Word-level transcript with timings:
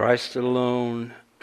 Christ 0.00 0.34
alone 0.36 1.12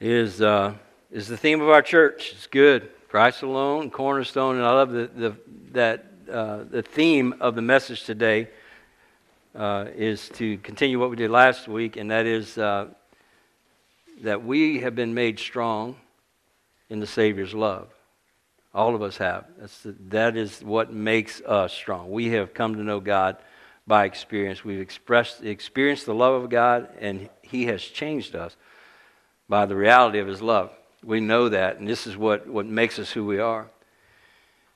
is, 0.00 0.40
uh, 0.40 0.74
is 1.10 1.26
the 1.26 1.36
theme 1.36 1.60
of 1.60 1.68
our 1.70 1.82
church. 1.82 2.34
It's 2.36 2.46
good. 2.46 2.88
Christ 3.08 3.42
alone, 3.42 3.90
cornerstone, 3.90 4.58
and 4.58 4.64
I 4.64 4.70
love 4.70 4.92
the, 4.92 5.10
the, 5.12 5.36
that 5.72 6.06
uh, 6.30 6.62
the 6.70 6.82
theme 6.82 7.34
of 7.40 7.56
the 7.56 7.62
message 7.62 8.04
today 8.04 8.48
uh, 9.56 9.86
is 9.96 10.28
to 10.34 10.56
continue 10.58 11.00
what 11.00 11.10
we 11.10 11.16
did 11.16 11.32
last 11.32 11.66
week, 11.66 11.96
and 11.96 12.12
that 12.12 12.26
is 12.26 12.56
uh, 12.58 12.86
that 14.20 14.44
we 14.44 14.78
have 14.82 14.94
been 14.94 15.14
made 15.14 15.40
strong 15.40 15.96
in 16.90 17.00
the 17.00 17.08
Savior's 17.08 17.54
love. 17.54 17.88
All 18.72 18.94
of 18.94 19.02
us 19.02 19.16
have. 19.16 19.46
That's 19.58 19.80
the, 19.80 19.96
that 20.10 20.36
is 20.36 20.62
what 20.62 20.92
makes 20.92 21.40
us 21.40 21.72
strong. 21.72 22.08
We 22.08 22.28
have 22.28 22.54
come 22.54 22.76
to 22.76 22.84
know 22.84 23.00
God 23.00 23.36
by 23.86 24.04
experience. 24.04 24.64
We've 24.64 24.80
expressed, 24.80 25.42
experienced 25.42 26.06
the 26.06 26.14
love 26.14 26.42
of 26.42 26.50
God, 26.50 26.88
and 27.00 27.28
He 27.42 27.66
has 27.66 27.82
changed 27.82 28.34
us 28.34 28.56
by 29.48 29.66
the 29.66 29.76
reality 29.76 30.18
of 30.18 30.26
His 30.26 30.42
love. 30.42 30.70
We 31.04 31.20
know 31.20 31.48
that, 31.48 31.78
and 31.78 31.88
this 31.88 32.06
is 32.06 32.16
what, 32.16 32.46
what 32.46 32.66
makes 32.66 32.98
us 32.98 33.10
who 33.10 33.24
we 33.24 33.38
are. 33.38 33.68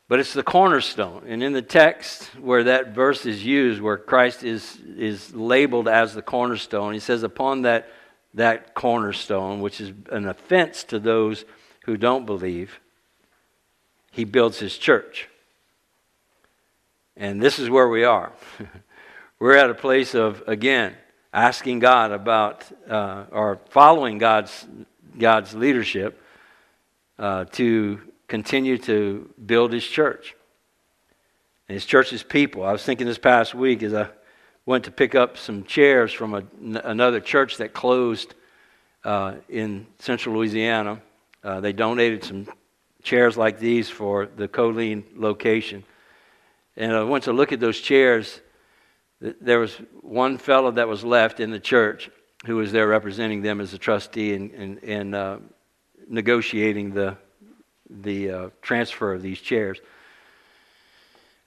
But 0.09 0.21
it's 0.21 0.35
the 0.35 0.43
cornerstone. 0.43 1.25
And 1.27 1.43
in 1.43 1.53
the 1.53 1.63
text 1.63 2.31
where 2.39 2.65
that 2.65 2.95
verse 2.95 3.27
is 3.27 3.45
used, 3.45 3.81
where 3.81 3.97
Christ 3.97 4.45
is, 4.45 4.79
is 4.97 5.35
labeled 5.35 5.89
as 5.89 6.15
the 6.15 6.23
cornerstone, 6.23 6.93
he 6.93 7.01
says, 7.01 7.23
Upon 7.25 7.63
that, 7.63 7.89
that 8.35 8.75
cornerstone, 8.75 9.61
which 9.61 9.81
is 9.81 9.93
an 10.11 10.29
offense 10.29 10.85
to 10.85 11.01
those 11.01 11.45
who 11.85 11.97
don't 11.97 12.25
believe, 12.25 12.81
he 14.13 14.25
builds 14.25 14.61
his 14.61 14.79
church. 14.79 15.29
And 17.17 17.43
this 17.43 17.59
is 17.59 17.69
where 17.69 17.89
we 17.89 18.05
are. 18.05 18.33
We're 19.39 19.57
at 19.57 19.69
a 19.69 19.75
place 19.75 20.15
of, 20.15 20.43
again, 20.47 20.95
asking 21.31 21.81
God 21.81 22.11
about, 22.11 22.65
uh, 22.89 23.27
or 23.31 23.61
following 23.69 24.17
God's, 24.17 24.67
God's 25.19 25.55
leadership 25.55 26.23
uh, 27.19 27.45
to 27.53 28.01
continue 28.29 28.79
to 28.79 29.29
build 29.45 29.75
His 29.75 29.87
church. 29.87 30.35
And 31.69 31.75
His 31.75 31.85
church's 31.85 32.23
people. 32.23 32.65
I 32.65 32.73
was 32.73 32.83
thinking 32.83 33.07
this 33.07 33.19
past 33.19 33.55
week 33.55 33.83
as 33.83 33.93
I 33.93 34.09
went 34.65 34.85
to 34.85 34.91
pick 34.91 35.15
up 35.15 35.37
some 35.37 35.65
chairs 35.65 36.15
from 36.15 36.49
another 36.85 37.21
church 37.21 37.59
that 37.59 37.75
closed 37.75 38.35
uh, 39.05 39.35
in 39.51 39.87
central 39.99 40.37
Louisiana. 40.37 41.03
Uh, 41.45 41.61
they 41.61 41.75
donated 41.75 42.25
some 42.25 42.49
chairs 43.03 43.37
like 43.37 43.59
these 43.59 43.91
for 43.91 44.25
the 44.25 44.49
Colleen 44.49 45.05
location. 45.15 45.85
And 46.75 46.93
I 46.93 47.03
went 47.03 47.25
to 47.25 47.35
look 47.35 47.53
at 47.53 47.61
those 47.61 47.79
chairs 47.79 48.41
there 49.21 49.59
was 49.59 49.75
one 50.01 50.39
fellow 50.39 50.71
that 50.73 50.89
was 50.89 51.05
left 51.05 51.41
in 51.41 51.51
the 51.51 51.61
church 51.61 52.11
who 52.45 52.57
was 52.57 52.73
there 52.73 52.87
representing 52.87 53.43
them 53.43 53.61
as 53.61 53.73
a 53.73 53.79
trustee 53.79 54.35
and, 54.35 54.51
and, 54.53 54.85
and 54.85 55.15
uh, 55.15 55.39
negotiating 56.09 56.93
the, 56.93 57.17
the 57.89 58.31
uh, 58.31 58.51
transfer 58.61 59.15
of 59.15 59.23
these 59.23 59.41
chairs. 59.41 59.79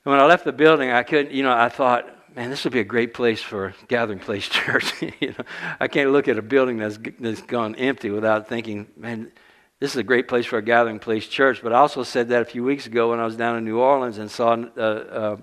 And 0.03 0.11
when 0.11 0.19
I 0.19 0.25
left 0.25 0.45
the 0.45 0.51
building, 0.51 0.89
I 0.89 1.03
couldn't, 1.03 1.31
you 1.31 1.43
know, 1.43 1.51
I 1.51 1.69
thought, 1.69 2.35
man, 2.35 2.49
this 2.49 2.63
would 2.63 2.73
be 2.73 2.79
a 2.79 2.85
great 2.85 3.13
place 3.13 3.41
for 3.41 3.73
Gathering 3.87 4.19
Place 4.19 4.47
Church. 4.49 4.91
you 5.19 5.29
know, 5.29 5.45
I 5.79 5.87
can't 5.87 6.11
look 6.11 6.27
at 6.27 6.37
a 6.37 6.41
building 6.41 6.77
that's, 6.77 6.97
that's 7.19 7.41
gone 7.43 7.75
empty 7.75 8.09
without 8.09 8.47
thinking, 8.47 8.87
man, 8.97 9.31
this 9.79 9.91
is 9.91 9.97
a 9.97 10.03
great 10.03 10.27
place 10.27 10.45
for 10.45 10.57
a 10.57 10.61
Gathering 10.61 10.99
Place 10.99 11.27
Church. 11.27 11.61
But 11.61 11.71
I 11.71 11.77
also 11.77 12.03
said 12.03 12.29
that 12.29 12.41
a 12.41 12.45
few 12.45 12.63
weeks 12.63 12.87
ago 12.87 13.11
when 13.11 13.19
I 13.19 13.25
was 13.25 13.37
down 13.37 13.57
in 13.57 13.63
New 13.63 13.79
Orleans 13.79 14.17
and 14.17 14.29
saw 14.29 14.53
uh, 14.53 14.81
uh 14.81 15.37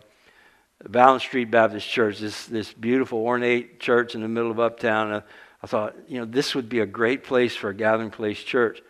Valence 0.85 1.23
Street 1.23 1.51
Baptist 1.51 1.89
Church, 1.89 2.19
this, 2.19 2.47
this 2.47 2.73
beautiful 2.73 3.19
ornate 3.19 3.81
church 3.81 4.15
in 4.15 4.21
the 4.21 4.29
middle 4.29 4.51
of 4.51 4.61
Uptown. 4.61 5.13
I, 5.13 5.23
I 5.63 5.67
thought, 5.67 5.97
you 6.07 6.19
know, 6.19 6.25
this 6.25 6.55
would 6.55 6.69
be 6.69 6.81
a 6.81 6.87
great 6.87 7.25
place 7.25 7.57
for 7.57 7.71
a 7.71 7.75
gathering 7.75 8.11
place 8.11 8.43
church. 8.43 8.83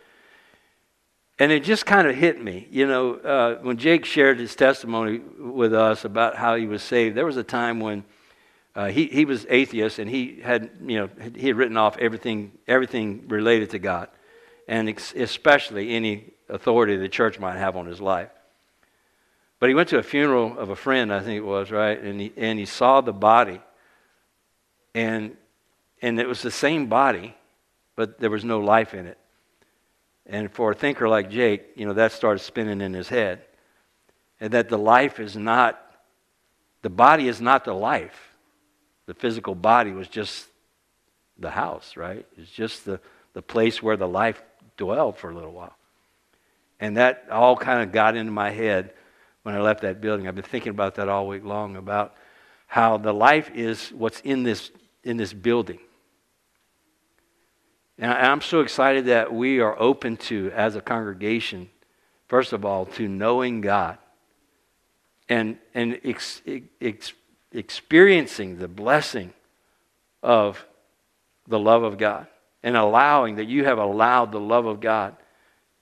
And 1.39 1.51
it 1.51 1.63
just 1.63 1.85
kind 1.85 2.07
of 2.07 2.15
hit 2.15 2.43
me. 2.43 2.67
You 2.71 2.87
know, 2.87 3.13
uh, 3.15 3.55
when 3.61 3.77
Jake 3.77 4.05
shared 4.05 4.39
his 4.39 4.55
testimony 4.55 5.19
with 5.39 5.73
us 5.73 6.03
about 6.03 6.35
how 6.35 6.55
he 6.55 6.65
was 6.65 6.81
saved, 6.81 7.15
there 7.15 7.25
was 7.25 7.37
a 7.37 7.43
time 7.43 7.79
when 7.79 8.03
uh, 8.75 8.87
he, 8.87 9.05
he 9.05 9.25
was 9.25 9.45
atheist 9.49 9.99
and 9.99 10.09
he 10.09 10.41
had, 10.41 10.69
you 10.85 10.97
know, 10.97 11.09
he 11.35 11.47
had 11.47 11.55
written 11.55 11.77
off 11.77 11.97
everything, 11.97 12.51
everything 12.67 13.27
related 13.27 13.69
to 13.71 13.79
God, 13.79 14.09
and 14.67 14.89
ex- 14.89 15.13
especially 15.15 15.91
any 15.91 16.33
authority 16.49 16.97
the 16.97 17.09
church 17.09 17.39
might 17.39 17.57
have 17.57 17.75
on 17.75 17.85
his 17.85 18.01
life. 18.01 18.29
But 19.59 19.69
he 19.69 19.75
went 19.75 19.89
to 19.89 19.97
a 19.97 20.03
funeral 20.03 20.57
of 20.57 20.69
a 20.69 20.75
friend, 20.75 21.11
I 21.11 21.19
think 21.21 21.37
it 21.37 21.45
was, 21.45 21.71
right? 21.71 21.99
And 21.99 22.21
he, 22.21 22.33
and 22.37 22.59
he 22.59 22.65
saw 22.65 23.01
the 23.01 23.13
body. 23.13 23.59
And, 24.93 25.35
and 26.01 26.19
it 26.19 26.27
was 26.27 26.41
the 26.41 26.51
same 26.51 26.87
body, 26.87 27.35
but 27.95 28.19
there 28.19 28.29
was 28.29 28.43
no 28.43 28.59
life 28.59 28.93
in 28.93 29.07
it. 29.07 29.17
And 30.27 30.51
for 30.51 30.71
a 30.71 30.75
thinker 30.75 31.07
like 31.07 31.29
Jake, 31.29 31.63
you 31.75 31.85
know, 31.85 31.93
that 31.93 32.11
started 32.11 32.39
spinning 32.39 32.81
in 32.81 32.93
his 32.93 33.09
head. 33.09 33.41
And 34.39 34.53
that 34.53 34.69
the 34.69 34.77
life 34.77 35.19
is 35.19 35.35
not, 35.35 35.81
the 36.83 36.89
body 36.89 37.27
is 37.27 37.41
not 37.41 37.65
the 37.65 37.73
life. 37.73 38.35
The 39.07 39.13
physical 39.15 39.55
body 39.55 39.91
was 39.91 40.07
just 40.07 40.47
the 41.39 41.49
house, 41.49 41.95
right? 41.95 42.27
It's 42.37 42.51
just 42.51 42.85
the, 42.85 42.99
the 43.33 43.41
place 43.41 43.81
where 43.81 43.97
the 43.97 44.07
life 44.07 44.41
dwelled 44.75 45.17
for 45.17 45.31
a 45.31 45.33
little 45.33 45.53
while. 45.53 45.75
And 46.79 46.97
that 46.97 47.25
all 47.31 47.55
kind 47.55 47.81
of 47.81 47.91
got 47.91 48.15
into 48.15 48.31
my 48.31 48.51
head 48.51 48.93
when 49.47 49.55
I 49.55 49.61
left 49.61 49.83
that 49.83 50.01
building. 50.01 50.27
I've 50.27 50.35
been 50.35 50.43
thinking 50.43 50.71
about 50.71 50.95
that 50.95 51.07
all 51.07 51.25
week 51.25 51.45
long 51.45 51.77
about 51.77 52.13
how 52.65 52.97
the 52.97 53.13
life 53.13 53.49
is 53.55 53.93
what's 53.93 54.19
in 54.19 54.43
this, 54.43 54.71
in 55.05 55.15
this 55.15 55.31
building. 55.31 55.79
And 57.97 58.11
I'm 58.11 58.41
so 58.41 58.59
excited 58.59 59.05
that 59.05 59.33
we 59.33 59.61
are 59.61 59.73
open 59.79 60.17
to, 60.17 60.51
as 60.53 60.75
a 60.75 60.81
congregation, 60.81 61.69
first 62.27 62.51
of 62.51 62.65
all, 62.65 62.87
to 62.87 63.07
knowing 63.07 63.61
God 63.61 63.97
and, 65.29 65.57
and 65.73 65.97
ex, 66.03 66.41
ex, 66.81 67.13
experiencing 67.53 68.57
the 68.57 68.67
blessing 68.67 69.31
of 70.21 70.65
the 71.47 71.57
love 71.57 71.83
of 71.83 71.97
God 71.97 72.27
and 72.63 72.75
allowing 72.75 73.35
that 73.35 73.45
you 73.45 73.63
have 73.63 73.77
allowed 73.77 74.33
the 74.33 74.41
love 74.41 74.65
of 74.65 74.81
God 74.81 75.15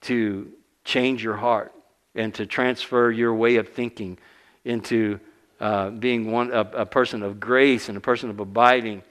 to 0.01 0.51
change 0.83 1.23
your 1.23 1.37
heart 1.37 1.74
and 2.15 2.33
to 2.35 2.45
transfer 2.45 3.11
your 3.11 3.33
way 3.33 3.57
of 3.57 3.69
thinking 3.69 4.17
into 4.63 5.19
uh, 5.59 5.89
being 5.89 6.31
one, 6.31 6.51
a, 6.51 6.61
a 6.61 6.85
person 6.85 7.23
of 7.23 7.39
grace 7.39 7.89
and 7.89 7.97
a 7.97 8.01
person 8.01 8.29
of 8.29 8.39
abiding 8.39 9.03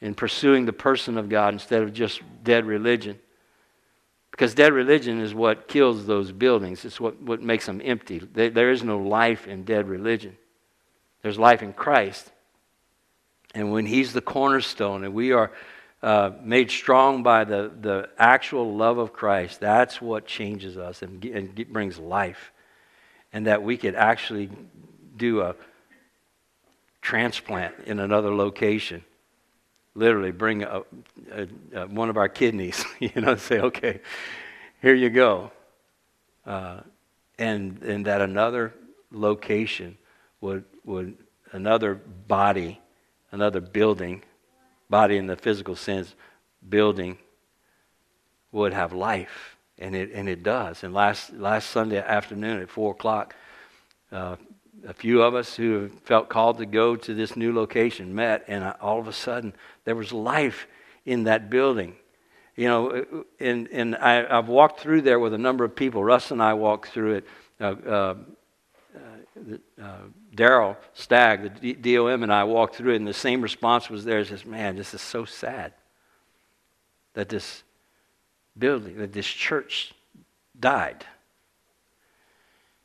and 0.00 0.16
pursuing 0.16 0.64
the 0.64 0.72
person 0.72 1.18
of 1.18 1.28
God 1.28 1.54
instead 1.54 1.82
of 1.82 1.92
just 1.92 2.20
dead 2.42 2.66
religion. 2.66 3.18
Because 4.30 4.54
dead 4.54 4.72
religion 4.72 5.20
is 5.20 5.34
what 5.34 5.66
kills 5.66 6.06
those 6.06 6.30
buildings, 6.30 6.84
it's 6.84 7.00
what, 7.00 7.20
what 7.20 7.42
makes 7.42 7.66
them 7.66 7.80
empty. 7.84 8.18
There, 8.18 8.50
there 8.50 8.70
is 8.70 8.84
no 8.84 8.98
life 8.98 9.48
in 9.48 9.64
dead 9.64 9.88
religion, 9.88 10.36
there's 11.22 11.38
life 11.38 11.62
in 11.62 11.72
Christ. 11.72 12.30
And 13.54 13.72
when 13.72 13.86
He's 13.86 14.12
the 14.12 14.20
cornerstone 14.20 15.04
and 15.04 15.14
we 15.14 15.32
are 15.32 15.50
uh, 16.02 16.30
made 16.42 16.70
strong 16.70 17.22
by 17.22 17.44
the, 17.44 17.72
the 17.80 18.08
actual 18.18 18.76
love 18.76 18.98
of 18.98 19.12
Christ, 19.12 19.60
that's 19.60 20.00
what 20.00 20.26
changes 20.26 20.76
us 20.76 21.02
and, 21.02 21.24
and 21.24 21.72
brings 21.72 21.98
life. 21.98 22.52
And 23.32 23.46
that 23.46 23.62
we 23.62 23.76
could 23.76 23.94
actually 23.94 24.48
do 25.16 25.42
a 25.42 25.54
transplant 27.02 27.74
in 27.86 27.98
another 27.98 28.34
location. 28.34 29.04
Literally, 29.94 30.30
bring 30.30 30.62
a, 30.62 30.82
a, 31.32 31.48
a, 31.74 31.86
one 31.88 32.08
of 32.08 32.16
our 32.16 32.28
kidneys, 32.28 32.84
you 33.00 33.10
know, 33.20 33.34
say, 33.34 33.60
okay, 33.60 34.00
here 34.80 34.94
you 34.94 35.10
go. 35.10 35.50
Uh, 36.46 36.80
and, 37.38 37.82
and 37.82 38.06
that 38.06 38.20
another 38.20 38.72
location 39.10 39.98
would, 40.40 40.64
would, 40.84 41.16
another 41.52 41.94
body, 41.94 42.80
another 43.32 43.60
building 43.60 44.22
body 44.90 45.16
in 45.16 45.26
the 45.26 45.36
physical 45.36 45.76
sense, 45.76 46.14
building, 46.68 47.18
would 48.52 48.72
have 48.72 48.92
life. 48.92 49.56
And 49.78 49.94
it, 49.94 50.10
and 50.12 50.28
it 50.28 50.42
does. 50.42 50.82
And 50.82 50.92
last, 50.92 51.32
last 51.32 51.70
Sunday 51.70 51.98
afternoon 51.98 52.60
at 52.60 52.68
4 52.68 52.92
o'clock, 52.92 53.34
uh, 54.10 54.36
a 54.86 54.92
few 54.92 55.22
of 55.22 55.34
us 55.34 55.54
who 55.54 55.88
felt 56.04 56.28
called 56.28 56.58
to 56.58 56.66
go 56.66 56.96
to 56.96 57.14
this 57.14 57.36
new 57.36 57.54
location 57.54 58.14
met, 58.14 58.44
and 58.48 58.64
all 58.80 58.98
of 58.98 59.08
a 59.08 59.12
sudden 59.12 59.54
there 59.84 59.94
was 59.94 60.12
life 60.12 60.66
in 61.04 61.24
that 61.24 61.50
building. 61.50 61.94
You 62.56 62.68
know, 62.68 63.24
and, 63.38 63.68
and 63.68 63.96
I, 63.96 64.34
have 64.34 64.48
walked 64.48 64.80
through 64.80 65.02
there 65.02 65.20
with 65.20 65.32
a 65.32 65.38
number 65.38 65.64
of 65.64 65.76
people. 65.76 66.02
Russ 66.02 66.32
and 66.32 66.42
I 66.42 66.54
walked 66.54 66.88
through 66.88 67.14
it. 67.14 67.26
Uh, 67.60 67.64
uh, 67.64 68.14
uh, 69.82 69.96
Daryl 70.34 70.76
Stagg, 70.94 71.60
the 71.60 71.74
DOM, 71.74 72.22
and 72.22 72.32
I 72.32 72.44
walked 72.44 72.76
through 72.76 72.92
it, 72.92 72.96
and 72.96 73.06
the 73.06 73.14
same 73.14 73.40
response 73.40 73.88
was 73.88 74.04
there. 74.04 74.20
It 74.20 74.28
says, 74.28 74.44
"Man, 74.44 74.76
this 74.76 74.94
is 74.94 75.00
so 75.00 75.24
sad 75.24 75.72
that 77.14 77.28
this 77.28 77.62
building, 78.56 78.98
that 78.98 79.12
this 79.12 79.26
church 79.26 79.94
died." 80.58 81.04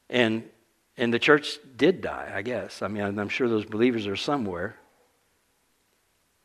And 0.10 0.50
and 0.98 1.14
the 1.14 1.20
church 1.20 1.58
did 1.76 2.02
die, 2.02 2.32
I 2.34 2.42
guess. 2.42 2.82
I 2.82 2.88
mean, 2.88 3.20
I'm 3.20 3.30
sure 3.30 3.50
those 3.50 3.66
believers 3.66 4.06
are 4.06 4.16
somewhere. 4.16 4.76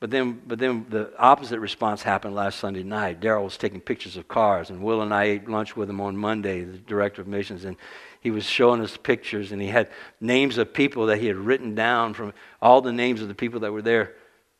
But 0.00 0.10
then, 0.10 0.40
but 0.46 0.58
then 0.60 0.86
the 0.88 1.12
opposite 1.18 1.58
response 1.58 2.02
happened 2.02 2.34
last 2.34 2.60
Sunday 2.60 2.84
night. 2.84 3.20
Daryl 3.20 3.44
was 3.44 3.56
taking 3.56 3.80
pictures 3.80 4.16
of 4.16 4.28
cars, 4.28 4.70
and 4.70 4.80
Will 4.80 5.02
and 5.02 5.12
I 5.12 5.24
ate 5.24 5.48
lunch 5.48 5.76
with 5.76 5.90
him 5.90 6.00
on 6.00 6.16
Monday, 6.16 6.62
the 6.62 6.78
director 6.78 7.20
of 7.20 7.26
missions, 7.26 7.64
and 7.64 7.76
he 8.20 8.30
was 8.30 8.44
showing 8.44 8.80
us 8.80 8.96
pictures, 8.96 9.52
and 9.52 9.62
he 9.62 9.68
had 9.68 9.88
names 10.20 10.58
of 10.58 10.72
people 10.72 11.06
that 11.06 11.18
he 11.18 11.26
had 11.26 11.36
written 11.36 11.74
down 11.74 12.14
from 12.14 12.32
all 12.60 12.80
the 12.80 12.92
names 12.92 13.22
of 13.22 13.28
the 13.28 13.34
people 13.34 13.60
that 13.60 13.72
were 13.72 13.82
there 13.82 14.14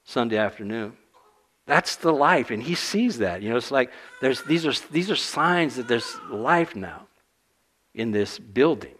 Sunday 0.05 0.37
afternoon. 0.37 0.97
That's 1.67 1.97
the 1.97 2.13
life, 2.13 2.51
and 2.51 2.63
he 2.63 2.75
sees 2.75 3.19
that. 3.19 3.43
You 3.43 3.51
know, 3.51 3.57
it's 3.57 3.71
like 3.71 3.91
there's 4.21 4.43
these 4.43 4.65
are 4.65 4.73
these 4.91 5.11
are 5.11 5.17
signs 5.17 5.77
that 5.77 5.87
there's 5.87 6.17
life 6.31 6.75
now 6.75 7.09
in 7.95 8.13
this 8.13 8.39
building. 8.39 8.95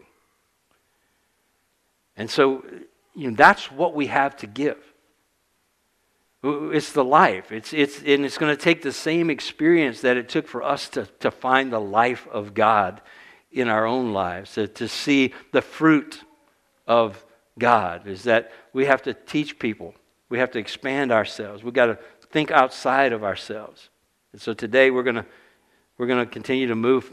And 2.15 2.29
so, 2.29 2.63
you 3.15 3.31
know, 3.31 3.35
that's 3.35 3.71
what 3.71 3.95
we 3.95 4.07
have 4.07 4.35
to 4.37 4.47
give. 4.47 4.77
It's 6.43 6.91
the 6.91 7.03
life. 7.03 7.51
It's, 7.51 7.73
it's, 7.73 7.99
and 7.99 8.25
it's 8.25 8.37
going 8.37 8.55
to 8.55 8.61
take 8.61 8.81
the 8.81 8.91
same 8.91 9.29
experience 9.29 10.01
that 10.01 10.17
it 10.17 10.29
took 10.29 10.47
for 10.47 10.61
us 10.61 10.89
to, 10.89 11.05
to 11.21 11.31
find 11.31 11.71
the 11.71 11.79
life 11.79 12.27
of 12.31 12.53
God 12.53 13.01
in 13.51 13.67
our 13.67 13.85
own 13.85 14.13
lives, 14.13 14.53
to, 14.53 14.67
to 14.67 14.87
see 14.87 15.33
the 15.51 15.61
fruit 15.61 16.23
of 16.87 17.25
God, 17.57 18.07
is 18.07 18.23
that 18.23 18.51
we 18.73 18.85
have 18.85 19.01
to 19.03 19.13
teach 19.13 19.59
people. 19.59 19.93
We 20.29 20.37
have 20.39 20.51
to 20.51 20.59
expand 20.59 21.11
ourselves. 21.11 21.63
We've 21.63 21.73
got 21.73 21.87
to 21.87 21.99
think 22.31 22.51
outside 22.51 23.11
of 23.11 23.23
ourselves. 23.23 23.89
And 24.31 24.41
so 24.41 24.53
today 24.53 24.91
we're 24.91 25.03
going 25.03 25.15
to, 25.15 25.25
we're 25.97 26.07
going 26.07 26.25
to 26.25 26.31
continue 26.31 26.67
to 26.67 26.75
move 26.75 27.11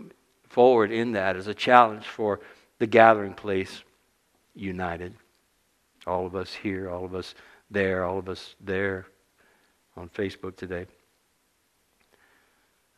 forward 0.48 0.92
in 0.92 1.12
that 1.12 1.36
as 1.36 1.46
a 1.46 1.54
challenge 1.54 2.04
for 2.04 2.40
the 2.78 2.86
gathering 2.86 3.34
place 3.34 3.82
united. 4.54 5.14
All 6.06 6.26
of 6.26 6.36
us 6.36 6.52
here, 6.52 6.90
all 6.90 7.04
of 7.04 7.14
us 7.14 7.34
there, 7.70 8.04
all 8.04 8.18
of 8.18 8.28
us 8.28 8.54
there 8.60 9.06
on 9.96 10.08
Facebook 10.10 10.56
today. 10.56 10.86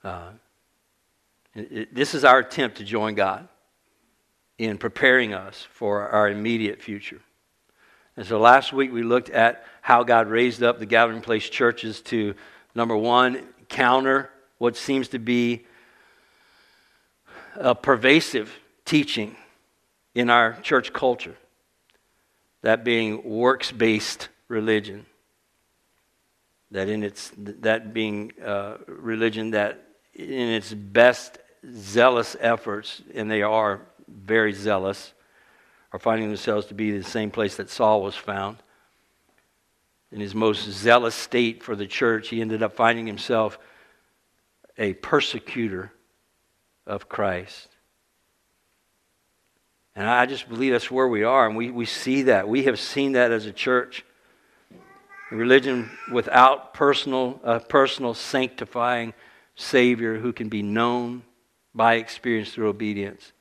Uh, 0.02 0.30
this 1.92 2.14
is 2.14 2.24
our 2.24 2.38
attempt 2.38 2.78
to 2.78 2.84
join 2.84 3.14
God 3.14 3.48
in 4.58 4.78
preparing 4.78 5.34
us 5.34 5.66
for 5.72 6.08
our 6.08 6.28
immediate 6.28 6.82
future. 6.82 7.20
And 8.16 8.26
so 8.26 8.40
last 8.40 8.72
week 8.72 8.92
we 8.92 9.02
looked 9.02 9.30
at 9.30 9.64
how 9.80 10.02
God 10.02 10.28
raised 10.28 10.62
up 10.62 10.78
the 10.78 10.86
gathering 10.86 11.20
place 11.20 11.48
churches 11.48 12.00
to, 12.02 12.34
number 12.74 12.96
one, 12.96 13.46
counter 13.68 14.30
what 14.58 14.76
seems 14.76 15.08
to 15.08 15.18
be 15.18 15.64
a 17.54 17.74
pervasive 17.74 18.52
teaching 18.84 19.36
in 20.14 20.30
our 20.30 20.54
church 20.62 20.92
culture, 20.92 21.36
that 22.62 22.82
being 22.82 23.22
works 23.22 23.70
based 23.70 24.28
religion 24.48 25.06
that 26.70 26.88
in 26.88 27.02
its 27.02 27.32
that 27.36 27.94
being 27.94 28.32
uh, 28.44 28.76
religion 28.86 29.52
that 29.52 29.84
in 30.14 30.48
its 30.48 30.72
best 30.74 31.38
zealous 31.72 32.36
efforts, 32.40 33.02
and 33.14 33.30
they 33.30 33.42
are 33.42 33.82
very 34.08 34.52
zealous, 34.52 35.12
are 35.92 35.98
finding 35.98 36.28
themselves 36.28 36.66
to 36.66 36.74
be 36.74 36.90
the 36.90 37.04
same 37.04 37.30
place 37.30 37.56
that 37.56 37.70
Saul 37.70 38.02
was 38.02 38.14
found. 38.14 38.58
In 40.10 40.20
his 40.20 40.34
most 40.34 40.68
zealous 40.70 41.14
state 41.14 41.62
for 41.62 41.76
the 41.76 41.86
church, 41.86 42.28
he 42.28 42.40
ended 42.40 42.62
up 42.62 42.74
finding 42.74 43.06
himself 43.06 43.58
a 44.78 44.94
persecutor 44.94 45.92
of 46.86 47.08
Christ. 47.08 47.68
And 49.94 50.08
I 50.08 50.26
just 50.26 50.48
believe 50.48 50.72
that's 50.72 50.90
where 50.90 51.08
we 51.08 51.24
are, 51.24 51.46
and 51.46 51.56
we, 51.56 51.70
we 51.70 51.84
see 51.84 52.22
that. 52.22 52.48
We 52.48 52.64
have 52.64 52.78
seen 52.78 53.12
that 53.12 53.32
as 53.32 53.46
a 53.46 53.52
church. 53.52 54.04
Religion 55.30 55.90
without 56.10 56.72
personal, 56.72 57.40
a 57.42 57.60
personal 57.60 58.14
sanctifying 58.14 59.12
Savior 59.56 60.18
who 60.18 60.32
can 60.32 60.48
be 60.48 60.62
known 60.62 61.22
by 61.74 61.94
experience 61.94 62.52
through 62.52 62.68
obedience 62.68 63.32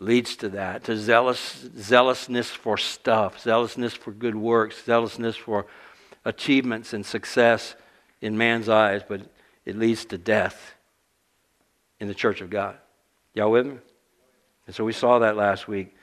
leads 0.00 0.36
to 0.36 0.48
that, 0.50 0.84
to 0.84 0.96
zealous, 0.96 1.66
zealousness 1.76 2.50
for 2.50 2.76
stuff, 2.76 3.40
zealousness 3.40 3.94
for 3.94 4.12
good 4.12 4.34
works, 4.34 4.84
zealousness 4.84 5.36
for 5.36 5.66
achievements 6.24 6.92
and 6.92 7.04
success 7.04 7.74
in 8.20 8.38
man's 8.38 8.68
eyes, 8.68 9.02
but 9.06 9.22
it 9.64 9.76
leads 9.76 10.04
to 10.04 10.18
death 10.18 10.74
in 12.00 12.08
the 12.08 12.14
church 12.14 12.40
of 12.40 12.50
God. 12.50 12.76
Y'all 13.34 13.50
with 13.50 13.66
me? 13.66 13.78
And 14.66 14.74
so 14.74 14.84
we 14.84 14.92
saw 14.92 15.18
that 15.20 15.36
last 15.36 15.66
week. 15.66 15.94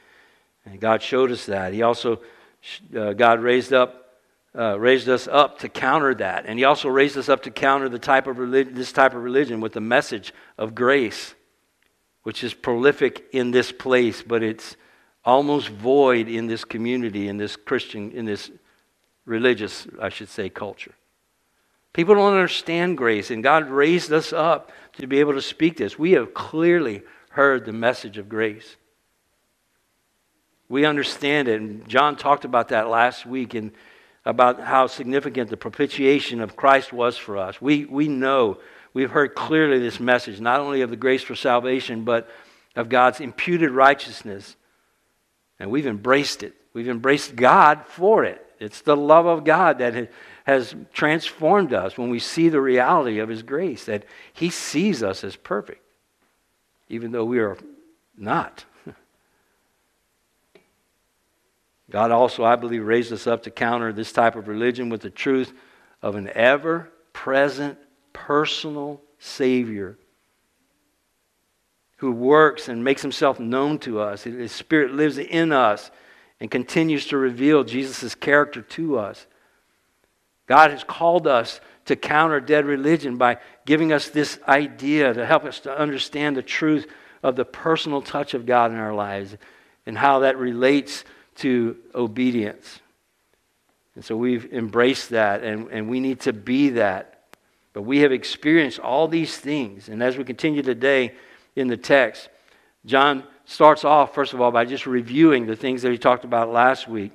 And 0.66 0.80
God 0.80 1.02
showed 1.02 1.32
us 1.32 1.46
that. 1.46 1.74
He 1.74 1.82
also, 1.82 2.22
uh, 2.96 3.14
God 3.14 3.40
raised 3.40 3.72
up 3.72 4.05
uh, 4.58 4.80
raised 4.80 5.10
us 5.10 5.28
up 5.28 5.60
to 5.60 5.70
counter 5.70 6.16
that. 6.16 6.46
And 6.46 6.58
he 6.58 6.66
also 6.66 6.90
raised 6.90 7.18
us 7.18 7.30
up 7.30 7.44
to 7.44 7.52
counter 7.52 7.90
the 7.90 8.00
type 8.00 8.28
of 8.28 8.38
religion, 8.38 8.74
this 8.74 8.92
type 8.92 9.14
of 9.14 9.24
religion 9.24 9.60
with 9.60 9.74
the 9.74 9.82
message 9.82 10.34
of 10.58 10.74
grace, 10.74 11.36
which 12.24 12.44
is 12.44 12.54
prolific 12.54 13.26
in 13.32 13.52
this 13.52 13.72
place, 13.72 14.24
but 14.24 14.44
it's 14.44 14.78
almost 15.24 15.70
void 15.70 16.28
in 16.28 16.48
this 16.48 16.64
community, 16.64 17.28
in 17.28 17.38
this 17.38 17.56
Christian, 17.56 18.12
in 18.12 18.26
this 18.26 18.52
religious, 19.26 19.88
I 20.00 20.10
should 20.10 20.30
say, 20.30 20.50
culture. 20.50 20.94
People 21.94 22.16
don't 22.16 22.34
understand 22.34 22.98
grace, 22.98 23.32
and 23.32 23.42
God 23.42 23.70
raised 23.70 24.12
us 24.12 24.34
up 24.34 24.72
to 24.94 25.08
be 25.08 25.20
able 25.20 25.34
to 25.34 25.42
speak 25.42 25.78
this. 25.78 25.98
We 25.98 26.12
have 26.12 26.34
clearly 26.34 27.02
heard 27.30 27.66
the 27.66 27.74
message 27.74 28.18
of 28.18 28.30
grace. 28.30 28.76
We 30.68 30.86
understand 30.86 31.48
it, 31.48 31.62
and 31.62 31.88
John 31.88 32.16
talked 32.16 32.46
about 32.46 32.70
that 32.70 32.90
last 32.90 33.26
week 33.26 33.56
in 33.56 33.72
about 34.26 34.60
how 34.60 34.88
significant 34.88 35.50
the 35.50 35.58
propitiation 35.58 36.42
of 36.42 36.56
Christ 36.56 36.92
was 36.92 37.18
for 37.18 37.38
us. 37.38 37.62
We, 37.62 37.86
we 37.86 38.08
know, 38.08 38.58
we've 38.94 39.12
heard 39.12 39.36
clearly 39.36 39.80
this 39.80 40.00
message, 40.00 40.40
not 40.42 40.60
only 40.60 40.82
of 40.82 40.90
the 40.90 40.96
grace 40.96 41.22
for 41.22 41.36
salvation, 41.36 42.04
but 42.04 42.28
of 42.76 42.90
God's 42.90 43.20
imputed 43.20 43.72
righteousness. 43.72 44.56
And 45.60 45.70
we've 45.70 45.88
embraced 45.88 46.44
it. 46.44 46.54
We've 46.74 46.90
embraced 46.90 47.36
God 47.36 47.86
for 47.88 48.26
it. 48.26 48.42
It's 48.60 48.82
the 48.82 48.98
love 48.98 49.26
of 49.26 49.44
God 49.44 49.80
that 49.80 50.10
has 50.46 50.76
transformed 50.94 51.74
us 51.74 51.98
when 51.98 52.10
we 52.10 52.20
see 52.20 52.50
the 52.50 52.62
reality 52.62 53.20
of 53.20 53.30
His 53.30 53.44
grace, 53.44 53.86
that 53.86 54.06
He 54.34 54.50
sees 54.50 55.04
us 55.04 55.24
as 55.24 55.36
perfect, 55.36 55.82
even 56.90 57.12
though 57.12 57.26
we 57.26 57.40
are 57.40 57.58
not. 58.18 58.66
God 61.90 62.12
also, 62.12 62.44
I 62.44 62.56
believe, 62.56 62.84
raised 62.84 63.14
us 63.14 63.28
up 63.28 63.44
to 63.44 63.52
counter 63.52 63.94
this 63.94 64.12
type 64.12 64.36
of 64.36 64.48
religion 64.48 64.90
with 64.90 65.02
the 65.02 65.10
truth 65.10 65.54
of 66.02 66.16
an 66.16 66.30
ever 66.34 66.92
present 67.14 67.78
personal 68.14 69.02
Savior 69.20 69.98
who 71.98 72.12
works 72.12 72.68
and 72.68 72.84
makes 72.84 73.02
himself 73.02 73.40
known 73.40 73.80
to 73.80 74.00
us. 74.00 74.24
His 74.24 74.52
Spirit 74.52 74.94
lives 74.94 75.18
in 75.18 75.52
us 75.52 75.92
and 76.40 76.52
continues 76.52 77.08
to 77.08 77.18
reveal 77.18 77.64
Jesus' 77.64 78.16
character 78.16 78.62
to 78.62 79.00
us. 79.00 79.26
God 80.48 80.72
has 80.72 80.84
called 80.84 81.28
us 81.28 81.62
to 81.86 81.96
counter 81.96 82.40
dead 82.40 82.66
religion 82.66 83.18
by 83.18 83.38
giving 83.66 83.94
us 83.94 84.10
this 84.10 84.40
idea 84.48 85.14
to 85.14 85.26
help 85.26 85.46
us 85.46 85.62
to 85.62 85.78
understand 85.78 86.36
the 86.36 86.44
truth 86.44 86.88
of 87.24 87.36
the 87.36 87.46
personal 87.46 88.02
touch 88.02 88.34
of 88.34 88.46
God 88.46 88.72
in 88.72 88.78
our 88.78 88.94
lives 88.94 89.38
and 89.86 89.98
how 89.98 90.20
that 90.20 90.38
relates 90.38 91.04
to 91.36 91.78
obedience. 91.94 92.80
And 93.96 94.04
so 94.04 94.18
we've 94.18 94.52
embraced 94.54 95.10
that, 95.12 95.44
and, 95.44 95.70
and 95.70 95.90
we 95.90 96.00
need 96.00 96.20
to 96.22 96.34
be 96.34 96.70
that. 96.70 97.24
But 97.74 97.84
we 97.84 98.00
have 98.00 98.12
experienced 98.12 98.80
all 98.80 99.08
these 99.08 99.38
things. 99.38 99.90
And 99.90 100.02
as 100.02 100.18
we 100.18 100.24
continue 100.24 100.62
today 100.62 101.14
in 101.56 101.68
the 101.68 101.78
text, 101.78 102.30
John 102.86 103.24
starts 103.46 103.84
off, 103.84 104.14
first 104.14 104.34
of 104.34 104.42
all, 104.42 104.52
by 104.52 104.66
just 104.66 104.86
reviewing 104.86 105.46
the 105.46 105.56
things 105.56 105.82
that 105.82 105.92
he 105.92 105.98
talked 105.98 106.26
about 106.26 106.52
last 106.52 106.88
week, 106.88 107.12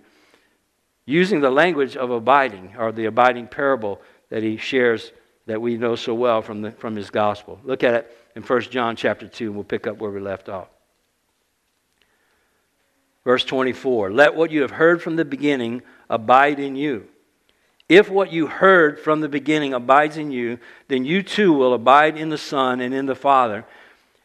using 1.06 1.40
the 1.40 1.50
language 1.50 1.96
of 1.96 2.10
abiding, 2.10 2.74
or 2.78 2.92
the 2.92 3.06
abiding 3.06 3.46
parable 3.46 4.00
that 4.28 4.42
he 4.42 4.56
shares 4.56 5.12
that 5.46 5.60
we 5.60 5.76
know 5.76 5.96
so 5.96 6.14
well 6.14 6.42
from, 6.42 6.62
the, 6.62 6.72
from 6.72 6.94
his 6.94 7.10
gospel. 7.10 7.58
Look 7.64 7.82
at 7.82 7.94
it 7.94 8.16
in 8.36 8.42
1 8.42 8.60
John 8.62 8.96
chapter 8.96 9.26
2, 9.26 9.46
and 9.46 9.54
we'll 9.54 9.64
pick 9.64 9.86
up 9.86 9.98
where 9.98 10.10
we 10.10 10.20
left 10.20 10.48
off. 10.48 10.68
Verse 13.30 13.44
24 13.44 14.10
Let 14.10 14.34
what 14.34 14.50
you 14.50 14.62
have 14.62 14.72
heard 14.72 15.00
from 15.00 15.14
the 15.14 15.24
beginning 15.24 15.82
abide 16.08 16.58
in 16.58 16.74
you. 16.74 17.06
If 17.88 18.10
what 18.10 18.32
you 18.32 18.48
heard 18.48 18.98
from 18.98 19.20
the 19.20 19.28
beginning 19.28 19.72
abides 19.72 20.16
in 20.16 20.32
you, 20.32 20.58
then 20.88 21.04
you 21.04 21.22
too 21.22 21.52
will 21.52 21.72
abide 21.72 22.16
in 22.16 22.30
the 22.30 22.36
Son 22.36 22.80
and 22.80 22.92
in 22.92 23.06
the 23.06 23.14
Father. 23.14 23.64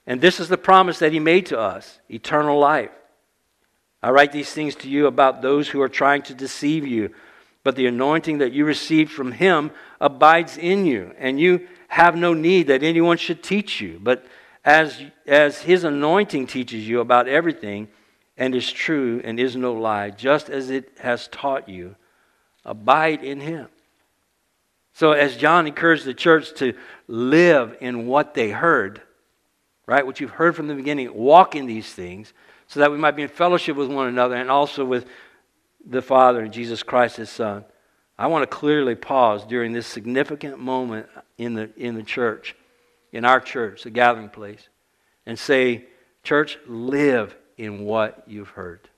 And 0.07 0.19
this 0.19 0.39
is 0.39 0.49
the 0.49 0.57
promise 0.57 0.97
that 0.97 1.13
He 1.13 1.19
made 1.19 1.45
to 1.47 1.59
us 1.59 1.99
eternal 2.09 2.57
life. 2.57 2.89
I 4.01 4.09
write 4.09 4.31
these 4.31 4.51
things 4.51 4.73
to 4.77 4.89
you 4.89 5.05
about 5.05 5.43
those 5.43 5.69
who 5.69 5.83
are 5.83 5.87
trying 5.87 6.23
to 6.23 6.33
deceive 6.33 6.87
you, 6.87 7.13
but 7.63 7.75
the 7.75 7.85
anointing 7.85 8.39
that 8.39 8.53
you 8.53 8.65
received 8.65 9.11
from 9.11 9.33
Him 9.33 9.69
abides 10.01 10.57
in 10.57 10.87
you, 10.87 11.13
and 11.19 11.39
you 11.39 11.67
have 11.89 12.15
no 12.15 12.33
need 12.33 12.65
that 12.69 12.81
anyone 12.81 13.17
should 13.17 13.43
teach 13.43 13.79
you. 13.79 13.99
But 14.01 14.25
as, 14.63 14.99
as 15.27 15.61
His 15.61 15.83
anointing 15.83 16.47
teaches 16.47 16.87
you 16.87 17.01
about 17.01 17.27
everything, 17.27 17.87
and 18.37 18.53
is 18.53 18.71
true 18.71 19.21
and 19.23 19.39
is 19.39 19.55
no 19.55 19.73
lie, 19.73 20.09
just 20.09 20.49
as 20.49 20.69
it 20.69 20.91
has 20.99 21.27
taught 21.27 21.69
you. 21.69 21.95
Abide 22.63 23.23
in 23.23 23.39
him. 23.39 23.67
So, 24.93 25.11
as 25.11 25.37
John 25.37 25.67
encouraged 25.67 26.05
the 26.05 26.13
church 26.13 26.53
to 26.55 26.73
live 27.07 27.77
in 27.81 28.07
what 28.07 28.33
they 28.33 28.49
heard, 28.49 29.01
right, 29.85 30.05
what 30.05 30.19
you've 30.19 30.31
heard 30.31 30.55
from 30.55 30.67
the 30.67 30.73
beginning, 30.73 31.13
walk 31.13 31.55
in 31.55 31.65
these 31.65 31.91
things, 31.93 32.33
so 32.67 32.79
that 32.79 32.91
we 32.91 32.97
might 32.97 33.15
be 33.15 33.23
in 33.23 33.27
fellowship 33.27 33.75
with 33.75 33.91
one 33.91 34.07
another 34.07 34.35
and 34.35 34.49
also 34.49 34.85
with 34.85 35.05
the 35.85 36.01
Father 36.01 36.41
and 36.41 36.53
Jesus 36.53 36.81
Christ, 36.81 37.17
his 37.17 37.29
Son. 37.29 37.63
I 38.17 38.27
want 38.27 38.43
to 38.43 38.47
clearly 38.47 38.95
pause 38.95 39.45
during 39.45 39.73
this 39.73 39.85
significant 39.85 40.59
moment 40.59 41.07
in 41.37 41.53
the, 41.53 41.69
in 41.75 41.95
the 41.95 42.03
church, 42.03 42.55
in 43.11 43.25
our 43.25 43.39
church, 43.39 43.83
the 43.83 43.89
gathering 43.89 44.29
place, 44.29 44.69
and 45.25 45.37
say, 45.37 45.85
Church, 46.23 46.57
live 46.67 47.35
in 47.57 47.85
what 47.85 48.23
you've 48.27 48.49
heard. 48.49 48.89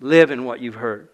Live 0.00 0.30
in 0.30 0.44
what 0.44 0.60
you've 0.60 0.74
heard. 0.74 1.08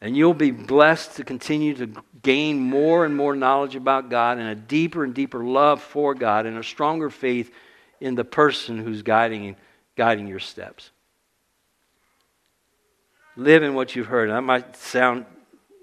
And 0.00 0.16
you'll 0.16 0.34
be 0.34 0.52
blessed 0.52 1.16
to 1.16 1.24
continue 1.24 1.74
to 1.74 1.90
gain 2.22 2.60
more 2.60 3.04
and 3.04 3.16
more 3.16 3.34
knowledge 3.34 3.74
about 3.74 4.10
God 4.10 4.38
and 4.38 4.48
a 4.48 4.54
deeper 4.54 5.02
and 5.02 5.14
deeper 5.14 5.42
love 5.44 5.82
for 5.82 6.14
God 6.14 6.46
and 6.46 6.56
a 6.56 6.62
stronger 6.62 7.10
faith 7.10 7.52
in 8.00 8.14
the 8.14 8.24
person 8.24 8.78
who's 8.78 9.02
guiding, 9.02 9.56
guiding 9.96 10.28
your 10.28 10.38
steps. 10.38 10.90
Live 13.36 13.62
in 13.62 13.74
what 13.74 13.96
you've 13.96 14.06
heard. 14.06 14.30
that 14.30 14.42
might 14.42 14.76
sound 14.76 15.26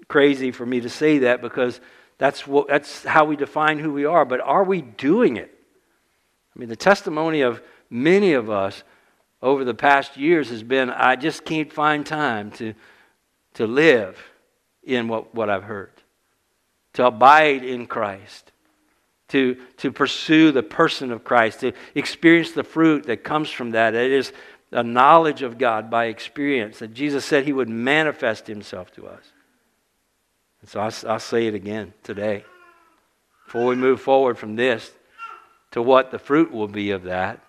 crazy 0.08 0.50
for 0.50 0.64
me 0.64 0.80
to 0.80 0.88
say 0.88 1.18
that 1.18 1.42
because 1.42 1.80
that's, 2.18 2.46
what, 2.46 2.68
that's 2.68 3.04
how 3.04 3.24
we 3.24 3.36
define 3.36 3.78
who 3.78 3.92
we 3.92 4.04
are, 4.04 4.24
but 4.24 4.40
are 4.40 4.64
we 4.64 4.80
doing 4.80 5.36
it? 5.36 5.52
I 6.54 6.58
mean, 6.58 6.68
the 6.68 6.76
testimony 6.76 7.42
of 7.42 7.60
many 7.90 8.32
of 8.32 8.50
us 8.50 8.82
over 9.42 9.64
the 9.64 9.74
past 9.74 10.16
years 10.16 10.50
has 10.50 10.62
been 10.62 10.90
I 10.90 11.16
just 11.16 11.44
can't 11.44 11.72
find 11.72 12.04
time 12.04 12.50
to, 12.52 12.74
to 13.54 13.66
live 13.66 14.18
in 14.82 15.08
what, 15.08 15.34
what 15.34 15.50
I've 15.50 15.64
heard, 15.64 15.92
to 16.94 17.06
abide 17.06 17.64
in 17.64 17.86
Christ, 17.86 18.52
to, 19.28 19.56
to 19.78 19.90
pursue 19.90 20.52
the 20.52 20.62
person 20.62 21.10
of 21.10 21.24
Christ, 21.24 21.60
to 21.60 21.72
experience 21.94 22.52
the 22.52 22.64
fruit 22.64 23.04
that 23.06 23.24
comes 23.24 23.50
from 23.50 23.70
that. 23.72 23.94
It 23.94 24.12
is 24.12 24.32
a 24.72 24.82
knowledge 24.82 25.42
of 25.42 25.58
God 25.58 25.90
by 25.90 26.06
experience 26.06 26.78
that 26.78 26.94
Jesus 26.94 27.24
said 27.24 27.44
he 27.44 27.52
would 27.52 27.68
manifest 27.68 28.46
himself 28.46 28.92
to 28.94 29.06
us. 29.06 29.32
And 30.60 30.70
so 30.70 30.80
I'll, 30.80 30.94
I'll 31.08 31.20
say 31.20 31.46
it 31.46 31.54
again 31.54 31.92
today. 32.02 32.44
Before 33.44 33.66
we 33.66 33.76
move 33.76 34.00
forward 34.00 34.38
from 34.38 34.56
this 34.56 34.90
to 35.72 35.82
what 35.82 36.10
the 36.10 36.18
fruit 36.18 36.50
will 36.50 36.68
be 36.68 36.90
of 36.90 37.04
that, 37.04 37.40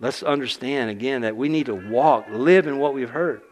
let's 0.00 0.22
understand 0.22 0.90
again 0.90 1.22
that 1.22 1.36
we 1.36 1.48
need 1.48 1.66
to 1.66 1.74
walk, 1.74 2.26
live 2.30 2.66
in 2.66 2.78
what 2.78 2.94
we've 2.94 3.10
heard. 3.10 3.42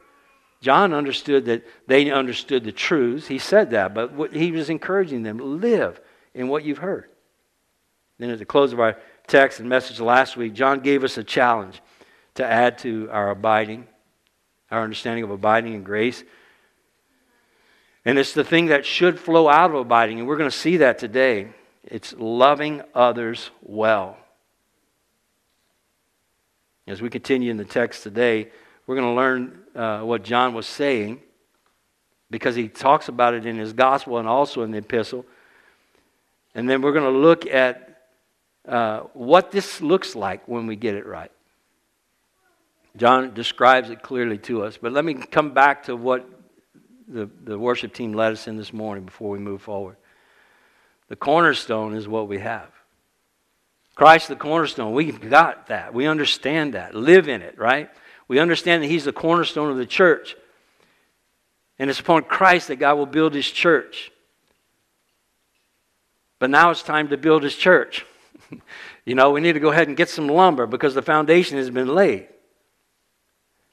John 0.61 0.93
understood 0.93 1.45
that 1.47 1.65
they 1.87 2.11
understood 2.11 2.65
the 2.65 2.73
truths. 2.73 3.27
He 3.27 3.39
said 3.39 3.71
that, 3.71 3.95
but 3.95 4.33
he 4.33 4.53
was 4.53 4.71
encouraging 4.71 5.23
them 5.23 5.39
live 5.61 6.01
in 6.35 6.49
what 6.49 6.65
you've 6.65 6.79
heard. 6.79 7.09
Then 8.19 8.31
at 8.31 8.39
the 8.39 8.45
close 8.45 8.73
of 8.73 8.81
our 8.81 8.97
text 9.27 9.61
and 9.61 9.69
message 9.69 10.01
last 10.01 10.37
week, 10.37 10.55
John 10.55 10.81
gave 10.81 11.05
us 11.05 11.19
a 11.19 11.25
challenge 11.25 11.83
to 12.35 12.45
add 12.45 12.79
to 12.79 13.09
our 13.11 13.31
abiding, 13.31 13.87
our 14.71 14.83
understanding 14.83 15.25
of 15.25 15.31
abiding 15.31 15.75
in 15.75 15.83
grace. 15.83 16.25
And 18.05 18.19
it's 18.19 18.33
the 18.33 18.45
thing 18.45 18.67
that 18.67 18.87
should 18.87 19.19
flow 19.19 19.49
out 19.49 19.71
of 19.71 19.77
abiding, 19.77 20.19
and 20.19 20.29
we're 20.29 20.37
going 20.37 20.51
to 20.51 20.57
see 20.57 20.79
that 20.79 20.99
today. 20.99 21.49
It's 21.85 22.15
loving 22.17 22.83
others 22.95 23.51
well. 23.63 24.17
As 26.87 27.03
we 27.03 27.11
continue 27.11 27.51
in 27.51 27.57
the 27.57 27.65
text 27.65 28.03
today, 28.03 28.49
we're 28.87 28.95
going 28.95 29.13
to 29.13 29.17
learn 29.17 29.59
uh, 29.75 30.01
what 30.03 30.23
John 30.23 30.55
was 30.55 30.67
saying 30.67 31.21
because 32.31 32.55
he 32.55 32.69
talks 32.69 33.09
about 33.09 33.35
it 33.35 33.45
in 33.45 33.57
his 33.57 33.73
gospel 33.73 34.19
and 34.19 34.29
also 34.29 34.63
in 34.63 34.71
the 34.71 34.79
epistle. 34.79 35.27
And 36.55 36.71
then 36.71 36.83
we're 36.83 36.93
going 36.93 37.13
to 37.13 37.19
look 37.19 37.47
at 37.47 38.03
uh, 38.69 39.01
what 39.15 39.51
this 39.51 39.81
looks 39.81 40.15
like 40.15 40.47
when 40.47 40.67
we 40.67 40.77
get 40.77 40.95
it 40.95 41.07
right. 41.07 41.31
John 42.97 43.35
describes 43.35 43.91
it 43.91 44.03
clearly 44.03 44.39
to 44.39 44.65
us. 44.65 44.79
But 44.81 44.93
let 44.93 45.05
me 45.05 45.15
come 45.15 45.53
back 45.53 45.85
to 45.85 45.97
what 45.97 46.29
the, 47.09 47.29
the 47.45 47.59
worship 47.59 47.95
team 47.95 48.13
led 48.13 48.33
us 48.33 48.49
in 48.49 48.57
this 48.57 48.73
morning 48.73 49.05
before 49.05 49.31
we 49.31 49.39
move 49.39 49.63
forward. 49.63 49.97
The 51.09 51.17
cornerstone 51.17 51.95
is 51.95 52.09
what 52.09 52.29
we 52.29 52.39
have. 52.39 52.71
Christ, 53.97 54.29
the 54.29 54.37
cornerstone, 54.37 54.93
we've 54.93 55.29
got 55.31 55.69
that. 55.69 55.95
We 55.95 56.07
understand 56.07 56.75
that. 56.75 56.95
Live 56.95 57.29
in 57.29 57.41
it, 57.41 57.59
right? 57.59 57.91
We 58.29 58.39
understand 58.39 58.83
that 58.83 58.89
He's 58.89 59.07
the 59.07 59.13
cornerstone 59.13 59.71
of 59.71 59.79
the 59.79 59.87
church. 59.87 60.37
And 61.79 61.89
it's 61.89 61.99
upon 61.99 62.25
Christ 62.25 62.69
that 62.69 62.77
God 62.77 62.99
will 62.99 63.07
build 63.07 63.35
His 63.35 63.51
church. 63.51 64.13
But 66.39 66.51
now 66.51 66.71
it's 66.71 66.83
time 66.83 67.09
to 67.09 67.17
build 67.17 67.43
His 67.43 67.57
church. 67.57 68.05
you 69.07 69.15
know, 69.15 69.31
we 69.31 69.41
need 69.41 69.55
to 69.55 69.61
go 69.61 69.71
ahead 69.71 69.89
and 69.89 69.97
get 69.97 70.11
some 70.11 70.29
lumber 70.29 70.67
because 70.67 70.95
the 70.95 71.01
foundation 71.01 71.57
has 71.57 71.71
been 71.71 71.95
laid. 71.95 72.29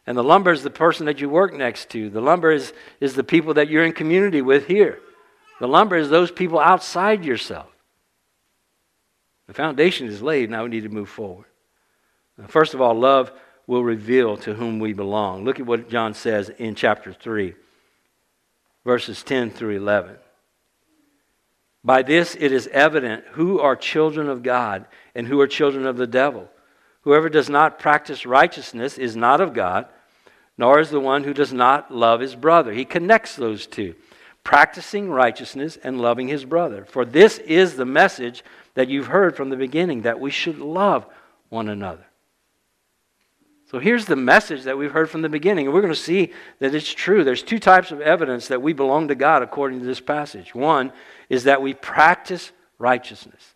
And 0.08 0.18
the 0.18 0.24
lumber 0.24 0.54
is 0.54 0.64
the 0.64 0.70
person 0.70 1.06
that 1.08 1.20
you 1.20 1.28
work 1.28 1.54
next 1.54 1.90
to. 1.92 2.10
The 2.10 2.22
lumber 2.22 2.52
is, 2.52 2.72
is 3.02 3.14
the 3.14 3.24
people 3.26 3.56
that 3.56 3.70
you're 3.70 3.86
in 3.86 3.92
community 3.92 4.42
with 4.42 4.68
here. 4.68 5.00
The 5.60 5.68
lumber 5.68 5.98
is 5.98 6.10
those 6.10 6.32
people 6.32 6.60
outside 6.60 7.26
yourself. 7.26 7.68
The 9.54 9.58
foundation 9.58 10.08
is 10.08 10.24
laid, 10.24 10.50
now 10.50 10.64
we 10.64 10.72
need 10.72 10.82
to 10.82 10.90
move 10.90 11.10
forward. 11.10 11.46
First 12.48 12.74
of 12.74 12.82
all, 12.82 12.96
love 12.96 13.32
will 13.68 13.84
reveal 13.84 14.36
to 14.38 14.56
whom 14.56 14.80
we 14.80 14.94
belong. 14.94 15.46
Look 15.46 15.60
at 15.60 15.68
what 15.68 15.92
John 15.92 16.16
says 16.16 16.50
in 16.50 16.74
chapter 16.74 17.14
3, 17.14 17.54
verses 18.84 19.22
10 19.22 19.52
through 19.52 19.78
11. 19.78 20.16
By 21.84 22.02
this 22.02 22.36
it 22.40 22.52
is 22.52 22.66
evident 22.70 23.26
who 23.34 23.60
are 23.60 23.76
children 23.76 24.28
of 24.28 24.42
God 24.42 24.88
and 25.14 25.28
who 25.28 25.40
are 25.40 25.46
children 25.46 25.86
of 25.86 25.98
the 25.98 26.08
devil. 26.08 26.50
Whoever 27.02 27.30
does 27.30 27.48
not 27.48 27.78
practice 27.78 28.26
righteousness 28.26 28.98
is 28.98 29.16
not 29.16 29.40
of 29.40 29.54
God, 29.54 29.86
nor 30.58 30.80
is 30.80 30.90
the 30.90 31.00
one 31.00 31.26
who 31.26 31.34
does 31.34 31.54
not 31.54 31.94
love 31.94 32.22
his 32.22 32.34
brother. 32.34 32.74
He 32.74 32.86
connects 32.86 33.36
those 33.36 33.68
two 33.68 33.94
practicing 34.44 35.10
righteousness 35.10 35.78
and 35.84 36.02
loving 36.02 36.28
his 36.28 36.46
brother. 36.46 36.86
For 36.86 37.06
this 37.06 37.38
is 37.40 37.76
the 37.76 37.86
message 37.86 38.44
that 38.76 38.90
you've 38.90 39.08
heard 39.08 39.36
from 39.36 39.50
the 39.50 39.56
beginning 39.56 40.02
that 40.02 40.20
we 40.20 40.32
should 40.32 40.60
love 40.60 41.06
one 41.50 41.70
another. 41.70 42.06
So 43.74 43.80
here's 43.80 44.06
the 44.06 44.16
message 44.16 44.64
that 44.64 44.78
we've 44.78 44.92
heard 44.92 45.10
from 45.10 45.24
the 45.24 45.30
beginning, 45.30 45.66
and 45.66 45.74
we're 45.74 45.82
going 45.82 45.94
to 45.94 46.00
see 46.00 46.32
that 46.60 46.76
it's 46.76 46.94
true. 46.94 47.24
There's 47.24 47.42
two 47.42 47.58
types 47.58 47.92
of 47.92 48.02
evidence 48.02 48.48
that 48.50 48.62
we 48.62 48.72
belong 48.74 49.08
to 49.08 49.16
God 49.16 49.42
according 49.42 49.80
to 49.80 49.86
this 49.86 50.00
passage. 50.00 50.54
One 50.54 50.92
is 51.28 51.46
that 51.46 51.62
we 51.62 51.74
practice 51.74 52.52
righteousness. 52.78 53.56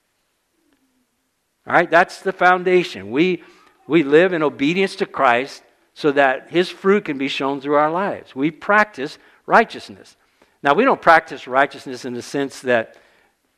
All 1.68 1.74
right, 1.74 1.90
that's 1.90 2.22
the 2.22 2.32
foundation. 2.32 3.12
We, 3.12 3.44
we 3.88 4.02
live 4.02 4.34
in 4.34 4.42
obedience 4.42 4.96
to 4.98 5.06
Christ 5.06 5.62
so 5.94 6.12
that 6.14 6.50
his 6.50 6.70
fruit 6.70 7.06
can 7.06 7.18
be 7.18 7.28
shown 7.28 7.62
through 7.62 7.76
our 7.76 7.92
lives. 7.92 8.36
We 8.36 8.50
practice 8.50 9.20
righteousness. 9.46 10.16
Now, 10.64 10.74
we 10.74 10.84
don't 10.84 11.02
practice 11.02 11.48
righteousness 11.48 12.06
in 12.06 12.14
the 12.14 12.22
sense 12.22 12.62
that 12.62 12.96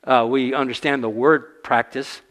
uh, 0.03 0.25
we 0.29 0.53
understand 0.53 1.03
the 1.03 1.09
word 1.09 1.63
practice. 1.63 2.21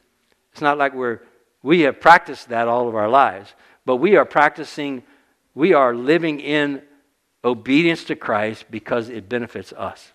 It's 0.53 0.61
not 0.61 0.79
like 0.79 0.95
we're, 0.95 1.21
we 1.63 1.81
have 1.83 2.01
practiced 2.01 2.49
that 2.49 2.69
all 2.69 2.89
of 2.89 2.95
our 2.95 3.09
lives, 3.09 3.55
but 3.85 3.97
we 3.97 4.17
are 4.17 4.25
practicing, 4.25 5.03
we 5.55 5.73
are 5.75 5.95
living 5.95 6.41
in 6.41 6.83
obedience 7.45 8.05
to 8.05 8.17
Christ 8.17 8.65
because 8.71 9.09
it 9.09 9.29
benefits 9.29 9.73
us. 9.73 10.13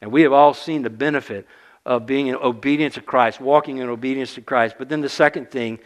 And 0.00 0.12
we 0.12 0.22
have 0.22 0.32
all 0.32 0.54
seen 0.54 0.82
the 0.82 0.90
benefit 0.90 1.46
of 1.84 2.06
being 2.06 2.28
in 2.28 2.36
obedience 2.36 2.94
to 2.94 3.00
Christ, 3.00 3.40
walking 3.40 3.78
in 3.78 3.88
obedience 3.88 4.34
to 4.34 4.40
Christ. 4.40 4.76
But 4.78 4.88
then 4.88 5.00
the 5.00 5.08
second 5.08 5.50
thing, 5.50 5.78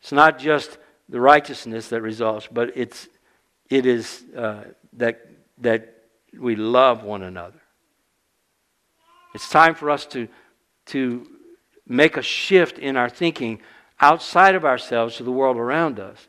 it's 0.00 0.12
not 0.12 0.38
just 0.38 0.78
the 1.08 1.20
righteousness 1.20 1.88
that 1.88 2.02
results, 2.02 2.48
but 2.50 2.72
it's 2.76 3.08
it 3.68 3.86
is 3.86 4.24
uh, 4.36 4.64
that 4.94 5.26
that 5.58 5.94
we 6.38 6.56
love 6.56 7.02
one 7.04 7.22
another. 7.22 7.60
It's 9.34 9.48
time 9.48 9.74
for 9.74 9.90
us 9.90 10.06
to 10.06 10.28
to 10.86 11.26
make 11.86 12.16
a 12.16 12.22
shift 12.22 12.78
in 12.78 12.96
our 12.96 13.08
thinking 13.08 13.60
outside 14.00 14.54
of 14.54 14.64
ourselves 14.64 15.16
to 15.16 15.24
the 15.24 15.32
world 15.32 15.56
around 15.56 16.00
us. 16.00 16.28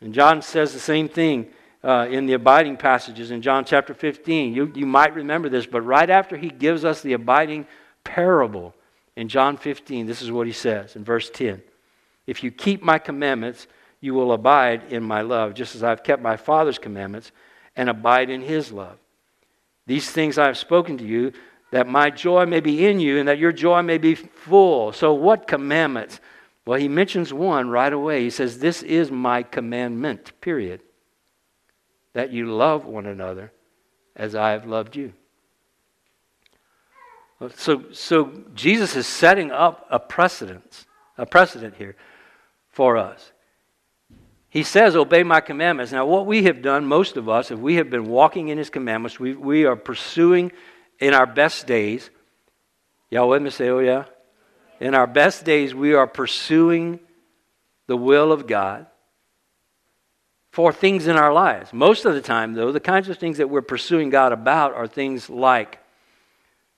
And 0.00 0.14
John 0.14 0.42
says 0.42 0.72
the 0.72 0.78
same 0.78 1.08
thing 1.08 1.48
uh, 1.82 2.06
in 2.10 2.26
the 2.26 2.34
abiding 2.34 2.76
passages 2.76 3.30
in 3.30 3.42
John 3.42 3.64
chapter 3.64 3.92
15. 3.92 4.54
You, 4.54 4.72
you 4.74 4.86
might 4.86 5.14
remember 5.14 5.48
this, 5.48 5.66
but 5.66 5.82
right 5.82 6.08
after 6.08 6.36
he 6.36 6.48
gives 6.48 6.84
us 6.84 7.00
the 7.02 7.14
abiding 7.14 7.66
parable 8.04 8.74
in 9.16 9.28
John 9.28 9.56
15, 9.56 10.06
this 10.06 10.22
is 10.22 10.30
what 10.30 10.46
he 10.46 10.52
says 10.52 10.96
in 10.96 11.04
verse 11.04 11.28
10 11.30 11.60
If 12.26 12.42
you 12.42 12.50
keep 12.50 12.82
my 12.82 12.98
commandments, 12.98 13.66
you 14.00 14.14
will 14.14 14.32
abide 14.32 14.92
in 14.92 15.02
my 15.02 15.20
love, 15.20 15.52
just 15.52 15.74
as 15.74 15.82
I've 15.82 16.02
kept 16.02 16.22
my 16.22 16.36
Father's 16.36 16.78
commandments 16.78 17.32
and 17.76 17.90
abide 17.90 18.30
in 18.30 18.40
his 18.40 18.72
love. 18.72 18.96
These 19.90 20.08
things 20.08 20.38
I 20.38 20.46
have 20.46 20.56
spoken 20.56 20.98
to 20.98 21.04
you, 21.04 21.32
that 21.72 21.88
my 21.88 22.10
joy 22.10 22.46
may 22.46 22.60
be 22.60 22.86
in 22.86 23.00
you 23.00 23.18
and 23.18 23.26
that 23.26 23.40
your 23.40 23.50
joy 23.50 23.82
may 23.82 23.98
be 23.98 24.14
full. 24.14 24.92
So, 24.92 25.12
what 25.12 25.48
commandments? 25.48 26.20
Well, 26.64 26.78
he 26.78 26.86
mentions 26.86 27.32
one 27.32 27.70
right 27.70 27.92
away. 27.92 28.22
He 28.22 28.30
says, 28.30 28.60
This 28.60 28.84
is 28.84 29.10
my 29.10 29.42
commandment, 29.42 30.40
period 30.40 30.82
that 32.12 32.30
you 32.30 32.54
love 32.54 32.84
one 32.84 33.04
another 33.04 33.52
as 34.14 34.36
I 34.36 34.52
have 34.52 34.64
loved 34.64 34.94
you. 34.94 35.12
So, 37.56 37.86
so 37.90 38.44
Jesus 38.54 38.94
is 38.94 39.08
setting 39.08 39.50
up 39.50 39.88
a 39.90 39.98
precedent, 39.98 40.86
a 41.18 41.26
precedent 41.26 41.74
here 41.74 41.96
for 42.68 42.96
us. 42.96 43.32
He 44.50 44.64
says, 44.64 44.96
Obey 44.96 45.22
my 45.22 45.40
commandments. 45.40 45.92
Now, 45.92 46.04
what 46.06 46.26
we 46.26 46.42
have 46.42 46.60
done, 46.60 46.84
most 46.84 47.16
of 47.16 47.28
us, 47.28 47.52
if 47.52 47.58
we 47.58 47.76
have 47.76 47.88
been 47.88 48.06
walking 48.06 48.48
in 48.48 48.58
his 48.58 48.68
commandments, 48.68 49.18
we, 49.18 49.34
we 49.34 49.64
are 49.64 49.76
pursuing 49.76 50.50
in 50.98 51.14
our 51.14 51.26
best 51.26 51.66
days. 51.66 52.10
Y'all 53.10 53.28
with 53.28 53.42
me? 53.42 53.50
Say, 53.50 53.68
oh, 53.68 53.78
yeah. 53.78 54.04
In 54.80 54.94
our 54.94 55.06
best 55.06 55.44
days, 55.44 55.74
we 55.74 55.94
are 55.94 56.06
pursuing 56.06 56.98
the 57.86 57.96
will 57.96 58.32
of 58.32 58.46
God 58.46 58.86
for 60.50 60.72
things 60.72 61.06
in 61.06 61.16
our 61.16 61.32
lives. 61.32 61.72
Most 61.72 62.04
of 62.04 62.14
the 62.14 62.20
time, 62.20 62.54
though, 62.54 62.72
the 62.72 62.80
kinds 62.80 63.08
of 63.08 63.18
things 63.18 63.38
that 63.38 63.48
we're 63.48 63.62
pursuing 63.62 64.10
God 64.10 64.32
about 64.32 64.74
are 64.74 64.88
things 64.88 65.30
like 65.30 65.78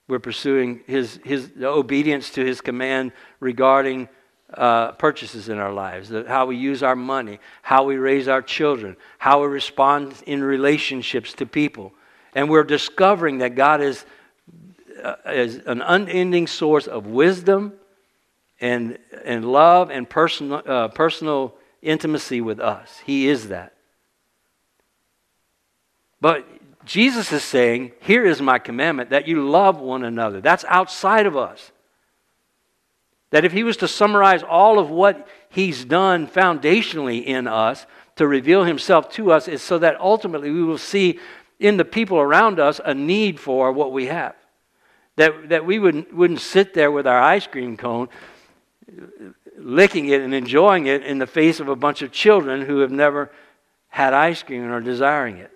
we're 0.08 0.18
pursuing 0.18 0.80
his, 0.86 1.20
his 1.24 1.50
obedience 1.62 2.30
to 2.30 2.44
his 2.44 2.60
command 2.60 3.12
regarding 3.40 4.08
uh, 4.54 4.92
purchases 4.92 5.48
in 5.48 5.58
our 5.58 5.72
lives, 5.72 6.12
how 6.26 6.46
we 6.46 6.56
use 6.56 6.82
our 6.82 6.96
money, 6.96 7.40
how 7.62 7.84
we 7.84 7.96
raise 7.96 8.28
our 8.28 8.42
children, 8.42 8.96
how 9.18 9.42
we 9.42 9.48
respond 9.48 10.14
in 10.26 10.42
relationships 10.42 11.32
to 11.34 11.46
people. 11.46 11.92
And 12.34 12.48
we're 12.48 12.64
discovering 12.64 13.38
that 13.38 13.54
God 13.54 13.80
is, 13.80 14.04
uh, 15.02 15.16
is 15.26 15.56
an 15.66 15.82
unending 15.82 16.46
source 16.46 16.86
of 16.86 17.06
wisdom 17.06 17.74
and, 18.60 18.98
and 19.24 19.44
love 19.44 19.90
and 19.90 20.08
personal, 20.08 20.62
uh, 20.66 20.88
personal 20.88 21.54
intimacy 21.82 22.40
with 22.40 22.60
us. 22.60 23.00
He 23.04 23.28
is 23.28 23.48
that. 23.48 23.74
But 26.20 26.46
Jesus 26.84 27.32
is 27.32 27.42
saying, 27.42 27.92
Here 28.00 28.24
is 28.24 28.40
my 28.40 28.58
commandment 28.58 29.10
that 29.10 29.28
you 29.28 29.48
love 29.48 29.80
one 29.80 30.04
another. 30.04 30.40
That's 30.40 30.64
outside 30.68 31.26
of 31.26 31.36
us. 31.36 31.72
That 33.32 33.44
if 33.44 33.52
he 33.52 33.64
was 33.64 33.76
to 33.78 33.88
summarize 33.88 34.42
all 34.42 34.78
of 34.78 34.88
what 34.88 35.26
he's 35.48 35.84
done 35.84 36.28
foundationally 36.28 37.24
in 37.24 37.48
us 37.48 37.86
to 38.16 38.26
reveal 38.26 38.64
himself 38.64 39.10
to 39.12 39.32
us, 39.32 39.48
is 39.48 39.62
so 39.62 39.78
that 39.78 40.00
ultimately 40.00 40.50
we 40.50 40.62
will 40.62 40.78
see 40.78 41.18
in 41.58 41.78
the 41.78 41.84
people 41.84 42.18
around 42.18 42.60
us 42.60 42.80
a 42.84 42.94
need 42.94 43.40
for 43.40 43.72
what 43.72 43.90
we 43.90 44.06
have. 44.06 44.36
That, 45.16 45.48
that 45.48 45.66
we 45.66 45.78
wouldn't, 45.78 46.14
wouldn't 46.14 46.40
sit 46.40 46.74
there 46.74 46.90
with 46.90 47.06
our 47.06 47.20
ice 47.20 47.46
cream 47.46 47.76
cone 47.76 48.08
licking 49.56 50.08
it 50.08 50.20
and 50.20 50.34
enjoying 50.34 50.86
it 50.86 51.02
in 51.02 51.18
the 51.18 51.26
face 51.26 51.60
of 51.60 51.68
a 51.68 51.76
bunch 51.76 52.02
of 52.02 52.12
children 52.12 52.62
who 52.62 52.80
have 52.80 52.90
never 52.90 53.30
had 53.88 54.12
ice 54.12 54.42
cream 54.42 54.62
and 54.62 54.72
are 54.72 54.80
desiring 54.80 55.36
it. 55.38 55.50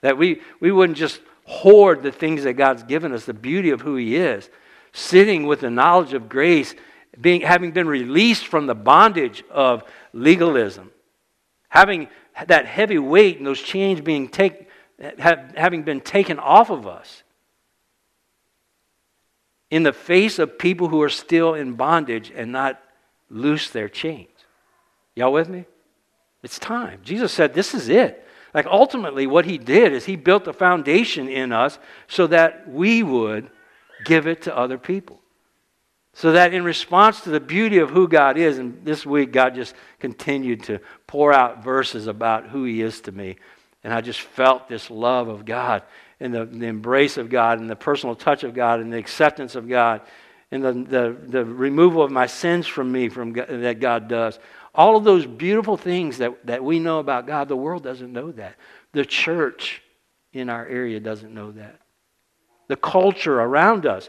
That 0.00 0.18
we, 0.18 0.40
we 0.60 0.72
wouldn't 0.72 0.98
just 0.98 1.20
hoard 1.44 2.02
the 2.02 2.12
things 2.12 2.44
that 2.44 2.54
God's 2.54 2.82
given 2.82 3.12
us, 3.12 3.24
the 3.24 3.34
beauty 3.34 3.70
of 3.70 3.80
who 3.80 3.96
He 3.96 4.16
is, 4.16 4.48
sitting 4.92 5.46
with 5.46 5.60
the 5.60 5.70
knowledge 5.70 6.12
of 6.12 6.28
grace, 6.28 6.74
being, 7.20 7.42
having 7.42 7.72
been 7.72 7.86
released 7.86 8.46
from 8.46 8.66
the 8.66 8.74
bondage 8.74 9.42
of 9.50 9.84
legalism, 10.12 10.90
having 11.68 12.08
that 12.46 12.66
heavy 12.66 12.98
weight 12.98 13.38
and 13.38 13.46
those 13.46 13.60
chains 13.60 14.00
being 14.00 14.28
take, 14.28 14.68
have, 15.18 15.52
having 15.56 15.82
been 15.82 16.00
taken 16.00 16.38
off 16.38 16.70
of 16.70 16.86
us 16.86 17.22
in 19.70 19.82
the 19.82 19.92
face 19.92 20.38
of 20.38 20.58
people 20.58 20.88
who 20.88 21.00
are 21.02 21.08
still 21.08 21.54
in 21.54 21.74
bondage 21.74 22.32
and 22.34 22.50
not 22.50 22.80
loose 23.28 23.70
their 23.70 23.88
chains. 23.88 24.28
Y'all 25.14 25.32
with 25.32 25.48
me? 25.48 25.64
It's 26.42 26.58
time. 26.58 27.00
Jesus 27.04 27.32
said, 27.32 27.54
This 27.54 27.74
is 27.74 27.88
it. 27.88 28.26
Like 28.52 28.66
ultimately, 28.66 29.26
what 29.26 29.44
he 29.44 29.58
did 29.58 29.92
is 29.92 30.06
he 30.06 30.16
built 30.16 30.48
a 30.48 30.52
foundation 30.52 31.28
in 31.28 31.52
us 31.52 31.78
so 32.08 32.26
that 32.26 32.68
we 32.68 33.02
would 33.02 33.48
give 34.04 34.26
it 34.26 34.42
to 34.42 34.56
other 34.56 34.78
people. 34.78 35.20
So 36.12 36.32
that 36.32 36.52
in 36.52 36.64
response 36.64 37.20
to 37.22 37.30
the 37.30 37.40
beauty 37.40 37.78
of 37.78 37.90
who 37.90 38.08
God 38.08 38.36
is, 38.36 38.58
and 38.58 38.84
this 38.84 39.06
week 39.06 39.32
God 39.32 39.54
just 39.54 39.74
continued 40.00 40.64
to 40.64 40.80
pour 41.06 41.32
out 41.32 41.62
verses 41.62 42.06
about 42.06 42.48
who 42.48 42.64
he 42.64 42.82
is 42.82 43.00
to 43.02 43.12
me. 43.12 43.36
And 43.84 43.92
I 43.92 44.00
just 44.00 44.20
felt 44.20 44.68
this 44.68 44.90
love 44.90 45.28
of 45.28 45.44
God 45.44 45.82
and 46.18 46.34
the, 46.34 46.44
the 46.44 46.66
embrace 46.66 47.16
of 47.16 47.30
God 47.30 47.60
and 47.60 47.70
the 47.70 47.76
personal 47.76 48.14
touch 48.14 48.44
of 48.44 48.54
God 48.54 48.80
and 48.80 48.92
the 48.92 48.98
acceptance 48.98 49.54
of 49.54 49.68
God 49.68 50.02
and 50.50 50.64
the, 50.64 50.72
the, 50.72 51.16
the 51.28 51.44
removal 51.44 52.02
of 52.02 52.10
my 52.10 52.26
sins 52.26 52.66
from 52.66 52.90
me 52.90 53.08
from 53.08 53.32
God, 53.32 53.46
that 53.48 53.80
God 53.80 54.08
does. 54.08 54.38
All 54.74 54.96
of 54.96 55.04
those 55.04 55.26
beautiful 55.26 55.76
things 55.76 56.18
that, 56.18 56.46
that 56.46 56.62
we 56.62 56.78
know 56.78 56.98
about 56.98 57.26
God, 57.26 57.48
the 57.48 57.56
world 57.56 57.82
doesn't 57.82 58.12
know 58.12 58.32
that. 58.32 58.56
The 58.92 59.04
church 59.04 59.82
in 60.32 60.48
our 60.50 60.66
area 60.66 61.00
doesn't 61.00 61.32
know 61.32 61.52
that. 61.52 61.80
The 62.70 62.76
culture 62.76 63.40
around 63.40 63.84
us 63.84 64.08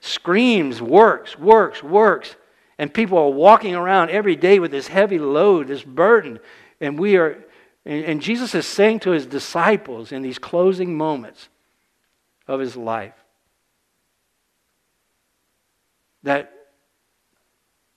screams, 0.00 0.80
works, 0.80 1.38
works, 1.38 1.82
works. 1.82 2.36
And 2.78 2.92
people 2.92 3.18
are 3.18 3.30
walking 3.30 3.74
around 3.74 4.10
every 4.10 4.36
day 4.36 4.58
with 4.58 4.70
this 4.70 4.88
heavy 4.88 5.18
load, 5.18 5.68
this 5.68 5.82
burden. 5.82 6.38
And 6.80 6.98
we 6.98 7.16
are 7.16 7.36
and, 7.88 8.04
and 8.04 8.20
Jesus 8.20 8.54
is 8.54 8.66
saying 8.66 9.00
to 9.00 9.10
his 9.10 9.26
disciples 9.26 10.12
in 10.12 10.22
these 10.22 10.38
closing 10.38 10.96
moments 10.96 11.48
of 12.46 12.60
his 12.60 12.76
life 12.76 13.14
that 16.22 16.52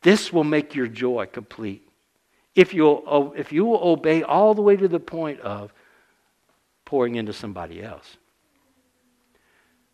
this 0.02 0.32
will 0.32 0.46
make 0.46 0.74
your 0.74 0.88
joy 0.88 1.26
complete. 1.26 1.88
If, 2.56 2.74
you'll, 2.74 3.34
if 3.36 3.52
you 3.52 3.66
will 3.66 3.82
obey 3.84 4.24
all 4.24 4.54
the 4.54 4.62
way 4.62 4.76
to 4.76 4.88
the 4.88 5.00
point 5.00 5.42
of 5.42 5.74
pouring 6.86 7.16
into 7.16 7.34
somebody 7.34 7.84
else, 7.84 8.18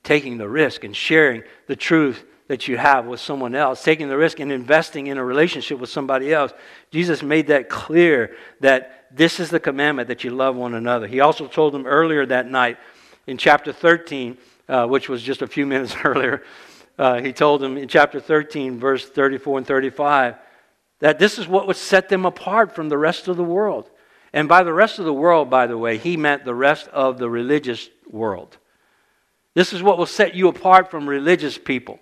taking 0.08 0.38
the 0.38 0.48
risk 0.48 0.86
and 0.86 0.96
sharing 0.96 1.44
the 1.68 1.76
truth 1.76 2.24
that 2.48 2.66
you 2.66 2.78
have 2.78 3.06
with 3.06 3.20
someone 3.20 3.54
else, 3.54 3.84
taking 3.84 4.08
the 4.08 4.16
risk 4.16 4.40
and 4.40 4.54
investing 4.54 5.08
in 5.08 5.18
a 5.18 5.24
relationship 5.24 5.78
with 5.80 5.90
somebody 5.90 6.34
else. 6.34 6.54
Jesus 6.92 7.22
made 7.22 7.48
that 7.48 7.68
clear 7.68 8.38
that 8.62 9.08
this 9.12 9.38
is 9.42 9.50
the 9.50 9.60
commandment 9.60 10.08
that 10.08 10.24
you 10.24 10.30
love 10.30 10.56
one 10.56 10.76
another. 10.76 11.08
He 11.08 11.20
also 11.20 11.46
told 11.46 11.74
them 11.74 11.86
earlier 11.86 12.26
that 12.26 12.50
night 12.50 12.78
in 13.28 13.38
chapter 13.38 13.74
13, 13.74 14.38
uh, 14.70 14.88
which 14.88 15.10
was 15.10 15.22
just 15.22 15.42
a 15.42 15.48
few 15.48 15.66
minutes 15.74 15.94
earlier, 16.06 16.42
uh, 16.98 17.20
he 17.20 17.34
told 17.34 17.60
them 17.60 17.78
in 17.78 17.90
chapter 17.90 18.22
13, 18.22 18.80
verse 18.80 19.10
34 19.10 19.58
and 19.58 19.68
35, 19.68 20.36
that 21.00 21.20
this 21.20 21.38
is 21.38 21.50
what 21.50 21.68
would 21.68 21.76
set 21.76 22.08
them 22.08 22.26
apart 22.26 22.74
from 22.74 22.88
the 22.88 22.98
rest 22.98 23.28
of 23.28 23.36
the 23.36 23.44
world. 23.44 23.90
And 24.32 24.48
by 24.48 24.64
the 24.64 24.74
rest 24.74 25.00
of 25.00 25.06
the 25.06 25.14
world, 25.14 25.50
by 25.50 25.68
the 25.68 25.78
way, 25.78 25.98
he 25.98 26.16
meant 26.16 26.46
the 26.46 26.56
rest 26.56 26.88
of 26.94 27.18
the 27.18 27.30
religious 27.30 27.90
world. 28.10 28.58
This 29.58 29.74
is 29.74 29.82
what 29.82 29.98
will 29.98 30.06
set 30.06 30.36
you 30.36 30.50
apart 30.50 30.92
from 30.92 31.10
religious 31.10 31.58
people. 31.58 31.98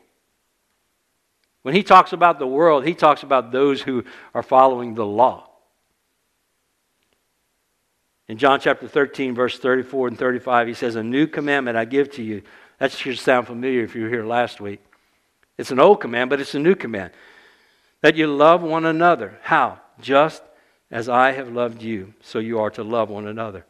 When 1.61 1.73
he 1.73 1.83
talks 1.83 2.11
about 2.11 2.37
the 2.37 2.45
world, 2.45 2.85
he 2.85 2.93
talks 2.93 3.23
about 3.23 3.53
those 3.53 3.81
who 3.81 4.03
are 4.33 4.43
following 4.43 4.93
the 4.93 5.05
law. 5.05 5.47
In 8.27 8.37
John 8.37 8.59
chapter 8.59 8.89
13, 8.89 9.33
verse 9.33 9.57
34 9.57 10.09
and 10.09 10.19
35, 10.19 10.67
he 10.67 10.73
says, 10.73 10.97
A 10.97 11.01
new 11.01 11.27
commandment 11.27 11.77
I 11.77 11.85
give 11.85 12.11
to 12.15 12.23
you. 12.23 12.41
That 12.79 12.91
should 12.91 13.17
sound 13.17 13.47
familiar 13.47 13.85
if 13.85 13.95
you 13.95 14.01
were 14.01 14.09
here 14.09 14.25
last 14.25 14.59
week. 14.59 14.83
It's 15.57 15.71
an 15.71 15.79
old 15.79 16.01
command, 16.01 16.29
but 16.29 16.41
it's 16.41 16.55
a 16.55 16.59
new 16.59 16.75
command. 16.75 17.13
That 18.01 18.17
you 18.17 18.27
love 18.27 18.63
one 18.63 18.83
another. 18.83 19.39
How? 19.43 19.79
Just 20.01 20.43
as 20.91 21.07
I 21.07 21.31
have 21.31 21.53
loved 21.53 21.81
you, 21.81 22.15
so 22.21 22.39
you 22.39 22.59
are 22.59 22.71
to 22.71 22.83
love 22.83 23.09
one 23.09 23.27
another. 23.27 23.65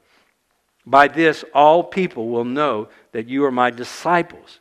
By 0.85 1.07
this, 1.07 1.43
all 1.53 1.83
people 1.83 2.29
will 2.29 2.45
know 2.45 2.89
that 3.11 3.27
you 3.27 3.45
are 3.45 3.51
my 3.51 3.71
disciples 3.71 4.59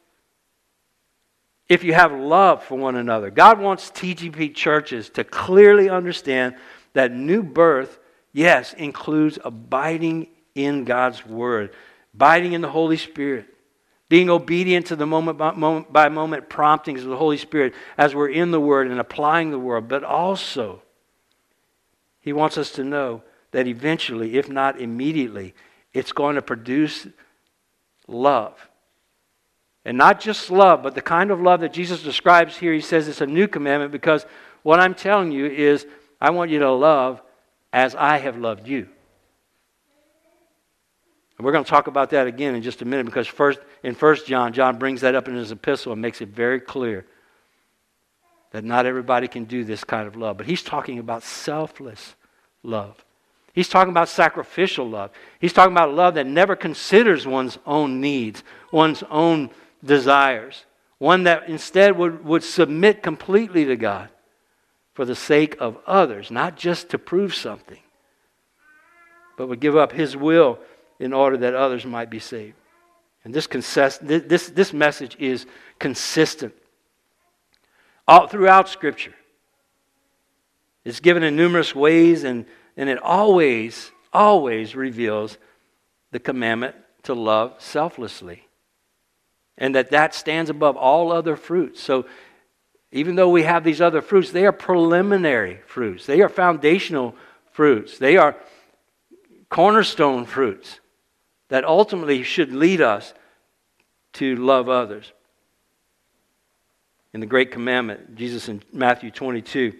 if 1.69 1.83
you 1.83 1.95
have 1.95 2.13
love 2.13 2.63
for 2.63 2.77
one 2.77 2.97
another. 2.97 3.31
God 3.31 3.59
wants 3.59 3.91
TGP 3.91 4.55
churches 4.55 5.09
to 5.11 5.25
clearly 5.25 5.89
understand 5.89 6.57
that 6.93 7.13
new 7.13 7.43
birth, 7.43 7.99
yes, 8.33 8.73
includes 8.75 9.39
abiding 9.45 10.29
in 10.55 10.85
God's 10.85 11.27
Word, 11.27 11.75
abiding 12.15 12.53
in 12.53 12.61
the 12.61 12.71
Holy 12.71 12.97
Spirit, 12.97 13.47
being 14.09 14.31
obedient 14.31 14.87
to 14.87 14.97
the 14.97 15.07
moment 15.07 15.39
by 15.39 15.53
moment, 15.53 15.93
by 15.93 16.09
moment 16.09 16.49
promptings 16.49 17.03
of 17.03 17.09
the 17.09 17.17
Holy 17.17 17.39
Spirit 17.39 17.75
as 17.97 18.15
we're 18.15 18.29
in 18.29 18.51
the 18.51 18.61
Word 18.61 18.89
and 18.89 19.01
applying 19.01 19.51
the 19.51 19.59
Word. 19.59 19.89
But 19.89 20.05
also, 20.05 20.83
He 22.21 22.33
wants 22.33 22.59
us 22.59 22.71
to 22.73 22.85
know 22.85 23.23
that 23.53 23.67
eventually, 23.67 24.37
if 24.37 24.49
not 24.49 24.81
immediately, 24.81 25.55
it's 25.95 26.13
going 26.13 26.35
to 26.35 26.43
produce 26.43 27.07
love 28.07 28.69
and 29.85 29.99
not 29.99 30.21
just 30.21 30.51
love, 30.51 30.83
but 30.83 30.95
the 30.95 31.03
kind 31.03 31.31
of 31.31 31.41
love 31.41 31.61
that 31.61 31.73
Jesus 31.73 32.03
describes 32.03 32.57
here. 32.57 32.73
He 32.73 32.81
says 32.81 33.07
it's 33.07 33.21
a 33.21 33.27
new 33.27 33.47
commandment 33.47 33.93
because 33.93 34.25
what 34.63 34.81
I'm 34.81 34.95
telling 34.95 35.31
you 35.31 35.47
is 35.47 35.87
I 36.21 36.31
want 36.31 36.51
you 36.51 36.59
to 36.61 36.73
love 36.73 37.21
as 37.73 37.95
I 37.95 38.17
have 38.19 38.39
loved 38.39 38.67
you. 38.67 38.89
And 41.37 41.45
we're 41.45 41.53
going 41.53 41.65
to 41.65 41.71
talk 41.71 41.87
about 41.87 42.11
that 42.11 42.27
again 42.27 42.55
in 42.55 42.63
just 42.63 42.81
a 42.81 42.85
minute 42.85 43.05
because 43.05 43.27
first 43.27 43.59
in 43.83 43.95
1 43.95 44.17
John, 44.27 44.53
John 44.53 44.79
brings 44.79 45.03
that 45.03 45.15
up 45.15 45.29
in 45.29 45.35
his 45.35 45.53
epistle 45.53 45.93
and 45.93 46.01
makes 46.01 46.21
it 46.21 46.29
very 46.29 46.61
clear 46.61 47.05
that 48.53 48.65
not 48.65 48.87
everybody 48.87 49.27
can 49.29 49.45
do 49.45 49.65
this 49.65 49.83
kind 49.83 50.07
of 50.07 50.17
love. 50.17 50.37
But 50.37 50.47
he's 50.47 50.63
talking 50.63 50.99
about 50.99 51.25
selfless 51.25 52.15
love. 52.63 53.05
He's 53.55 53.69
talking 53.69 53.93
about 53.93 54.09
sacrificial 54.09 54.91
love. 54.91 55.13
He's 55.39 55.53
talking 55.53 55.73
about 55.73 55.95
love 55.95 56.15
that 56.15 56.27
never 56.27 56.57
considers 56.57 57.25
one's 57.25 57.57
own 57.65 58.01
needs, 58.01 58.43
one's 58.73 59.05
own 59.05 59.51
desires. 59.85 60.65
One 60.99 61.23
that 61.23 61.49
instead 61.49 61.97
would, 61.97 62.25
would 62.25 62.43
submit 62.43 63.01
completely 63.01 63.65
to 63.67 63.77
God 63.77 64.09
for 64.93 65.05
the 65.05 65.15
sake 65.15 65.57
of 65.61 65.79
others, 65.87 66.33
not 66.33 66.57
just 66.57 66.89
to 66.91 66.99
prove 66.99 67.33
something, 67.33 67.79
but 69.39 69.47
would 69.47 69.61
give 69.61 69.77
up 69.77 69.93
his 69.93 70.17
will 70.17 70.59
in 70.99 71.13
order 71.13 71.37
that 71.37 71.55
others 71.55 71.87
might 71.87 72.11
be 72.11 72.19
saved. 72.19 72.57
And 73.23 73.33
this, 73.33 73.47
consist, 73.47 74.05
this, 74.05 74.49
this 74.49 74.73
message 74.73 75.17
is 75.21 75.47
consistent 75.79 76.55
all 78.09 78.27
throughout 78.27 78.69
Scripture. 78.69 79.15
It's 80.85 81.01
given 81.01 81.23
in 81.23 81.37
numerous 81.37 81.73
ways, 81.75 82.25
and, 82.25 82.47
and 82.77 82.89
it 82.89 82.99
always, 83.03 83.91
always 84.13 84.75
reveals 84.75 85.39
the 86.11 86.19
commandment 86.19 86.75
to 87.05 87.15
love 87.15 87.55
selflessly. 87.59 88.47
And 89.57 89.75
that 89.75 89.91
that 89.91 90.15
stands 90.15 90.51
above 90.51 90.77
all 90.77 91.13
other 91.13 91.37
fruits. 91.37 91.81
So 91.81 92.07
even 92.91 93.15
though 93.15 93.29
we 93.29 93.43
have 93.43 93.65
these 93.65 93.81
other 93.81 94.03
fruits, 94.03 94.31
they 94.31 94.47
are 94.47 94.53
preliminary 94.53 95.61
fruits. 95.67 96.07
They 96.07 96.23
are 96.23 96.29
foundational 96.29 97.15
fruits. 97.53 97.99
They 97.99 98.17
are 98.17 98.37
cornerstone 99.49 100.25
fruits 100.25 100.81
that 101.49 101.65
ultimately 101.65 102.23
should 102.23 102.53
lead 102.53 102.81
us 102.81 103.15
to 104.15 104.37
love 104.37 104.69
others. 104.69 105.13
In 107.13 107.21
the 107.21 107.27
Great 107.27 107.53
Commandment, 107.53 108.17
Jesus 108.17 108.49
in 108.49 108.63
Matthew 108.73 109.11
22, 109.11 109.73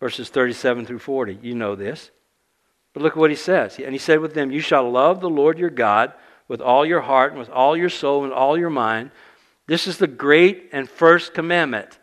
verses 0.00 0.28
37 0.28 0.86
through 0.86 0.98
40, 0.98 1.38
you 1.42 1.54
know 1.54 1.76
this. 1.76 2.10
But 2.92 3.02
look 3.02 3.12
at 3.12 3.18
what 3.18 3.30
he 3.30 3.36
says. 3.36 3.78
And 3.78 3.92
he 3.92 3.98
said 3.98 4.20
with 4.20 4.34
them, 4.34 4.50
You 4.50 4.60
shall 4.60 4.90
love 4.90 5.20
the 5.20 5.30
Lord 5.30 5.58
your 5.58 5.70
God 5.70 6.12
with 6.48 6.60
all 6.60 6.84
your 6.84 7.00
heart 7.00 7.32
and 7.32 7.38
with 7.38 7.50
all 7.50 7.76
your 7.76 7.88
soul 7.88 8.24
and 8.24 8.32
all 8.32 8.58
your 8.58 8.70
mind. 8.70 9.10
This 9.66 9.86
is 9.86 9.98
the 9.98 10.08
great 10.08 10.70
and 10.72 10.88
first 10.88 11.32
commandment. 11.32 11.98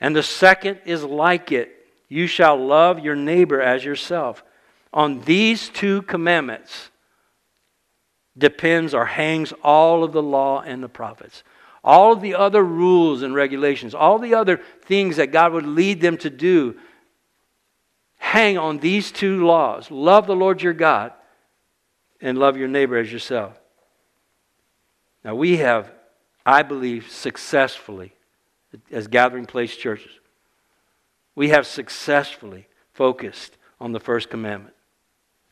And 0.00 0.14
the 0.14 0.22
second 0.22 0.80
is 0.84 1.04
like 1.04 1.52
it 1.52 1.72
you 2.08 2.26
shall 2.26 2.56
love 2.56 3.00
your 3.00 3.16
neighbor 3.16 3.60
as 3.60 3.84
yourself. 3.84 4.44
On 4.92 5.20
these 5.22 5.68
two 5.68 6.02
commandments 6.02 6.90
depends 8.38 8.94
or 8.94 9.06
hangs 9.06 9.52
all 9.62 10.04
of 10.04 10.12
the 10.12 10.22
law 10.22 10.60
and 10.60 10.82
the 10.82 10.88
prophets. 10.88 11.42
All 11.82 12.12
of 12.12 12.20
the 12.20 12.34
other 12.34 12.62
rules 12.62 13.22
and 13.22 13.34
regulations, 13.34 13.94
all 13.94 14.18
the 14.18 14.34
other 14.34 14.60
things 14.82 15.16
that 15.16 15.32
God 15.32 15.52
would 15.52 15.66
lead 15.66 16.00
them 16.00 16.16
to 16.18 16.30
do, 16.30 16.76
hang 18.26 18.58
on 18.58 18.78
these 18.78 19.12
two 19.12 19.46
laws 19.46 19.88
love 19.88 20.26
the 20.26 20.34
Lord 20.34 20.60
your 20.60 20.72
God 20.72 21.12
and 22.20 22.36
love 22.36 22.56
your 22.56 22.66
neighbor 22.66 22.96
as 22.96 23.12
yourself. 23.12 23.58
Now, 25.24 25.34
we 25.36 25.58
have, 25.58 25.90
I 26.44 26.62
believe, 26.62 27.10
successfully, 27.10 28.14
as 28.90 29.06
gathering 29.06 29.46
place 29.46 29.76
churches, 29.76 30.10
we 31.34 31.50
have 31.50 31.66
successfully 31.66 32.66
focused 32.92 33.56
on 33.80 33.92
the 33.92 34.00
first 34.00 34.28
commandment. 34.28 34.74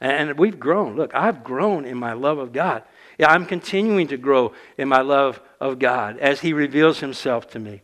And 0.00 0.38
we've 0.38 0.58
grown. 0.58 0.96
Look, 0.96 1.14
I've 1.14 1.44
grown 1.44 1.84
in 1.84 1.96
my 1.96 2.12
love 2.12 2.38
of 2.38 2.52
God. 2.52 2.82
Yeah, 3.18 3.30
I'm 3.30 3.46
continuing 3.46 4.08
to 4.08 4.16
grow 4.16 4.52
in 4.76 4.88
my 4.88 5.00
love 5.00 5.40
of 5.60 5.78
God 5.78 6.18
as 6.18 6.40
He 6.40 6.52
reveals 6.52 7.00
Himself 7.00 7.48
to 7.50 7.58
me. 7.58 7.82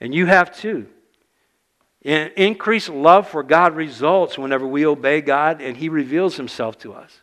And 0.00 0.14
you 0.14 0.26
have 0.26 0.56
too. 0.56 0.88
Increased 2.06 2.88
love 2.88 3.26
for 3.28 3.42
God 3.42 3.74
results 3.74 4.38
whenever 4.38 4.64
we 4.64 4.86
obey 4.86 5.20
God 5.20 5.60
and 5.60 5.76
He 5.76 5.88
reveals 5.88 6.36
Himself 6.36 6.78
to 6.78 6.94
us. 6.94 7.20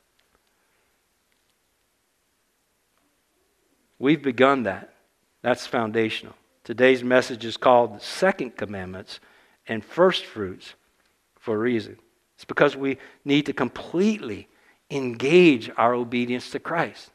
We've 3.97 4.21
begun 4.21 4.63
that. 4.63 4.93
That's 5.41 5.65
foundational. 5.65 6.33
Today's 6.65 7.01
message 7.01 7.45
is 7.45 7.55
called 7.55 8.01
Second 8.01 8.57
Commandments 8.57 9.21
and 9.67 9.85
First 9.85 10.25
Fruits 10.25 10.73
for 11.39 11.55
a 11.55 11.59
reason. 11.59 11.97
It's 12.35 12.43
because 12.43 12.75
we 12.75 12.97
need 13.23 13.45
to 13.45 13.53
completely 13.53 14.49
engage 14.91 15.71
our 15.77 15.93
obedience 15.93 16.51
to 16.51 16.59
Christ. 16.59 17.09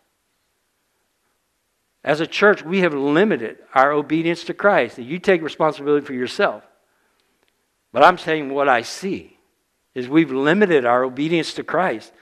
As 2.02 2.22
a 2.22 2.26
church, 2.26 2.64
we 2.64 2.80
have 2.80 2.94
limited 2.94 3.58
our 3.74 3.92
obedience 3.92 4.44
to 4.44 4.54
Christ. 4.54 4.96
You 4.96 5.18
take 5.18 5.42
responsibility 5.42 6.06
for 6.06 6.14
yourself. 6.14 6.64
But 7.92 8.04
I'm 8.04 8.18
saying 8.18 8.50
what 8.50 8.68
I 8.68 8.82
see 8.82 9.38
is 9.94 10.08
we've 10.08 10.30
limited 10.30 10.84
our 10.84 11.04
obedience 11.04 11.54
to 11.54 11.64
Christ. 11.64 12.12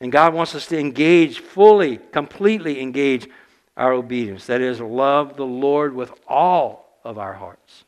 And 0.00 0.10
God 0.10 0.34
wants 0.34 0.54
us 0.54 0.66
to 0.66 0.78
engage 0.78 1.38
fully, 1.38 1.98
completely 2.10 2.80
engage 2.80 3.28
our 3.76 3.92
obedience. 3.92 4.46
That 4.46 4.60
is, 4.60 4.80
love 4.80 5.36
the 5.36 5.46
Lord 5.46 5.94
with 5.94 6.12
all 6.26 6.98
of 7.04 7.18
our 7.18 7.34
hearts 7.34 7.84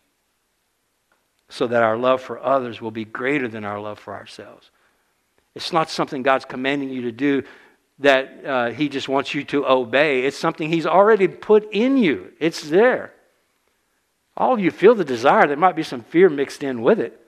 so 1.49 1.67
that 1.67 1.83
our 1.83 1.97
love 1.97 2.21
for 2.21 2.43
others 2.43 2.81
will 2.81 2.91
be 2.91 3.05
greater 3.05 3.49
than 3.49 3.65
our 3.65 3.81
love 3.81 3.99
for 3.99 4.15
ourselves. 4.15 4.71
It's 5.55 5.73
not 5.73 5.89
something 5.89 6.23
God's 6.23 6.45
commanding 6.45 6.89
you 6.89 7.03
to 7.03 7.13
do 7.13 7.45
that 8.01 8.45
uh, 8.45 8.71
He 8.71 8.89
just 8.89 9.09
wants 9.09 9.35
you 9.35 9.45
to 9.45 9.67
obey. 9.67 10.25
It's 10.25 10.37
something 10.37 10.69
He's 10.69 10.87
already 10.87 11.29
put 11.29 11.73
in 11.73 11.97
you, 11.97 12.33
it's 12.41 12.63
there. 12.63 13.14
All 14.37 14.53
of 14.53 14.61
you 14.61 14.71
feel 14.71 14.95
the 14.95 15.05
desire. 15.05 15.47
There 15.47 15.57
might 15.57 15.77
be 15.77 15.83
some 15.83 16.03
fear 16.03 16.29
mixed 16.29 16.63
in 16.63 16.83
with 16.83 16.99
it, 16.99 17.21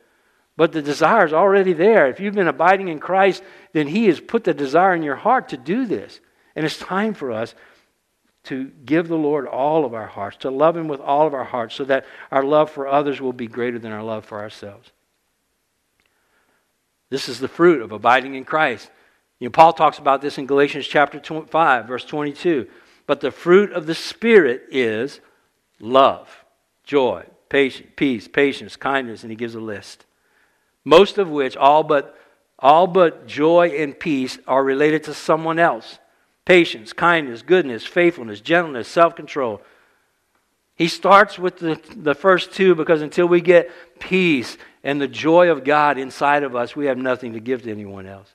but 0.56 0.72
the 0.72 0.82
desire 0.82 1.24
is 1.24 1.32
already 1.32 1.72
there. 1.72 2.08
If 2.08 2.20
you've 2.20 2.34
been 2.34 2.48
abiding 2.48 2.88
in 2.88 2.98
Christ, 2.98 3.42
then 3.72 3.86
He 3.86 4.06
has 4.06 4.20
put 4.20 4.44
the 4.44 4.54
desire 4.54 4.94
in 4.94 5.02
your 5.02 5.16
heart 5.16 5.50
to 5.50 5.56
do 5.56 5.86
this. 5.86 6.20
And 6.54 6.64
it's 6.64 6.78
time 6.78 7.14
for 7.14 7.30
us 7.30 7.54
to 8.44 8.70
give 8.84 9.08
the 9.08 9.16
Lord 9.16 9.46
all 9.46 9.84
of 9.84 9.92
our 9.92 10.06
hearts, 10.06 10.38
to 10.38 10.50
love 10.50 10.76
Him 10.76 10.88
with 10.88 11.00
all 11.00 11.26
of 11.26 11.34
our 11.34 11.44
hearts, 11.44 11.74
so 11.74 11.84
that 11.84 12.06
our 12.30 12.42
love 12.42 12.70
for 12.70 12.88
others 12.88 13.20
will 13.20 13.32
be 13.32 13.46
greater 13.46 13.78
than 13.78 13.92
our 13.92 14.02
love 14.02 14.24
for 14.24 14.38
ourselves. 14.38 14.90
This 17.10 17.28
is 17.28 17.38
the 17.38 17.48
fruit 17.48 17.82
of 17.82 17.92
abiding 17.92 18.34
in 18.34 18.44
Christ. 18.44 18.90
You 19.38 19.48
know, 19.48 19.52
Paul 19.52 19.72
talks 19.72 19.98
about 19.98 20.22
this 20.22 20.38
in 20.38 20.46
Galatians 20.46 20.86
chapter 20.86 21.20
5, 21.20 21.86
verse 21.86 22.04
22. 22.04 22.66
But 23.06 23.20
the 23.20 23.30
fruit 23.30 23.72
of 23.72 23.86
the 23.86 23.94
Spirit 23.94 24.64
is 24.70 25.20
love, 25.78 26.44
joy, 26.86 27.24
patience, 27.48 27.90
peace, 27.96 28.28
patience, 28.28 28.76
kindness, 28.76 29.22
and 29.22 29.30
he 29.30 29.36
gives 29.36 29.54
a 29.54 29.60
list. 29.60 30.06
Most 30.84 31.18
of 31.18 31.28
which, 31.28 31.56
all 31.56 31.82
but, 31.82 32.18
all 32.58 32.86
but 32.86 33.26
joy 33.26 33.74
and 33.76 33.98
peace, 33.98 34.38
are 34.46 34.64
related 34.64 35.04
to 35.04 35.14
someone 35.14 35.58
else 35.58 35.98
patience, 36.46 36.92
kindness, 36.92 37.42
goodness, 37.42 37.84
faithfulness, 37.84 38.40
gentleness, 38.40 38.88
self 38.88 39.14
control. 39.14 39.60
He 40.76 40.88
starts 40.88 41.38
with 41.38 41.58
the, 41.58 41.80
the 41.96 42.14
first 42.14 42.52
two 42.52 42.74
because 42.74 43.02
until 43.02 43.26
we 43.26 43.40
get 43.40 43.70
peace 43.98 44.56
and 44.84 45.00
the 45.00 45.08
joy 45.08 45.50
of 45.50 45.64
God 45.64 45.98
inside 45.98 46.42
of 46.42 46.54
us, 46.54 46.76
we 46.76 46.86
have 46.86 46.98
nothing 46.98 47.32
to 47.32 47.40
give 47.40 47.62
to 47.62 47.70
anyone 47.70 48.06
else. 48.06 48.32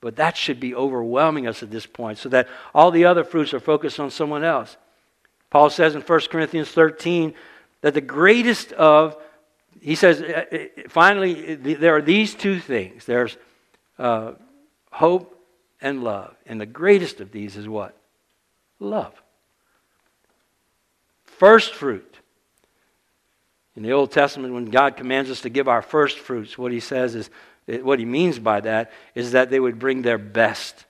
But 0.00 0.16
that 0.16 0.36
should 0.36 0.60
be 0.60 0.74
overwhelming 0.74 1.46
us 1.46 1.62
at 1.62 1.70
this 1.70 1.86
point 1.86 2.18
so 2.18 2.28
that 2.30 2.48
all 2.74 2.90
the 2.90 3.04
other 3.04 3.24
fruits 3.24 3.52
are 3.52 3.60
focused 3.60 4.00
on 4.00 4.10
someone 4.10 4.44
else. 4.44 4.76
Paul 5.50 5.68
says 5.68 5.94
in 5.94 6.00
1 6.00 6.20
Corinthians 6.30 6.70
13 6.70 7.34
that 7.80 7.94
the 7.94 8.00
greatest 8.00 8.72
of, 8.72 9.16
he 9.80 9.94
says, 9.94 10.20
uh, 10.20 10.44
uh, 10.52 10.58
finally, 10.88 11.54
there 11.54 11.96
are 11.96 12.02
these 12.02 12.34
two 12.34 12.60
things 12.60 13.06
there's 13.06 13.36
uh, 13.98 14.32
hope 14.90 15.36
and 15.80 16.04
love. 16.04 16.34
And 16.46 16.60
the 16.60 16.66
greatest 16.66 17.20
of 17.20 17.32
these 17.32 17.56
is 17.56 17.68
what? 17.68 17.96
Love. 18.78 19.14
First 21.24 21.74
fruit. 21.74 22.18
In 23.76 23.82
the 23.82 23.92
Old 23.92 24.12
Testament, 24.12 24.52
when 24.52 24.66
God 24.66 24.96
commands 24.96 25.30
us 25.30 25.42
to 25.42 25.48
give 25.48 25.68
our 25.68 25.80
first 25.80 26.18
fruits, 26.18 26.58
what 26.58 26.72
he 26.72 26.80
says 26.80 27.14
is, 27.14 27.30
what 27.66 27.98
he 27.98 28.04
means 28.04 28.38
by 28.38 28.60
that 28.60 28.90
is 29.14 29.32
that 29.32 29.48
they 29.48 29.60
would 29.60 29.78
bring 29.78 30.02
their 30.02 30.18
best. 30.18 30.84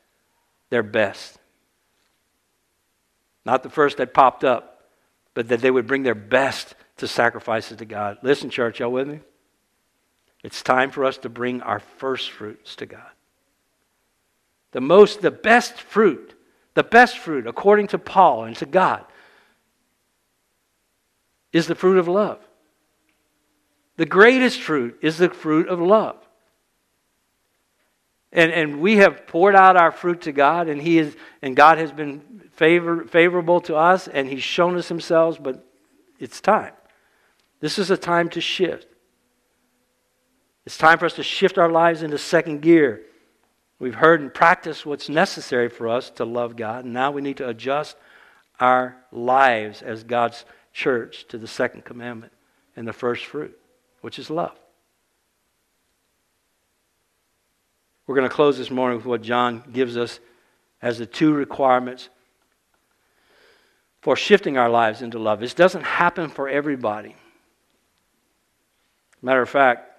Their 0.71 0.83
best. 0.83 1.39
Not 3.45 3.63
the 3.63 3.71
first 3.71 3.99
that 3.99 4.15
popped 4.15 4.45
up, 4.45 4.80
but 5.35 5.49
that 5.49 5.61
they 5.61 5.71
would 5.71 5.87
bring 5.87 6.03
their 6.03 6.15
best 6.15 6.75
to 6.99 7.09
sacrifices 7.09 7.79
to 7.79 7.85
God. 7.85 8.19
Listen, 8.23 8.51
church, 8.51 8.81
y'all 8.81 8.93
with 8.93 9.09
me? 9.09 9.21
It's 10.43 10.63
time 10.63 10.91
for 10.91 11.05
us 11.05 11.19
to 11.19 11.29
bring 11.29 11.61
our 11.63 11.81
first 11.81 12.31
fruits 12.31 12.77
to 12.77 12.87
God. 12.87 13.11
The 14.73 14.81
most, 14.81 15.21
the 15.21 15.31
best 15.31 15.81
fruit, 15.81 16.35
the 16.75 16.83
best 16.83 17.19
fruit, 17.19 17.47
according 17.47 17.89
to 17.89 17.99
Paul 17.99 18.45
and 18.45 18.57
to 18.57 18.67
God, 18.67 19.05
is 21.53 21.67
the 21.67 21.75
fruit 21.75 21.99
of 21.99 22.09
love. 22.09 22.39
The 23.97 24.07
greatest 24.07 24.61
fruit 24.61 24.99
is 25.03 25.19
the 25.19 25.29
fruit 25.29 25.69
of 25.69 25.81
love. 25.81 26.17
And, 28.33 28.53
and 28.53 28.81
we 28.81 28.97
have 28.97 29.27
poured 29.27 29.57
out 29.57 29.77
our 29.77 29.91
fruit 29.91 30.23
to 30.23 30.33
God, 30.33 30.69
and, 30.69 30.81
he 30.81 30.99
is, 30.99 31.17
and 31.43 31.57
God 31.57 31.79
has 31.79 31.91
been 31.91 32.21
favor, 32.53 33.05
favorable 33.05 33.61
to 33.63 33.75
us, 33.75 34.07
and 34.07 34.29
He's 34.29 34.43
shown 34.43 34.77
us 34.77 34.89
Himself, 34.89 35.43
but 35.43 35.67
it's 36.19 36.43
time. 36.43 36.73
This 37.61 37.79
is 37.79 37.91
a 37.91 37.97
time 37.97 38.29
to 38.31 38.41
shift. 38.41 38.87
It's 40.67 40.77
time 40.77 40.99
for 40.99 41.07
us 41.07 41.15
to 41.15 41.23
shift 41.23 41.57
our 41.57 41.71
lives 41.71 42.03
into 42.03 42.19
second 42.19 42.61
gear. 42.61 43.01
We've 43.79 43.95
heard 43.95 44.21
and 44.21 44.33
practiced 44.33 44.85
what's 44.85 45.09
necessary 45.09 45.71
for 45.71 45.89
us 45.89 46.11
to 46.11 46.27
love 46.27 46.55
God, 46.55 46.85
and 46.85 46.93
now 46.93 47.11
we 47.11 47.23
need 47.23 47.39
to 47.39 47.49
adjust 47.49 47.97
our 48.61 48.97
lives 49.11 49.81
as 49.81 50.05
God's 50.05 50.45
church 50.75 51.27
to 51.29 51.39
the 51.39 51.49
second 51.49 51.87
commandment 51.87 52.33
and 52.77 52.87
the 52.87 52.93
first 52.93 53.25
fruit, 53.25 53.59
which 54.03 54.19
is 54.19 54.29
love. 54.29 54.57
We're 58.11 58.17
going 58.17 58.29
to 58.29 58.35
close 58.35 58.59
this 58.59 58.73
morning 58.73 58.97
with 58.97 59.07
what 59.07 59.23
John 59.23 59.63
gives 59.73 59.97
us 59.97 60.19
as 60.83 60.99
the 60.99 61.07
two 61.07 61.33
requirements 61.33 62.09
for 64.01 64.17
shifting 64.17 64.59
our 64.59 64.69
lives 64.69 65.01
into 65.01 65.21
love. 65.21 65.39
This 65.39 65.55
doesn't 65.55 65.85
happen 65.85 66.29
for 66.29 66.49
everybody. 66.49 67.15
Matter 69.23 69.43
of 69.43 69.49
fact, 69.49 69.93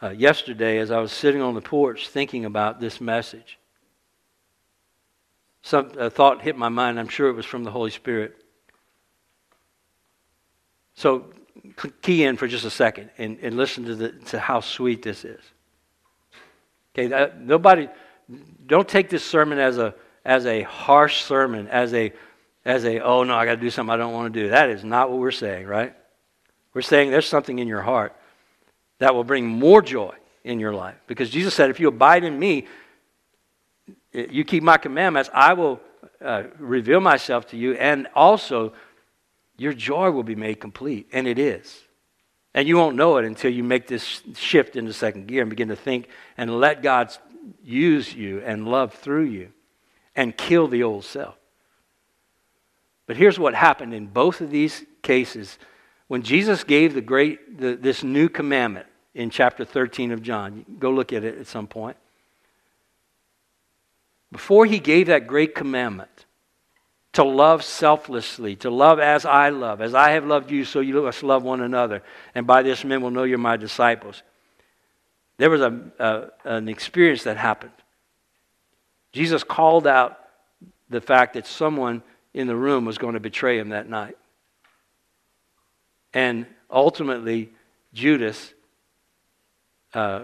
uh, 0.00 0.10
yesterday 0.10 0.78
as 0.78 0.92
I 0.92 1.00
was 1.00 1.10
sitting 1.10 1.42
on 1.42 1.54
the 1.54 1.60
porch 1.60 2.06
thinking 2.06 2.44
about 2.44 2.78
this 2.78 3.00
message, 3.00 3.58
some 5.62 5.90
a 5.98 6.08
thought 6.10 6.42
hit 6.42 6.56
my 6.56 6.68
mind. 6.68 7.00
I'm 7.00 7.08
sure 7.08 7.28
it 7.28 7.34
was 7.34 7.44
from 7.44 7.64
the 7.64 7.72
Holy 7.72 7.90
Spirit. 7.90 8.36
So 10.94 11.32
key 12.02 12.22
in 12.22 12.36
for 12.36 12.46
just 12.46 12.64
a 12.64 12.70
second 12.70 13.10
and, 13.18 13.36
and 13.42 13.56
listen 13.56 13.84
to, 13.86 13.96
the, 13.96 14.12
to 14.26 14.38
how 14.38 14.60
sweet 14.60 15.02
this 15.02 15.24
is. 15.24 15.42
Okay, 16.94 17.08
that, 17.08 17.40
nobody, 17.40 17.88
don't 18.66 18.88
take 18.88 19.08
this 19.08 19.24
sermon 19.24 19.58
as 19.58 19.78
a 19.78 19.94
as 20.24 20.46
a 20.46 20.62
harsh 20.62 21.24
sermon, 21.24 21.68
as 21.68 21.92
a 21.94 22.12
as 22.64 22.84
a 22.84 23.00
oh 23.00 23.24
no, 23.24 23.34
I 23.34 23.44
got 23.44 23.56
to 23.56 23.60
do 23.60 23.70
something 23.70 23.92
I 23.92 23.96
don't 23.96 24.12
want 24.12 24.32
to 24.32 24.42
do. 24.42 24.48
That 24.50 24.70
is 24.70 24.84
not 24.84 25.10
what 25.10 25.18
we're 25.18 25.30
saying, 25.30 25.66
right? 25.66 25.94
We're 26.74 26.82
saying 26.82 27.10
there's 27.10 27.26
something 27.26 27.58
in 27.58 27.68
your 27.68 27.82
heart 27.82 28.14
that 28.98 29.14
will 29.14 29.24
bring 29.24 29.46
more 29.46 29.82
joy 29.82 30.14
in 30.44 30.60
your 30.60 30.72
life. 30.72 30.96
Because 31.06 31.28
Jesus 31.30 31.54
said, 31.54 31.70
if 31.70 31.80
you 31.80 31.88
abide 31.88 32.24
in 32.24 32.38
me, 32.38 32.66
you 34.12 34.44
keep 34.44 34.62
my 34.62 34.78
commandments, 34.78 35.30
I 35.34 35.54
will 35.54 35.80
uh, 36.24 36.44
reveal 36.58 37.00
myself 37.00 37.48
to 37.48 37.56
you, 37.56 37.74
and 37.74 38.06
also 38.14 38.72
your 39.56 39.72
joy 39.72 40.10
will 40.10 40.22
be 40.22 40.34
made 40.34 40.60
complete. 40.60 41.08
And 41.12 41.26
it 41.26 41.38
is. 41.38 41.82
And 42.54 42.68
you 42.68 42.76
won't 42.76 42.96
know 42.96 43.16
it 43.16 43.24
until 43.24 43.50
you 43.50 43.64
make 43.64 43.86
this 43.86 44.22
shift 44.34 44.76
into 44.76 44.92
second 44.92 45.26
gear 45.26 45.42
and 45.42 45.50
begin 45.50 45.68
to 45.68 45.76
think 45.76 46.08
and 46.36 46.60
let 46.60 46.82
God 46.82 47.16
use 47.64 48.14
you 48.14 48.40
and 48.44 48.68
love 48.68 48.92
through 48.92 49.24
you 49.24 49.52
and 50.14 50.36
kill 50.36 50.68
the 50.68 50.82
old 50.82 51.04
self. 51.04 51.34
But 53.06 53.16
here's 53.16 53.38
what 53.38 53.54
happened 53.54 53.94
in 53.94 54.06
both 54.06 54.40
of 54.40 54.50
these 54.50 54.84
cases. 55.02 55.58
When 56.08 56.22
Jesus 56.22 56.62
gave 56.64 56.94
the 56.94 57.00
great, 57.00 57.58
the, 57.58 57.74
this 57.74 58.02
new 58.02 58.28
commandment 58.28 58.86
in 59.14 59.30
chapter 59.30 59.64
13 59.64 60.12
of 60.12 60.22
John, 60.22 60.64
go 60.78 60.90
look 60.90 61.12
at 61.12 61.24
it 61.24 61.38
at 61.38 61.46
some 61.46 61.66
point. 61.66 61.96
Before 64.30 64.64
he 64.64 64.78
gave 64.78 65.08
that 65.08 65.26
great 65.26 65.54
commandment 65.54 66.21
to 67.12 67.24
love 67.24 67.62
selflessly, 67.62 68.56
to 68.56 68.70
love 68.70 68.98
as 68.98 69.26
I 69.26 69.50
love, 69.50 69.80
as 69.80 69.94
I 69.94 70.12
have 70.12 70.24
loved 70.24 70.50
you, 70.50 70.64
so 70.64 70.80
you 70.80 71.02
must 71.02 71.22
love 71.22 71.42
one 71.42 71.60
another. 71.60 72.02
And 72.34 72.46
by 72.46 72.62
this 72.62 72.84
men 72.84 73.02
will 73.02 73.10
know 73.10 73.24
you're 73.24 73.38
my 73.38 73.56
disciples. 73.56 74.22
There 75.36 75.50
was 75.50 75.60
a, 75.60 75.80
a 75.98 76.28
an 76.44 76.68
experience 76.68 77.24
that 77.24 77.36
happened. 77.36 77.72
Jesus 79.12 79.44
called 79.44 79.86
out 79.86 80.18
the 80.88 81.00
fact 81.00 81.34
that 81.34 81.46
someone 81.46 82.02
in 82.32 82.46
the 82.46 82.56
room 82.56 82.84
was 82.84 82.96
going 82.96 83.14
to 83.14 83.20
betray 83.20 83.58
him 83.58 83.70
that 83.70 83.88
night. 83.88 84.16
And 86.14 86.46
ultimately, 86.70 87.50
Judas 87.92 88.54
uh, 89.92 90.22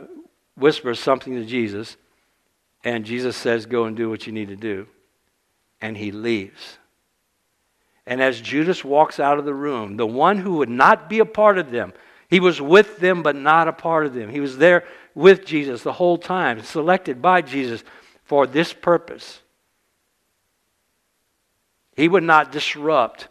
whispers 0.57 0.98
something 0.98 1.35
to 1.35 1.44
Jesus, 1.44 1.96
and 2.85 3.05
Jesus 3.05 3.37
says, 3.37 3.66
Go 3.66 3.85
and 3.85 3.96
do 3.96 4.09
what 4.09 4.27
you 4.27 4.33
need 4.33 4.48
to 4.48 4.57
do. 4.57 4.87
And 5.81 5.97
he 5.97 6.11
leaves. 6.11 6.79
And 8.07 8.23
as 8.23 8.41
Judas 8.41 8.83
walks 8.83 9.21
out 9.21 9.38
of 9.38 9.45
the 9.45 9.55
room, 9.55 9.97
the 9.97 10.07
one 10.07 10.38
who 10.38 10.57
would 10.57 10.71
not 10.71 11.09
be 11.09 11.19
a 11.19 11.27
part 11.27 11.59
of 11.59 11.71
them, 11.71 11.93
he 12.29 12.41
was 12.41 12.61
with 12.61 12.99
them 12.99 13.23
but 13.23 13.37
not 13.37 13.69
a 13.69 13.73
part 13.73 14.07
of 14.07 14.14
them. 14.14 14.31
He 14.31 14.41
was 14.41 14.57
there 14.59 14.85
with 15.14 15.45
Jesus 15.45 15.83
the 15.83 15.93
whole 15.93 16.17
time, 16.17 16.62
selected 16.62 17.21
by 17.21 17.43
Jesus 17.43 17.85
for 18.25 18.47
this 18.47 18.73
purpose. 18.73 19.41
He 21.97 22.09
would 22.09 22.23
not 22.23 22.53
disrupt 22.53 23.29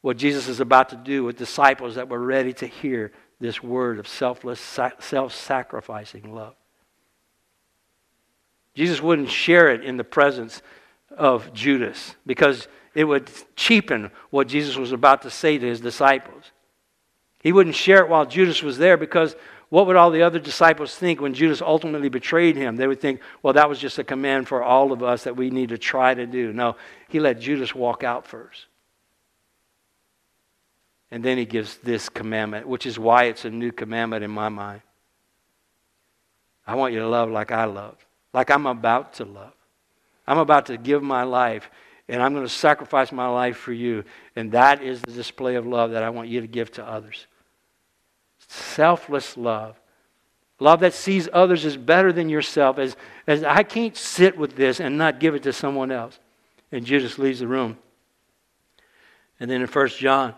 what 0.00 0.16
Jesus 0.16 0.48
is 0.48 0.60
about 0.60 0.88
to 0.90 0.96
do 0.96 1.24
with 1.24 1.38
disciples 1.38 1.94
that 1.94 2.08
were 2.08 2.18
ready 2.18 2.52
to 2.54 2.66
hear 2.66 3.12
this 3.40 3.62
word 3.62 3.98
of 3.98 4.08
selfless, 4.08 4.60
self 4.60 5.34
sacrificing 5.34 6.34
love. 6.34 6.54
Jesus 8.74 9.00
wouldn't 9.00 9.30
share 9.30 9.70
it 9.70 9.84
in 9.84 9.96
the 9.96 10.04
presence 10.04 10.62
of 11.16 11.52
Judas 11.52 12.14
because 12.26 12.68
it 12.94 13.04
would 13.04 13.30
cheapen 13.56 14.10
what 14.30 14.48
Jesus 14.48 14.76
was 14.76 14.92
about 14.92 15.22
to 15.22 15.30
say 15.30 15.58
to 15.58 15.66
his 15.66 15.80
disciples. 15.80 16.44
He 17.40 17.52
wouldn't 17.52 17.76
share 17.76 18.02
it 18.04 18.08
while 18.08 18.26
Judas 18.26 18.62
was 18.62 18.78
there 18.78 18.96
because 18.96 19.36
what 19.70 19.86
would 19.86 19.96
all 19.96 20.10
the 20.10 20.22
other 20.22 20.38
disciples 20.38 20.94
think 20.94 21.20
when 21.20 21.34
Judas 21.34 21.60
ultimately 21.60 22.08
betrayed 22.08 22.56
him? 22.56 22.76
They 22.76 22.86
would 22.86 23.00
think, 23.00 23.20
well, 23.42 23.52
that 23.52 23.68
was 23.68 23.78
just 23.78 23.98
a 23.98 24.04
command 24.04 24.48
for 24.48 24.62
all 24.62 24.92
of 24.92 25.02
us 25.02 25.24
that 25.24 25.36
we 25.36 25.50
need 25.50 25.68
to 25.68 25.78
try 25.78 26.14
to 26.14 26.26
do. 26.26 26.52
No, 26.52 26.76
he 27.08 27.20
let 27.20 27.38
Judas 27.38 27.74
walk 27.74 28.02
out 28.02 28.26
first. 28.26 28.66
And 31.10 31.24
then 31.24 31.38
he 31.38 31.44
gives 31.44 31.76
this 31.78 32.08
commandment, 32.08 32.66
which 32.66 32.86
is 32.86 32.98
why 32.98 33.24
it's 33.24 33.44
a 33.44 33.50
new 33.50 33.72
commandment 33.72 34.24
in 34.24 34.30
my 34.30 34.48
mind. 34.48 34.82
I 36.66 36.74
want 36.74 36.92
you 36.92 37.00
to 37.00 37.08
love 37.08 37.30
like 37.30 37.50
I 37.50 37.64
love, 37.64 37.96
like 38.32 38.50
I'm 38.50 38.66
about 38.66 39.14
to 39.14 39.24
love. 39.24 39.52
I'm 40.28 40.38
about 40.38 40.66
to 40.66 40.76
give 40.76 41.02
my 41.02 41.22
life, 41.22 41.70
and 42.06 42.22
I'm 42.22 42.34
going 42.34 42.44
to 42.44 42.52
sacrifice 42.52 43.12
my 43.12 43.28
life 43.28 43.56
for 43.56 43.72
you. 43.72 44.04
And 44.36 44.52
that 44.52 44.82
is 44.82 45.00
the 45.00 45.12
display 45.12 45.54
of 45.54 45.66
love 45.66 45.92
that 45.92 46.02
I 46.02 46.10
want 46.10 46.28
you 46.28 46.42
to 46.42 46.46
give 46.46 46.70
to 46.72 46.86
others 46.86 47.26
selfless 48.50 49.36
love. 49.36 49.78
Love 50.58 50.80
that 50.80 50.94
sees 50.94 51.28
others 51.32 51.66
as 51.66 51.76
better 51.76 52.12
than 52.12 52.30
yourself, 52.30 52.78
as, 52.78 52.96
as 53.26 53.44
I 53.44 53.62
can't 53.62 53.96
sit 53.96 54.38
with 54.38 54.56
this 54.56 54.80
and 54.80 54.96
not 54.96 55.20
give 55.20 55.34
it 55.34 55.42
to 55.42 55.52
someone 55.52 55.92
else. 55.92 56.18
And 56.72 56.86
Judas 56.86 57.18
leaves 57.18 57.40
the 57.40 57.46
room. 57.46 57.76
And 59.38 59.50
then 59.50 59.60
in 59.60 59.68
1 59.68 59.88
John, 59.88 60.34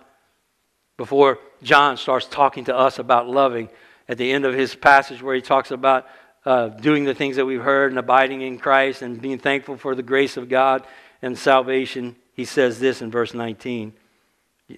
before 0.96 1.38
John 1.62 1.96
starts 1.96 2.26
talking 2.26 2.64
to 2.64 2.76
us 2.76 2.98
about 2.98 3.28
loving, 3.28 3.70
at 4.10 4.18
the 4.18 4.32
end 4.32 4.44
of 4.44 4.54
his 4.54 4.74
passage 4.74 5.22
where 5.22 5.36
he 5.36 5.40
talks 5.40 5.70
about 5.70 6.06
uh, 6.44 6.68
doing 6.68 7.04
the 7.04 7.14
things 7.14 7.36
that 7.36 7.46
we've 7.46 7.62
heard 7.62 7.92
and 7.92 7.98
abiding 7.98 8.42
in 8.42 8.58
Christ 8.58 9.02
and 9.02 9.20
being 9.20 9.38
thankful 9.38 9.76
for 9.76 9.94
the 9.94 10.02
grace 10.02 10.36
of 10.36 10.48
God 10.48 10.84
and 11.20 11.38
salvation, 11.38 12.16
he 12.34 12.44
says 12.44 12.80
this 12.80 13.02
in 13.02 13.10
verse 13.10 13.34
19. 13.34 13.92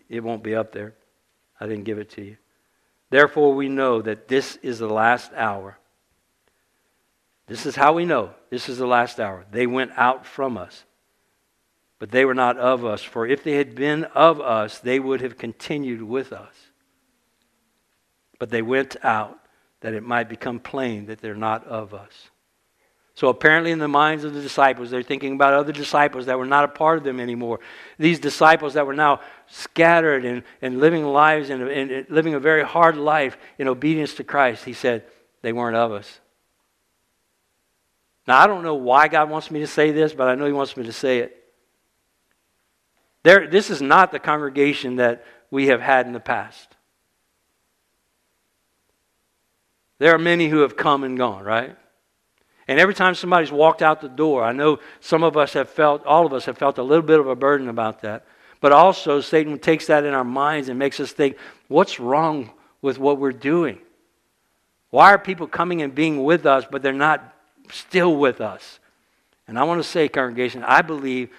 It 0.09 0.25
won't 0.25 0.43
be 0.43 0.55
up 0.55 0.73
there. 0.73 0.95
I 1.61 1.67
didn't 1.67 1.85
give 1.85 1.99
it 1.99 2.11
to 2.11 2.23
you. 2.23 2.37
Therefore, 3.11 3.55
we 3.55 3.69
know 3.69 4.03
that 4.03 4.27
this 4.27 4.57
is 4.63 4.79
the 4.79 4.89
last 4.89 5.33
hour. 5.35 5.79
This 7.47 7.67
is 7.67 7.77
how 7.77 7.93
we 7.93 8.07
know 8.07 8.31
this 8.51 8.69
is 8.69 8.79
the 8.79 8.87
last 8.87 9.21
hour. 9.21 9.45
They 9.51 9.67
went 9.67 9.93
out 9.97 10.25
from 10.25 10.57
us, 10.57 10.85
but 11.99 12.11
they 12.11 12.25
were 12.25 12.35
not 12.35 12.59
of 12.59 12.85
us. 12.85 13.03
For 13.03 13.27
if 13.27 13.45
they 13.45 13.53
had 13.53 13.75
been 13.75 14.05
of 14.05 14.41
us, 14.41 14.79
they 14.79 14.99
would 14.99 15.21
have 15.21 15.37
continued 15.37 16.03
with 16.03 16.33
us. 16.33 16.55
But 18.39 18.51
they 18.51 18.63
went 18.63 18.97
out 19.05 19.39
that 19.83 19.95
it 19.95 20.03
might 20.03 20.29
become 20.29 20.59
plain 20.59 21.07
that 21.07 21.21
they're 21.21 21.35
not 21.35 21.67
of 21.67 21.93
us. 21.93 22.31
So 23.15 23.29
apparently, 23.29 23.73
in 23.73 23.79
the 23.79 23.89
minds 23.89 24.25
of 24.25 24.33
the 24.33 24.41
disciples, 24.41 24.91
they're 24.91 25.03
thinking 25.03 25.35
about 25.35 25.53
other 25.53 25.73
disciples 25.73 26.27
that 26.27 26.39
were 26.39 26.47
not 26.47 26.65
a 26.65 26.69
part 26.69 26.97
of 26.97 27.05
them 27.05 27.21
anymore. 27.21 27.61
These 27.99 28.21
disciples 28.21 28.73
that 28.75 28.87
were 28.87 28.95
now 28.95 29.21
scattered 29.49 30.25
and, 30.25 30.43
and 30.63 30.81
living 30.81 31.05
lives 31.05 31.51
and, 31.51 31.63
and 31.63 32.07
living 32.09 32.33
a 32.33 32.41
very 32.41 32.65
hard 32.65 32.97
life 32.97 33.37
in 33.59 33.69
obedience 33.69 34.15
to 34.15 34.25
Christ. 34.25 34.65
He 34.65 34.73
said, 34.73 35.05
they 35.43 35.53
weren't 35.53 35.77
of 35.77 35.93
us. 35.93 36.21
Now, 38.27 38.39
I 38.39 38.47
don't 38.47 38.63
know 38.63 38.77
why 38.77 39.09
God 39.09 39.29
wants 39.29 39.51
me 39.51 39.61
to 39.61 39.67
say 39.67 39.91
this, 39.91 40.15
but 40.15 40.29
I 40.29 40.35
know 40.35 40.47
He 40.47 40.53
wants 40.53 40.77
me 40.77 40.85
to 40.85 40.93
say 40.93 41.19
it. 41.19 41.37
There, 43.25 43.47
this 43.47 43.69
is 43.69 43.83
not 43.83 44.11
the 44.11 44.19
congregation 44.21 44.97
that 44.97 45.25
we 45.51 45.67
have 45.67 45.81
had 45.81 46.07
in 46.07 46.13
the 46.13 46.21
past. 46.21 46.72
There 50.03 50.13
are 50.13 50.19
many 50.19 50.49
who 50.49 50.63
have 50.63 50.77
come 50.77 51.05
and 51.05 51.17
gone, 51.17 51.45
right? 51.45 51.77
And 52.67 52.81
every 52.81 52.93
time 52.93 53.15
somebody's 53.15 53.53
walked 53.53 53.83
out 53.83 54.01
the 54.01 54.09
door, 54.09 54.43
I 54.43 54.51
know 54.51 54.81
some 54.99 55.23
of 55.23 55.37
us 55.37 55.53
have 55.53 55.71
felt, 55.71 56.05
all 56.05 56.27
of 56.27 56.33
us 56.33 56.45
have 56.47 56.59
felt 56.59 56.79
a 56.79 56.83
little 56.83 57.05
bit 57.05 57.21
of 57.21 57.29
a 57.29 57.37
burden 57.37 57.69
about 57.69 58.01
that. 58.01 58.27
But 58.61 58.73
also, 58.73 59.21
Satan 59.21 59.61
takes 59.61 59.87
that 59.87 60.03
in 60.03 60.13
our 60.13 60.25
minds 60.25 60.69
and 60.69 60.77
makes 60.77 60.99
us 60.99 61.13
think, 61.13 61.37
what's 61.69 62.01
wrong 62.01 62.51
with 62.81 62.99
what 62.99 63.19
we're 63.19 63.31
doing? 63.31 63.79
Why 64.91 65.13
are 65.13 65.19
people 65.21 65.47
coming 65.47 65.83
and 65.83 65.95
being 65.95 66.25
with 66.25 66.47
us, 66.47 66.65
but 66.69 66.83
they're 66.83 66.93
not 66.93 67.37
still 67.71 68.17
with 68.17 68.41
us? 68.41 68.81
And 69.47 69.57
I 69.57 69.63
want 69.63 69.81
to 69.81 69.89
say, 69.89 70.09
congregation, 70.09 70.65
I 70.65 70.83
believe 70.83 71.31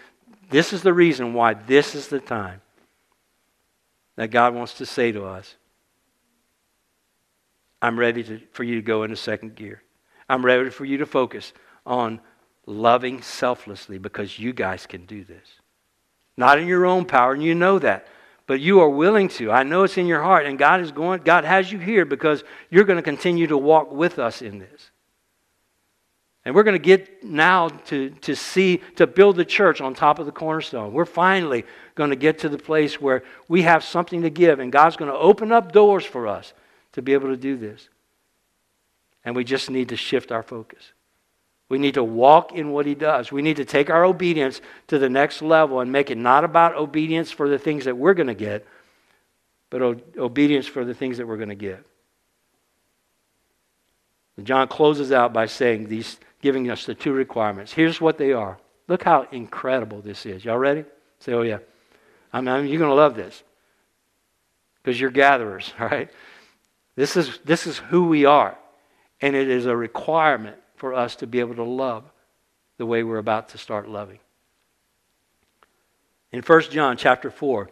this 0.49 0.71
is 0.71 0.83
the 0.83 0.93
reason 0.93 1.33
why 1.33 1.53
this 1.53 1.95
is 1.95 2.07
the 2.07 2.21
time 2.21 2.61
that 4.15 4.31
God 4.31 4.55
wants 4.55 4.75
to 4.75 4.85
say 4.85 5.11
to 5.11 5.25
us 5.25 5.57
I'm 7.83 7.99
ready 7.99 8.23
to, 8.23 8.39
for 8.53 8.63
you 8.63 8.75
to 8.75 8.81
go 8.81 9.03
into 9.03 9.17
second 9.17 9.55
gear. 9.55 9.83
I'm 10.29 10.43
ready 10.43 10.69
for 10.69 10.85
you 10.85 10.99
to 10.99 11.05
focus 11.05 11.51
on 11.85 12.21
loving 12.65 13.21
selflessly 13.21 13.97
because 13.97 14.39
you 14.39 14.53
guys 14.53 14.85
can 14.85 15.05
do 15.05 15.25
this. 15.25 15.45
Not 16.37 16.59
in 16.59 16.67
your 16.67 16.85
own 16.85 17.03
power, 17.03 17.33
and 17.33 17.43
you 17.43 17.53
know 17.53 17.79
that. 17.79 18.07
But 18.47 18.61
you 18.61 18.79
are 18.79 18.89
willing 18.89 19.27
to. 19.29 19.51
I 19.51 19.63
know 19.63 19.83
it's 19.83 19.97
in 19.97 20.07
your 20.07 20.23
heart, 20.23 20.45
and 20.45 20.57
God 20.57 20.79
is 20.79 20.93
going, 20.93 21.23
God 21.23 21.43
has 21.43 21.73
you 21.73 21.77
here 21.77 22.05
because 22.05 22.45
you're 22.69 22.85
going 22.85 22.97
to 22.97 23.03
continue 23.03 23.47
to 23.47 23.57
walk 23.57 23.91
with 23.91 24.17
us 24.17 24.41
in 24.41 24.59
this. 24.59 24.89
And 26.45 26.55
we're 26.55 26.63
going 26.63 26.75
to 26.75 26.79
get 26.79 27.21
now 27.21 27.67
to, 27.67 28.11
to 28.11 28.33
see, 28.33 28.77
to 28.95 29.07
build 29.07 29.35
the 29.35 29.45
church 29.45 29.81
on 29.81 29.93
top 29.93 30.19
of 30.19 30.25
the 30.25 30.31
cornerstone. 30.31 30.93
We're 30.93 31.03
finally 31.03 31.65
going 31.95 32.11
to 32.11 32.15
get 32.15 32.39
to 32.39 32.49
the 32.49 32.57
place 32.57 33.01
where 33.01 33.23
we 33.49 33.63
have 33.63 33.83
something 33.83 34.21
to 34.21 34.29
give, 34.29 34.59
and 34.59 34.71
God's 34.71 34.95
going 34.95 35.11
to 35.11 35.17
open 35.17 35.51
up 35.51 35.73
doors 35.73 36.05
for 36.05 36.29
us 36.29 36.53
to 36.93 37.01
be 37.01 37.13
able 37.13 37.29
to 37.29 37.37
do 37.37 37.57
this. 37.57 37.89
And 39.25 39.35
we 39.35 39.43
just 39.43 39.69
need 39.69 39.89
to 39.89 39.95
shift 39.95 40.31
our 40.31 40.43
focus. 40.43 40.91
We 41.69 41.77
need 41.77 41.93
to 41.95 42.03
walk 42.03 42.51
in 42.51 42.71
what 42.71 42.85
He 42.85 42.95
does. 42.95 43.31
We 43.31 43.41
need 43.41 43.57
to 43.57 43.65
take 43.65 43.89
our 43.89 44.05
obedience 44.05 44.61
to 44.87 44.99
the 44.99 45.09
next 45.09 45.41
level 45.41 45.79
and 45.79 45.91
make 45.91 46.11
it 46.11 46.17
not 46.17 46.43
about 46.43 46.75
obedience 46.75 47.31
for 47.31 47.49
the 47.49 47.57
things 47.57 47.85
that 47.85 47.97
we're 47.97 48.13
going 48.13 48.27
to 48.27 48.33
get, 48.33 48.65
but 49.69 49.81
o- 49.81 50.01
obedience 50.17 50.67
for 50.67 50.85
the 50.85 50.93
things 50.93 51.17
that 51.17 51.27
we're 51.27 51.37
going 51.37 51.49
to 51.49 51.55
give. 51.55 51.83
John 54.41 54.67
closes 54.67 55.11
out 55.11 55.31
by 55.31 55.45
saying 55.45 55.87
these, 55.87 56.17
giving 56.41 56.69
us 56.69 56.85
the 56.85 56.95
two 56.95 57.13
requirements. 57.13 57.71
Here's 57.71 58.01
what 58.01 58.17
they 58.17 58.33
are. 58.33 58.57
Look 58.87 59.03
how 59.03 59.27
incredible 59.31 60.01
this 60.01 60.25
is. 60.25 60.43
Y'all 60.43 60.57
ready? 60.57 60.85
Say, 61.19 61.33
oh 61.33 61.43
yeah. 61.43 61.59
I 62.33 62.41
mean, 62.41 62.67
you're 62.67 62.79
going 62.79 62.89
to 62.89 62.95
love 62.95 63.15
this 63.15 63.43
because 64.81 64.99
you're 64.99 65.11
gatherers, 65.11 65.71
all 65.79 65.87
right? 65.91 66.09
This 66.95 67.17
is, 67.17 67.39
this 67.43 67.65
is 67.65 67.77
who 67.77 68.07
we 68.07 68.25
are, 68.25 68.57
and 69.21 69.35
it 69.35 69.49
is 69.49 69.65
a 69.65 69.75
requirement 69.75 70.57
for 70.75 70.93
us 70.93 71.15
to 71.17 71.27
be 71.27 71.39
able 71.39 71.55
to 71.55 71.63
love 71.63 72.03
the 72.77 72.85
way 72.85 73.03
we're 73.03 73.17
about 73.17 73.49
to 73.49 73.57
start 73.57 73.87
loving. 73.87 74.19
In 76.31 76.41
1 76.41 76.61
John 76.71 76.97
chapter 76.97 77.29
4, 77.29 77.69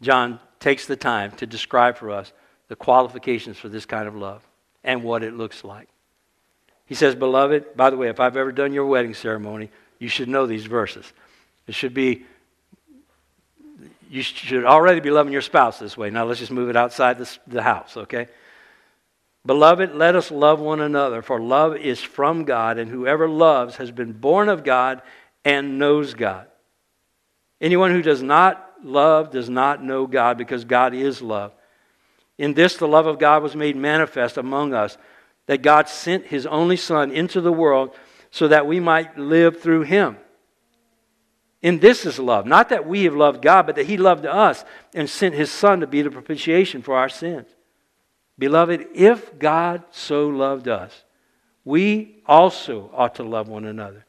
John 0.00 0.40
takes 0.60 0.86
the 0.86 0.96
time 0.96 1.32
to 1.32 1.46
describe 1.46 1.96
for 1.96 2.10
us 2.10 2.32
the 2.68 2.76
qualifications 2.76 3.58
for 3.58 3.68
this 3.68 3.86
kind 3.86 4.08
of 4.08 4.14
love 4.14 4.42
and 4.82 5.02
what 5.02 5.22
it 5.22 5.34
looks 5.34 5.64
like. 5.64 5.88
He 6.86 6.94
says, 6.94 7.14
Beloved, 7.14 7.76
by 7.76 7.90
the 7.90 7.96
way, 7.96 8.08
if 8.08 8.20
I've 8.20 8.36
ever 8.36 8.52
done 8.52 8.72
your 8.72 8.86
wedding 8.86 9.14
ceremony, 9.14 9.70
you 9.98 10.08
should 10.08 10.28
know 10.28 10.46
these 10.46 10.66
verses. 10.66 11.12
It 11.66 11.74
should 11.74 11.94
be, 11.94 12.24
you 14.10 14.22
should 14.22 14.64
already 14.64 15.00
be 15.00 15.10
loving 15.10 15.32
your 15.32 15.42
spouse 15.42 15.78
this 15.78 15.96
way. 15.96 16.10
Now 16.10 16.24
let's 16.24 16.40
just 16.40 16.52
move 16.52 16.68
it 16.68 16.76
outside 16.76 17.18
this, 17.18 17.38
the 17.46 17.62
house, 17.62 17.96
okay? 17.96 18.28
Beloved, 19.46 19.94
let 19.94 20.16
us 20.16 20.30
love 20.30 20.60
one 20.60 20.80
another, 20.80 21.20
for 21.20 21.40
love 21.40 21.76
is 21.76 22.00
from 22.00 22.44
God, 22.44 22.78
and 22.78 22.90
whoever 22.90 23.28
loves 23.28 23.76
has 23.76 23.90
been 23.90 24.12
born 24.12 24.48
of 24.48 24.64
God 24.64 25.02
and 25.44 25.78
knows 25.78 26.14
God. 26.14 26.46
Anyone 27.60 27.90
who 27.90 28.02
does 28.02 28.22
not 28.22 28.72
love 28.82 29.30
does 29.30 29.50
not 29.50 29.82
know 29.82 30.06
God, 30.06 30.38
because 30.38 30.64
God 30.64 30.94
is 30.94 31.20
love. 31.20 31.52
In 32.38 32.54
this, 32.54 32.76
the 32.76 32.88
love 32.88 33.06
of 33.06 33.18
God 33.18 33.42
was 33.42 33.54
made 33.54 33.76
manifest 33.76 34.38
among 34.38 34.72
us, 34.72 34.96
that 35.46 35.62
God 35.62 35.88
sent 35.88 36.26
his 36.26 36.46
only 36.46 36.76
Son 36.76 37.10
into 37.10 37.40
the 37.40 37.52
world 37.52 37.94
so 38.30 38.48
that 38.48 38.66
we 38.66 38.80
might 38.80 39.18
live 39.18 39.60
through 39.60 39.82
him. 39.82 40.16
In 41.64 41.78
this 41.78 42.04
is 42.04 42.18
love, 42.18 42.44
not 42.44 42.68
that 42.68 42.86
we 42.86 43.04
have 43.04 43.16
loved 43.16 43.40
God, 43.40 43.64
but 43.64 43.76
that 43.76 43.86
he 43.86 43.96
loved 43.96 44.26
us 44.26 44.66
and 44.92 45.08
sent 45.08 45.34
his 45.34 45.50
Son 45.50 45.80
to 45.80 45.86
be 45.86 46.02
the 46.02 46.10
propitiation 46.10 46.82
for 46.82 46.94
our 46.94 47.08
sins. 47.08 47.48
Beloved, 48.38 48.88
if 48.94 49.38
God 49.38 49.82
so 49.90 50.28
loved 50.28 50.68
us, 50.68 51.04
we 51.64 52.20
also 52.26 52.90
ought 52.92 53.14
to 53.14 53.22
love 53.22 53.48
one 53.48 53.64
another. 53.64 54.04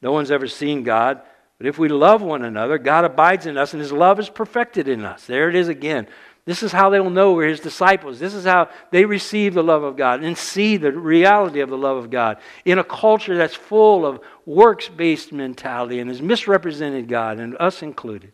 No 0.00 0.12
one's 0.12 0.30
ever 0.30 0.46
seen 0.46 0.84
God, 0.84 1.20
but 1.58 1.66
if 1.66 1.80
we 1.80 1.88
love 1.88 2.22
one 2.22 2.44
another, 2.44 2.78
God 2.78 3.04
abides 3.04 3.46
in 3.46 3.58
us 3.58 3.72
and 3.72 3.82
his 3.82 3.90
love 3.90 4.20
is 4.20 4.28
perfected 4.28 4.86
in 4.86 5.04
us. 5.04 5.26
There 5.26 5.48
it 5.48 5.56
is 5.56 5.66
again. 5.66 6.06
This 6.46 6.62
is 6.62 6.70
how 6.70 6.90
they'll 6.90 7.10
know 7.10 7.32
we're 7.32 7.48
his 7.48 7.58
disciples. 7.58 8.20
This 8.20 8.32
is 8.32 8.44
how 8.44 8.70
they 8.92 9.04
receive 9.04 9.52
the 9.52 9.64
love 9.64 9.82
of 9.82 9.96
God 9.96 10.22
and 10.22 10.38
see 10.38 10.76
the 10.76 10.92
reality 10.92 11.58
of 11.58 11.68
the 11.68 11.76
love 11.76 11.96
of 11.96 12.08
God 12.08 12.38
in 12.64 12.78
a 12.78 12.84
culture 12.84 13.36
that's 13.36 13.56
full 13.56 14.06
of 14.06 14.20
works 14.46 14.88
based 14.88 15.32
mentality 15.32 15.98
and 15.98 16.08
has 16.08 16.22
misrepresented 16.22 17.08
God, 17.08 17.40
and 17.40 17.56
us 17.58 17.82
included 17.82 18.32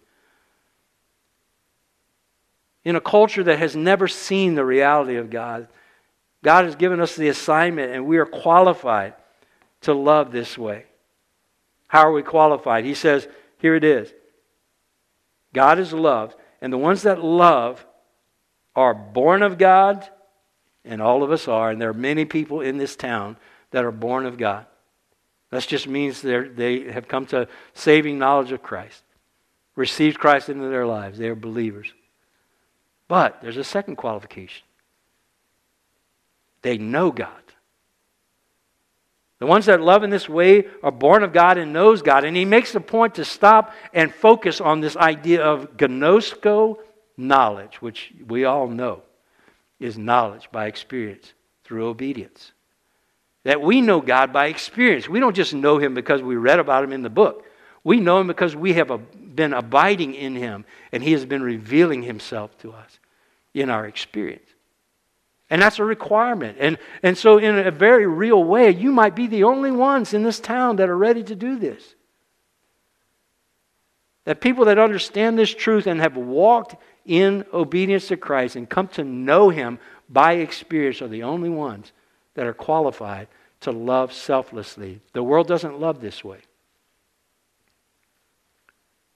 in 2.84 2.96
a 2.96 3.00
culture 3.00 3.44
that 3.44 3.58
has 3.58 3.74
never 3.74 4.06
seen 4.06 4.54
the 4.54 4.64
reality 4.64 5.16
of 5.16 5.30
God. 5.30 5.68
God 6.44 6.66
has 6.66 6.76
given 6.76 7.00
us 7.00 7.16
the 7.16 7.28
assignment, 7.28 7.92
and 7.92 8.04
we 8.06 8.18
are 8.18 8.26
qualified 8.26 9.14
to 9.82 9.94
love 9.94 10.32
this 10.32 10.58
way. 10.58 10.84
How 11.88 12.08
are 12.08 12.12
we 12.12 12.22
qualified? 12.22 12.84
He 12.84 12.94
says, 12.94 13.26
here 13.58 13.74
it 13.74 13.84
is 13.84 14.12
God 15.54 15.78
is 15.78 15.94
love, 15.94 16.36
and 16.60 16.70
the 16.70 16.78
ones 16.78 17.02
that 17.02 17.24
love 17.24 17.86
are 18.74 18.94
born 18.94 19.42
of 19.42 19.58
God, 19.58 20.08
and 20.84 21.00
all 21.00 21.22
of 21.22 21.30
us 21.30 21.48
are, 21.48 21.70
and 21.70 21.80
there 21.80 21.90
are 21.90 21.94
many 21.94 22.24
people 22.24 22.60
in 22.60 22.78
this 22.78 22.96
town 22.96 23.36
that 23.70 23.84
are 23.84 23.92
born 23.92 24.26
of 24.26 24.38
God. 24.38 24.66
That 25.50 25.66
just 25.66 25.86
means 25.86 26.22
they 26.22 26.90
have 26.90 27.08
come 27.08 27.26
to 27.26 27.46
saving 27.74 28.18
knowledge 28.18 28.52
of 28.52 28.62
Christ, 28.62 29.02
received 29.76 30.18
Christ 30.18 30.48
into 30.48 30.68
their 30.68 30.86
lives. 30.86 31.18
They 31.18 31.28
are 31.28 31.34
believers. 31.34 31.92
But 33.06 33.42
there's 33.42 33.58
a 33.58 33.64
second 33.64 33.96
qualification 33.96 34.64
they 36.62 36.78
know 36.78 37.10
God. 37.10 37.28
The 39.40 39.46
ones 39.46 39.66
that 39.66 39.80
love 39.80 40.04
in 40.04 40.10
this 40.10 40.28
way 40.28 40.66
are 40.84 40.92
born 40.92 41.24
of 41.24 41.32
God 41.32 41.58
and 41.58 41.72
knows 41.72 42.00
God. 42.00 42.24
And 42.24 42.36
he 42.36 42.44
makes 42.44 42.72
the 42.72 42.80
point 42.80 43.16
to 43.16 43.24
stop 43.24 43.74
and 43.92 44.14
focus 44.14 44.60
on 44.60 44.80
this 44.80 44.96
idea 44.96 45.42
of 45.42 45.76
ginosko 45.76 46.78
knowledge, 47.16 47.80
which 47.80 48.12
we 48.26 48.44
all 48.44 48.68
know 48.68 49.02
is 49.80 49.98
knowledge 49.98 50.48
by 50.52 50.66
experience 50.66 51.32
through 51.64 51.86
obedience. 51.86 52.52
That 53.44 53.60
we 53.60 53.80
know 53.80 54.00
God 54.00 54.32
by 54.32 54.46
experience. 54.46 55.08
We 55.08 55.20
don't 55.20 55.34
just 55.34 55.52
know 55.52 55.78
him 55.78 55.94
because 55.94 56.22
we 56.22 56.36
read 56.36 56.60
about 56.60 56.84
him 56.84 56.92
in 56.92 57.02
the 57.02 57.10
book. 57.10 57.44
We 57.84 57.98
know 57.98 58.20
him 58.20 58.28
because 58.28 58.54
we 58.54 58.74
have 58.74 58.90
been 59.34 59.52
abiding 59.52 60.14
in 60.14 60.36
him 60.36 60.64
and 60.92 61.02
he 61.02 61.12
has 61.12 61.26
been 61.26 61.42
revealing 61.42 62.02
himself 62.02 62.56
to 62.58 62.72
us 62.72 63.00
in 63.54 63.70
our 63.70 63.86
experience. 63.86 64.48
And 65.50 65.60
that's 65.60 65.78
a 65.78 65.84
requirement. 65.84 66.56
And, 66.60 66.78
and 67.02 67.18
so, 67.18 67.36
in 67.36 67.58
a 67.58 67.70
very 67.70 68.06
real 68.06 68.42
way, 68.42 68.70
you 68.70 68.90
might 68.90 69.14
be 69.14 69.26
the 69.26 69.44
only 69.44 69.70
ones 69.70 70.14
in 70.14 70.22
this 70.22 70.40
town 70.40 70.76
that 70.76 70.88
are 70.88 70.96
ready 70.96 71.22
to 71.24 71.34
do 71.34 71.58
this. 71.58 71.94
That 74.24 74.40
people 74.40 74.64
that 74.66 74.78
understand 74.78 75.38
this 75.38 75.52
truth 75.52 75.86
and 75.86 76.00
have 76.00 76.16
walked 76.16 76.76
in 77.04 77.44
obedience 77.52 78.08
to 78.08 78.16
Christ 78.16 78.56
and 78.56 78.68
come 78.68 78.88
to 78.88 79.04
know 79.04 79.50
Him 79.50 79.78
by 80.08 80.34
experience 80.34 81.02
are 81.02 81.08
the 81.08 81.22
only 81.22 81.50
ones 81.50 81.92
that 82.34 82.46
are 82.46 82.54
qualified 82.54 83.28
to 83.60 83.70
love 83.70 84.12
selflessly. 84.12 85.00
The 85.12 85.22
world 85.22 85.46
doesn't 85.46 85.80
love 85.80 86.00
this 86.00 86.22
way. 86.24 86.38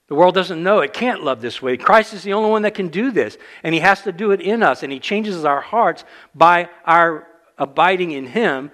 The 0.09 0.15
world 0.15 0.35
doesn't 0.35 0.63
know. 0.63 0.81
It 0.81 0.93
can't 0.93 1.25
love 1.25 1.41
this 1.41 1.61
way. 1.61 1.77
Christ 1.77 2.15
is 2.15 2.23
the 2.23 2.33
only 2.33 2.51
one 2.51 2.63
that 2.63 2.75
can 2.75 2.89
do 2.89 3.11
this. 3.11 3.37
And 3.63 3.75
He 3.75 3.81
has 3.81 4.03
to 4.03 4.13
do 4.13 4.31
it 4.31 4.41
in 4.41 4.63
us. 4.63 4.83
And 4.83 4.93
He 4.93 5.01
changes 5.01 5.45
our 5.45 5.61
hearts 5.61 6.05
by 6.35 6.69
our 6.85 7.27
abiding 7.59 8.13
in 8.13 8.27
Him 8.27 8.71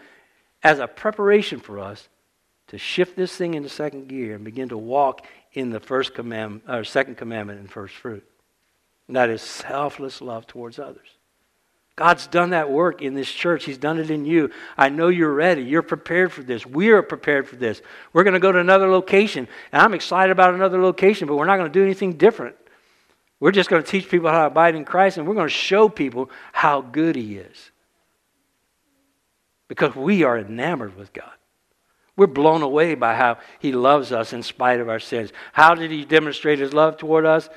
as 0.62 0.78
a 0.78 0.86
preparation 0.86 1.58
for 1.58 1.78
us 1.78 2.08
to 2.68 2.78
shift 2.78 3.16
this 3.16 3.34
thing 3.34 3.54
into 3.54 3.68
second 3.68 4.08
gear 4.08 4.34
and 4.34 4.44
begin 4.44 4.68
to 4.68 4.78
walk 4.78 5.26
in 5.52 5.70
the 5.70 5.80
first 5.80 6.14
commandment, 6.14 6.64
or 6.68 6.80
uh, 6.80 6.84
second 6.84 7.16
commandment 7.16 7.60
and 7.60 7.70
first 7.70 7.94
fruit. 7.94 8.26
And 9.08 9.16
that 9.16 9.30
is 9.30 9.42
selfless 9.42 10.20
love 10.20 10.46
towards 10.46 10.78
others. 10.78 11.08
God's 11.94 12.26
done 12.26 12.50
that 12.50 12.70
work 12.70 13.02
in 13.02 13.14
this 13.14 13.30
church. 13.30 13.64
He's 13.64 13.76
done 13.76 13.98
it 13.98 14.10
in 14.10 14.24
you. 14.24 14.50
I 14.78 14.88
know 14.88 15.08
you're 15.08 15.32
ready. 15.32 15.62
You're 15.62 15.82
prepared 15.82 16.32
for 16.32 16.42
this. 16.42 16.64
We 16.64 16.90
are 16.90 17.02
prepared 17.02 17.46
for 17.46 17.56
this. 17.56 17.82
We're 18.12 18.24
going 18.24 18.34
to 18.34 18.40
go 18.40 18.50
to 18.50 18.58
another 18.58 18.88
location, 18.88 19.46
and 19.72 19.82
I'm 19.82 19.92
excited 19.92 20.32
about 20.32 20.54
another 20.54 20.80
location, 20.80 21.28
but 21.28 21.36
we're 21.36 21.46
not 21.46 21.58
going 21.58 21.70
to 21.70 21.78
do 21.78 21.84
anything 21.84 22.14
different. 22.14 22.56
We're 23.40 23.52
just 23.52 23.68
going 23.68 23.82
to 23.82 23.90
teach 23.90 24.08
people 24.08 24.30
how 24.30 24.40
to 24.40 24.46
abide 24.46 24.74
in 24.74 24.84
Christ, 24.84 25.18
and 25.18 25.26
we're 25.26 25.34
going 25.34 25.48
to 25.48 25.54
show 25.54 25.88
people 25.88 26.30
how 26.52 26.80
good 26.80 27.14
He 27.14 27.36
is. 27.36 27.70
Because 29.68 29.94
we 29.94 30.22
are 30.22 30.38
enamored 30.38 30.96
with 30.96 31.12
God. 31.12 31.32
We're 32.16 32.26
blown 32.26 32.62
away 32.62 32.94
by 32.94 33.16
how 33.16 33.38
He 33.58 33.72
loves 33.72 34.12
us 34.12 34.32
in 34.32 34.42
spite 34.42 34.80
of 34.80 34.88
our 34.88 35.00
sins. 35.00 35.32
How 35.52 35.74
did 35.74 35.90
He 35.90 36.04
demonstrate 36.04 36.58
His 36.58 36.72
love 36.72 36.96
toward 36.96 37.26
us? 37.26 37.50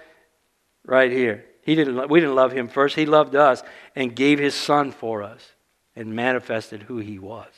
Right 0.86 1.12
here. 1.12 1.46
He 1.62 1.74
didn't, 1.76 2.10
we 2.10 2.20
didn't 2.20 2.36
love 2.36 2.52
him 2.52 2.68
first. 2.68 2.96
He 2.96 3.06
loved 3.06 3.36
us 3.36 3.64
and 3.96 4.16
gave 4.16 4.38
his 4.38 4.54
son 4.54 4.92
for 4.92 5.24
us 5.24 5.54
and 5.96 6.16
manifested 6.16 6.84
who 6.84 7.00
he 7.00 7.18
was. 7.18 7.50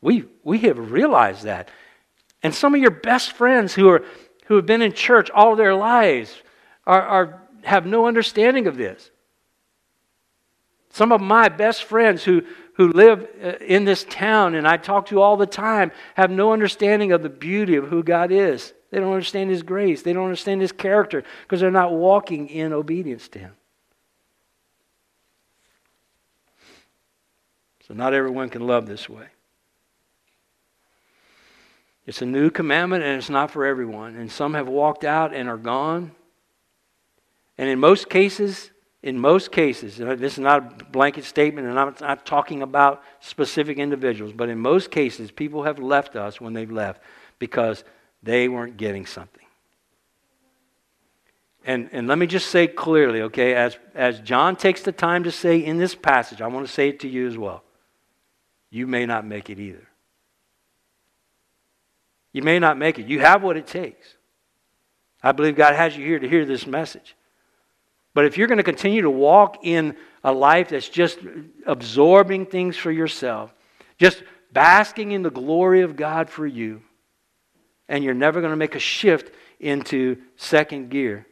We, 0.00 0.24
we 0.42 0.58
have 0.60 0.90
realized 0.90 1.44
that. 1.44 1.70
And 2.42 2.54
some 2.54 2.74
of 2.74 2.80
your 2.80 2.90
best 2.90 3.32
friends 3.32 3.74
who, 3.74 3.88
are, 3.88 4.04
who 4.46 4.56
have 4.56 4.66
been 4.66 4.82
in 4.82 4.92
church 4.92 5.30
all 5.30 5.56
their 5.56 5.74
lives 5.74 6.42
are, 6.86 7.02
are, 7.02 7.42
have 7.62 7.86
no 7.86 8.06
understanding 8.06 8.66
of 8.66 8.76
this. 8.76 9.10
Some 10.90 11.10
of 11.10 11.20
my 11.20 11.48
best 11.48 11.84
friends 11.84 12.22
who, 12.22 12.42
who 12.74 12.88
live 12.88 13.26
uh, 13.42 13.52
in 13.60 13.84
this 13.84 14.04
town 14.04 14.54
and 14.54 14.68
I 14.68 14.76
talk 14.76 15.06
to 15.06 15.20
all 15.20 15.36
the 15.36 15.46
time 15.46 15.90
have 16.14 16.30
no 16.30 16.52
understanding 16.52 17.12
of 17.12 17.22
the 17.22 17.28
beauty 17.28 17.76
of 17.76 17.88
who 17.88 18.02
God 18.02 18.30
is. 18.30 18.72
They 18.94 19.00
don't 19.00 19.12
understand 19.12 19.50
His 19.50 19.64
grace. 19.64 20.02
They 20.02 20.12
don't 20.12 20.22
understand 20.22 20.60
His 20.60 20.70
character 20.70 21.24
because 21.42 21.58
they're 21.58 21.72
not 21.72 21.92
walking 21.92 22.46
in 22.48 22.72
obedience 22.72 23.26
to 23.30 23.40
Him. 23.40 23.52
So, 27.88 27.94
not 27.94 28.14
everyone 28.14 28.50
can 28.50 28.64
love 28.68 28.86
this 28.86 29.08
way. 29.08 29.26
It's 32.06 32.22
a 32.22 32.26
new 32.26 32.50
commandment 32.50 33.02
and 33.02 33.18
it's 33.18 33.28
not 33.28 33.50
for 33.50 33.66
everyone. 33.66 34.14
And 34.14 34.30
some 34.30 34.54
have 34.54 34.68
walked 34.68 35.02
out 35.02 35.34
and 35.34 35.48
are 35.48 35.56
gone. 35.56 36.12
And 37.58 37.68
in 37.68 37.80
most 37.80 38.08
cases, 38.08 38.70
in 39.02 39.18
most 39.18 39.50
cases, 39.50 39.96
this 39.96 40.34
is 40.34 40.38
not 40.38 40.82
a 40.82 40.84
blanket 40.84 41.24
statement, 41.24 41.66
and 41.66 41.80
I'm 41.80 41.96
not 42.00 42.24
talking 42.24 42.62
about 42.62 43.02
specific 43.18 43.78
individuals, 43.78 44.32
but 44.32 44.48
in 44.48 44.60
most 44.60 44.92
cases, 44.92 45.32
people 45.32 45.64
have 45.64 45.80
left 45.80 46.14
us 46.14 46.40
when 46.40 46.52
they've 46.52 46.70
left 46.70 47.02
because 47.40 47.82
they 48.24 48.48
weren't 48.48 48.76
getting 48.76 49.06
something. 49.06 49.44
And, 51.66 51.88
and 51.92 52.06
let 52.06 52.18
me 52.18 52.26
just 52.26 52.48
say 52.48 52.66
clearly, 52.66 53.22
okay, 53.22 53.54
as, 53.54 53.78
as 53.94 54.20
John 54.20 54.56
takes 54.56 54.82
the 54.82 54.92
time 54.92 55.24
to 55.24 55.30
say 55.30 55.58
in 55.58 55.78
this 55.78 55.94
passage, 55.94 56.42
I 56.42 56.46
want 56.46 56.66
to 56.66 56.72
say 56.72 56.88
it 56.88 57.00
to 57.00 57.08
you 57.08 57.26
as 57.26 57.38
well. 57.38 57.62
You 58.70 58.86
may 58.86 59.06
not 59.06 59.24
make 59.24 59.48
it 59.48 59.58
either. 59.58 59.86
You 62.32 62.42
may 62.42 62.58
not 62.58 62.76
make 62.76 62.98
it. 62.98 63.06
You 63.06 63.20
have 63.20 63.42
what 63.42 63.56
it 63.56 63.66
takes. 63.66 64.16
I 65.22 65.32
believe 65.32 65.56
God 65.56 65.74
has 65.74 65.96
you 65.96 66.04
here 66.04 66.18
to 66.18 66.28
hear 66.28 66.44
this 66.44 66.66
message. 66.66 67.14
But 68.12 68.26
if 68.26 68.36
you're 68.36 68.46
going 68.46 68.58
to 68.58 68.64
continue 68.64 69.02
to 69.02 69.10
walk 69.10 69.58
in 69.62 69.96
a 70.22 70.32
life 70.32 70.68
that's 70.68 70.88
just 70.88 71.18
absorbing 71.66 72.46
things 72.46 72.76
for 72.76 72.90
yourself, 72.90 73.54
just 73.98 74.22
basking 74.52 75.12
in 75.12 75.22
the 75.22 75.30
glory 75.30 75.80
of 75.80 75.96
God 75.96 76.28
for 76.28 76.46
you, 76.46 76.82
and 77.88 78.02
you're 78.02 78.14
never 78.14 78.40
going 78.40 78.52
to 78.52 78.56
make 78.56 78.74
a 78.74 78.80
shift 78.80 79.34
into 79.60 80.16
second 80.36 80.90
gear, 80.90 81.26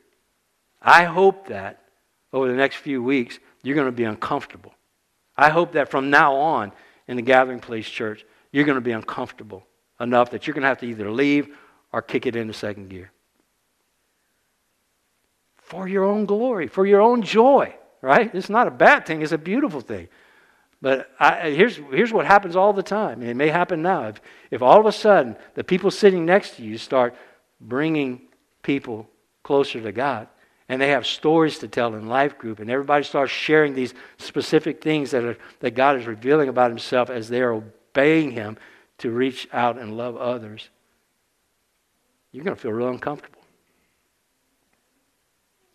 I 0.80 1.04
hope 1.04 1.48
that 1.48 1.82
over 2.32 2.48
the 2.48 2.54
next 2.54 2.76
few 2.76 3.02
weeks 3.02 3.38
you're 3.62 3.74
going 3.74 3.86
to 3.86 3.92
be 3.92 4.04
uncomfortable. 4.04 4.74
I 5.36 5.50
hope 5.50 5.72
that 5.72 5.90
from 5.90 6.10
now 6.10 6.34
on 6.34 6.72
in 7.08 7.16
the 7.16 7.22
Gathering 7.22 7.60
Place 7.60 7.88
Church, 7.88 8.24
you're 8.50 8.64
going 8.64 8.76
to 8.76 8.80
be 8.80 8.92
uncomfortable 8.92 9.66
enough 10.00 10.30
that 10.30 10.46
you're 10.46 10.54
going 10.54 10.62
to 10.62 10.68
have 10.68 10.78
to 10.78 10.86
either 10.86 11.10
leave 11.10 11.48
or 11.92 12.02
kick 12.02 12.26
it 12.26 12.36
into 12.36 12.52
second 12.52 12.88
gear 12.88 13.12
for 15.72 15.88
your 15.88 16.04
own 16.04 16.26
glory, 16.26 16.66
for 16.66 16.84
your 16.84 17.00
own 17.00 17.22
joy, 17.22 17.74
right? 18.02 18.30
It's 18.34 18.50
not 18.50 18.66
a 18.66 18.70
bad 18.70 19.06
thing, 19.06 19.22
it's 19.22 19.32
a 19.32 19.38
beautiful 19.38 19.80
thing. 19.80 20.08
But 20.82 21.12
I, 21.18 21.50
here's, 21.50 21.76
here's 21.76 22.12
what 22.12 22.26
happens 22.26 22.56
all 22.56 22.72
the 22.72 22.82
time, 22.82 23.20
and 23.20 23.30
it 23.30 23.36
may 23.36 23.48
happen 23.48 23.82
now. 23.82 24.08
If, 24.08 24.20
if 24.50 24.62
all 24.62 24.80
of 24.80 24.86
a 24.86 24.92
sudden 24.92 25.36
the 25.54 25.62
people 25.62 25.92
sitting 25.92 26.26
next 26.26 26.56
to 26.56 26.62
you 26.62 26.76
start 26.76 27.14
bringing 27.60 28.22
people 28.62 29.08
closer 29.44 29.80
to 29.80 29.92
God, 29.92 30.26
and 30.68 30.82
they 30.82 30.88
have 30.88 31.06
stories 31.06 31.60
to 31.60 31.68
tell 31.68 31.94
in 31.94 32.08
life 32.08 32.36
group, 32.36 32.58
and 32.58 32.68
everybody 32.68 33.04
starts 33.04 33.30
sharing 33.30 33.74
these 33.74 33.94
specific 34.18 34.82
things 34.82 35.12
that, 35.12 35.22
are, 35.22 35.38
that 35.60 35.76
God 35.76 36.00
is 36.00 36.06
revealing 36.06 36.48
about 36.48 36.70
Himself 36.70 37.10
as 37.10 37.28
they 37.28 37.42
are 37.42 37.52
obeying 37.52 38.32
Him 38.32 38.58
to 38.98 39.10
reach 39.10 39.48
out 39.52 39.78
and 39.78 39.96
love 39.96 40.16
others, 40.16 40.68
you're 42.32 42.44
going 42.44 42.56
to 42.56 42.60
feel 42.60 42.72
real 42.72 42.88
uncomfortable. 42.88 43.40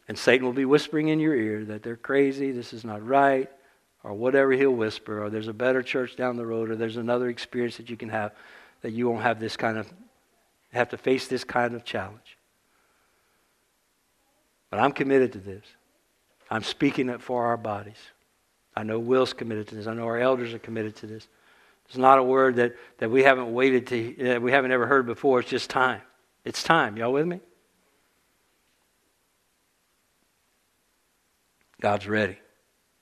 And 0.09 0.17
Satan 0.17 0.45
will 0.45 0.53
be 0.53 0.65
whispering 0.65 1.07
in 1.09 1.19
your 1.19 1.35
ear 1.35 1.63
that 1.65 1.81
they're 1.81 1.95
crazy, 1.95 2.51
this 2.51 2.73
is 2.73 2.83
not 2.83 3.05
right, 3.05 3.49
or 4.07 4.13
whatever 4.13 4.53
he'll 4.53 4.71
whisper, 4.71 5.21
or 5.23 5.29
there's 5.29 5.49
a 5.49 5.53
better 5.53 5.83
church 5.83 6.15
down 6.15 6.37
the 6.37 6.45
road, 6.45 6.69
or 6.69 6.77
there's 6.77 6.95
another 6.95 7.27
experience 7.27 7.75
that 7.75 7.89
you 7.89 7.97
can 7.97 8.07
have 8.07 8.31
that 8.81 8.91
you 8.91 9.09
won't 9.09 9.23
have 9.23 9.39
this 9.39 9.57
kind 9.57 9.77
of, 9.77 9.91
have 10.71 10.89
to 10.89 10.97
face 10.97 11.27
this 11.27 11.43
kind 11.43 11.75
of 11.75 11.83
challenge. 11.83 12.37
But 14.69 14.79
I'm 14.79 14.93
committed 14.93 15.33
to 15.33 15.39
this. 15.39 15.63
I'm 16.49 16.63
speaking 16.63 17.09
it 17.09 17.21
for 17.21 17.45
our 17.47 17.57
bodies. 17.57 17.97
I 18.75 18.83
know 18.83 18.97
Will's 18.97 19.33
committed 19.33 19.67
to 19.69 19.75
this. 19.75 19.87
I 19.87 19.93
know 19.93 20.05
our 20.05 20.19
elders 20.19 20.53
are 20.53 20.59
committed 20.59 20.95
to 20.97 21.07
this. 21.07 21.27
It's 21.87 21.97
not 21.97 22.17
a 22.17 22.23
word 22.23 22.57
that, 22.57 22.75
that 22.99 23.09
we 23.09 23.23
haven't 23.23 23.53
waited 23.53 23.87
to, 23.87 24.15
that 24.19 24.41
we 24.41 24.51
haven't 24.51 24.71
ever 24.71 24.87
heard 24.87 25.05
before. 25.05 25.39
It's 25.39 25.49
just 25.49 25.69
time. 25.69 26.01
It's 26.45 26.63
time. 26.63 26.95
Y'all 26.95 27.11
with 27.11 27.25
me? 27.25 27.41
God's 31.81 32.07
ready. 32.07 32.37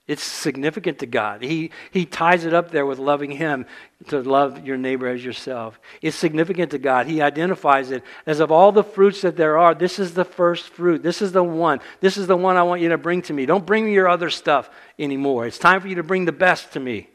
It's 0.07 0.21
significant 0.23 0.99
to 0.99 1.07
God. 1.07 1.41
He, 1.41 1.71
he 1.89 2.05
ties 2.05 2.45
it 2.45 2.53
up 2.53 2.69
there 2.69 2.85
with 2.85 2.99
loving 2.99 3.31
Him 3.31 3.65
to 4.09 4.21
love 4.21 4.63
your 4.63 4.77
neighbor 4.77 5.07
as 5.07 5.25
yourself. 5.25 5.79
It's 5.99 6.15
significant 6.15 6.71
to 6.71 6.77
God. 6.77 7.07
He 7.07 7.23
identifies 7.23 7.89
it 7.89 8.03
as 8.27 8.39
of 8.39 8.51
all 8.51 8.71
the 8.71 8.83
fruits 8.83 9.21
that 9.21 9.35
there 9.35 9.57
are, 9.57 9.73
this 9.73 9.97
is 9.97 10.13
the 10.13 10.23
first 10.23 10.69
fruit. 10.69 11.01
This 11.01 11.23
is 11.23 11.31
the 11.31 11.43
one. 11.43 11.79
This 12.01 12.17
is 12.17 12.27
the 12.27 12.37
one 12.37 12.55
I 12.55 12.61
want 12.61 12.81
you 12.81 12.89
to 12.89 12.99
bring 12.99 13.23
to 13.23 13.33
me. 13.33 13.47
Don't 13.47 13.65
bring 13.65 13.85
me 13.85 13.93
your 13.93 14.07
other 14.07 14.29
stuff 14.29 14.69
anymore. 14.99 15.47
It's 15.47 15.57
time 15.57 15.81
for 15.81 15.87
you 15.87 15.95
to 15.95 16.03
bring 16.03 16.25
the 16.25 16.31
best 16.31 16.73
to 16.73 16.79
me. 16.79 17.09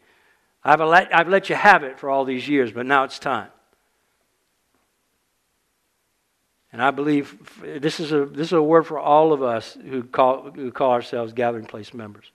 I've 0.64 0.80
let, 0.80 1.14
I've 1.14 1.28
let 1.28 1.48
you 1.48 1.54
have 1.54 1.84
it 1.84 1.96
for 2.00 2.10
all 2.10 2.24
these 2.24 2.48
years, 2.48 2.72
but 2.72 2.86
now 2.86 3.04
it's 3.04 3.20
time. 3.20 3.50
And 6.72 6.82
I 6.82 6.90
believe 6.90 7.62
this 7.62 8.00
is 8.00 8.10
a, 8.10 8.26
this 8.26 8.48
is 8.48 8.52
a 8.52 8.62
word 8.62 8.84
for 8.86 8.98
all 8.98 9.32
of 9.32 9.44
us 9.44 9.78
who 9.88 10.02
call, 10.02 10.50
who 10.50 10.72
call 10.72 10.90
ourselves 10.90 11.32
gathering 11.32 11.66
place 11.66 11.94
members. 11.94 12.32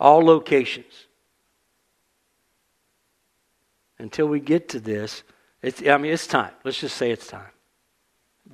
All 0.00 0.24
locations. 0.24 1.06
Until 3.98 4.26
we 4.26 4.40
get 4.40 4.70
to 4.70 4.80
this, 4.80 5.22
it's, 5.62 5.86
I 5.86 5.98
mean, 5.98 6.12
it's 6.12 6.26
time. 6.26 6.52
Let's 6.64 6.80
just 6.80 6.96
say 6.96 7.10
it's 7.10 7.26
time. 7.26 7.50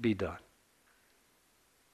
Be 0.00 0.12
done. 0.12 0.38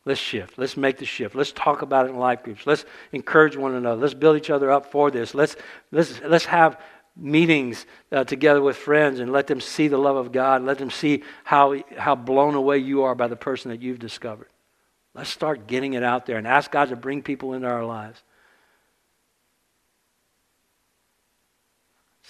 Let's 0.06 0.18
shift. 0.18 0.58
Let's 0.58 0.76
make 0.76 0.96
the 0.96 1.04
shift. 1.04 1.34
Let's 1.34 1.52
talk 1.52 1.82
about 1.82 2.06
it 2.06 2.10
in 2.10 2.16
life 2.16 2.42
groups. 2.42 2.66
Let's 2.66 2.86
encourage 3.12 3.56
one 3.56 3.74
another. 3.74 4.00
Let's 4.00 4.14
build 4.14 4.38
each 4.38 4.50
other 4.50 4.70
up 4.70 4.86
for 4.86 5.10
this. 5.10 5.34
Let's, 5.34 5.54
let's, 5.92 6.20
let's 6.22 6.46
have 6.46 6.80
meetings 7.14 7.84
uh, 8.10 8.24
together 8.24 8.62
with 8.62 8.76
friends 8.76 9.20
and 9.20 9.30
let 9.30 9.46
them 9.46 9.60
see 9.60 9.86
the 9.86 9.98
love 9.98 10.16
of 10.16 10.32
God. 10.32 10.62
Let 10.62 10.78
them 10.78 10.90
see 10.90 11.22
how, 11.44 11.76
how 11.96 12.14
blown 12.14 12.54
away 12.54 12.78
you 12.78 13.02
are 13.02 13.14
by 13.14 13.28
the 13.28 13.36
person 13.36 13.70
that 13.70 13.82
you've 13.82 13.98
discovered. 13.98 14.48
Let's 15.14 15.30
start 15.30 15.66
getting 15.66 15.92
it 15.92 16.02
out 16.02 16.24
there 16.24 16.38
and 16.38 16.46
ask 16.46 16.70
God 16.70 16.88
to 16.88 16.96
bring 16.96 17.22
people 17.22 17.52
into 17.52 17.68
our 17.68 17.84
lives. 17.84 18.22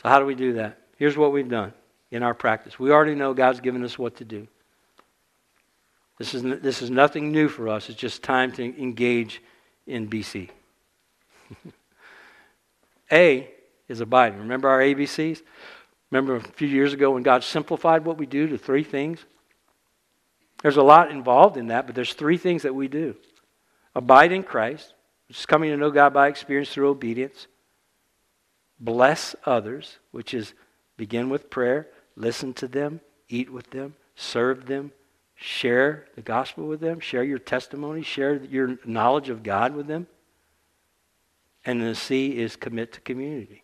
So, 0.03 0.09
how 0.09 0.19
do 0.19 0.27
we 0.27 0.35
do 0.35 0.55
that? 0.55 0.79
Here's 0.97 1.17
what 1.17 1.33
we've 1.33 1.49
done 1.49 1.73
in 2.11 2.23
our 2.23 2.35
practice. 2.35 2.79
We 2.79 2.91
already 2.91 3.15
know 3.15 3.35
God's 3.35 3.61
given 3.61 3.85
us 3.85 3.99
what 3.99 4.17
to 4.17 4.25
do. 4.25 4.49
This 6.19 6.35
is, 6.35 6.43
this 6.43 6.83
is 6.83 6.91
nothing 6.91 7.33
new 7.33 7.49
for 7.49 7.69
us. 7.69 7.89
It's 7.89 7.99
just 7.99 8.23
time 8.23 8.53
to 8.53 8.63
engage 8.63 9.43
in 9.87 10.09
BC. 10.09 10.51
A, 13.13 13.51
is 13.89 14.01
abiding. 14.01 14.39
Remember 14.39 14.69
our 14.69 14.81
ABCs? 14.81 15.43
Remember 16.11 16.37
a 16.37 16.41
few 16.41 16.69
years 16.69 16.93
ago 16.93 17.11
when 17.13 17.23
God 17.23 17.45
simplified 17.45 18.05
what 18.05 18.19
we 18.19 18.27
do 18.27 18.49
to 18.49 18.59
three 18.59 18.85
things? 18.85 19.25
There's 20.63 20.77
a 20.77 20.83
lot 20.83 21.11
involved 21.11 21.57
in 21.57 21.69
that, 21.69 21.87
but 21.87 21.95
there's 21.95 22.15
three 22.15 22.39
things 22.39 22.63
that 22.63 22.75
we 22.75 22.89
do 22.89 23.17
abide 23.95 24.33
in 24.33 24.43
Christ, 24.43 24.95
which 25.29 25.39
is 25.39 25.47
coming 25.47 25.71
to 25.71 25.77
know 25.77 25.91
God 25.91 26.15
by 26.15 26.29
experience 26.29 26.71
through 26.71 26.89
obedience, 26.89 27.47
bless 28.83 29.35
others, 29.47 29.99
which 30.11 30.35
is 30.35 30.53
begin 30.99 31.31
with 31.31 31.49
prayer, 31.49 31.89
listen 32.17 32.53
to 32.55 32.69
them, 32.69 33.01
eat 33.29 33.51
with 33.51 33.71
them, 33.71 33.95
serve 34.15 34.67
them, 34.67 34.93
share 35.35 36.07
the 36.15 36.23
gospel 36.23 36.67
with 36.67 36.81
them, 36.81 37.01
share 37.01 37.25
your 37.25 37.39
testimony, 37.39 38.03
share 38.03 38.35
your 38.45 38.77
knowledge 38.85 39.31
of 39.31 39.43
God 39.43 39.75
with 39.75 39.87
them. 39.87 40.07
And 41.65 41.81
the 41.81 41.95
C 41.95 42.37
is 42.37 42.57
commit 42.57 42.93
to 42.93 43.01
community 43.01 43.63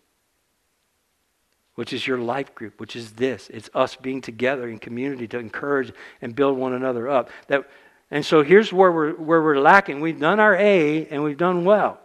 which 1.78 1.92
is 1.92 2.08
your 2.08 2.18
life 2.18 2.56
group, 2.56 2.80
which 2.80 2.96
is 2.96 3.12
this. 3.12 3.48
It's 3.54 3.70
us 3.72 3.94
being 3.94 4.20
together 4.20 4.68
in 4.68 4.80
community 4.80 5.28
to 5.28 5.38
encourage 5.38 5.92
and 6.20 6.34
build 6.34 6.58
one 6.58 6.72
another 6.72 7.08
up. 7.08 7.30
That, 7.46 7.70
and 8.10 8.26
so 8.26 8.42
here's 8.42 8.72
where 8.72 8.90
we're, 8.90 9.12
where 9.12 9.40
we're 9.40 9.60
lacking. 9.60 10.00
We've 10.00 10.18
done 10.18 10.40
our 10.40 10.56
A 10.56 11.06
and 11.06 11.22
we've 11.22 11.38
done 11.38 11.64
well. 11.64 12.00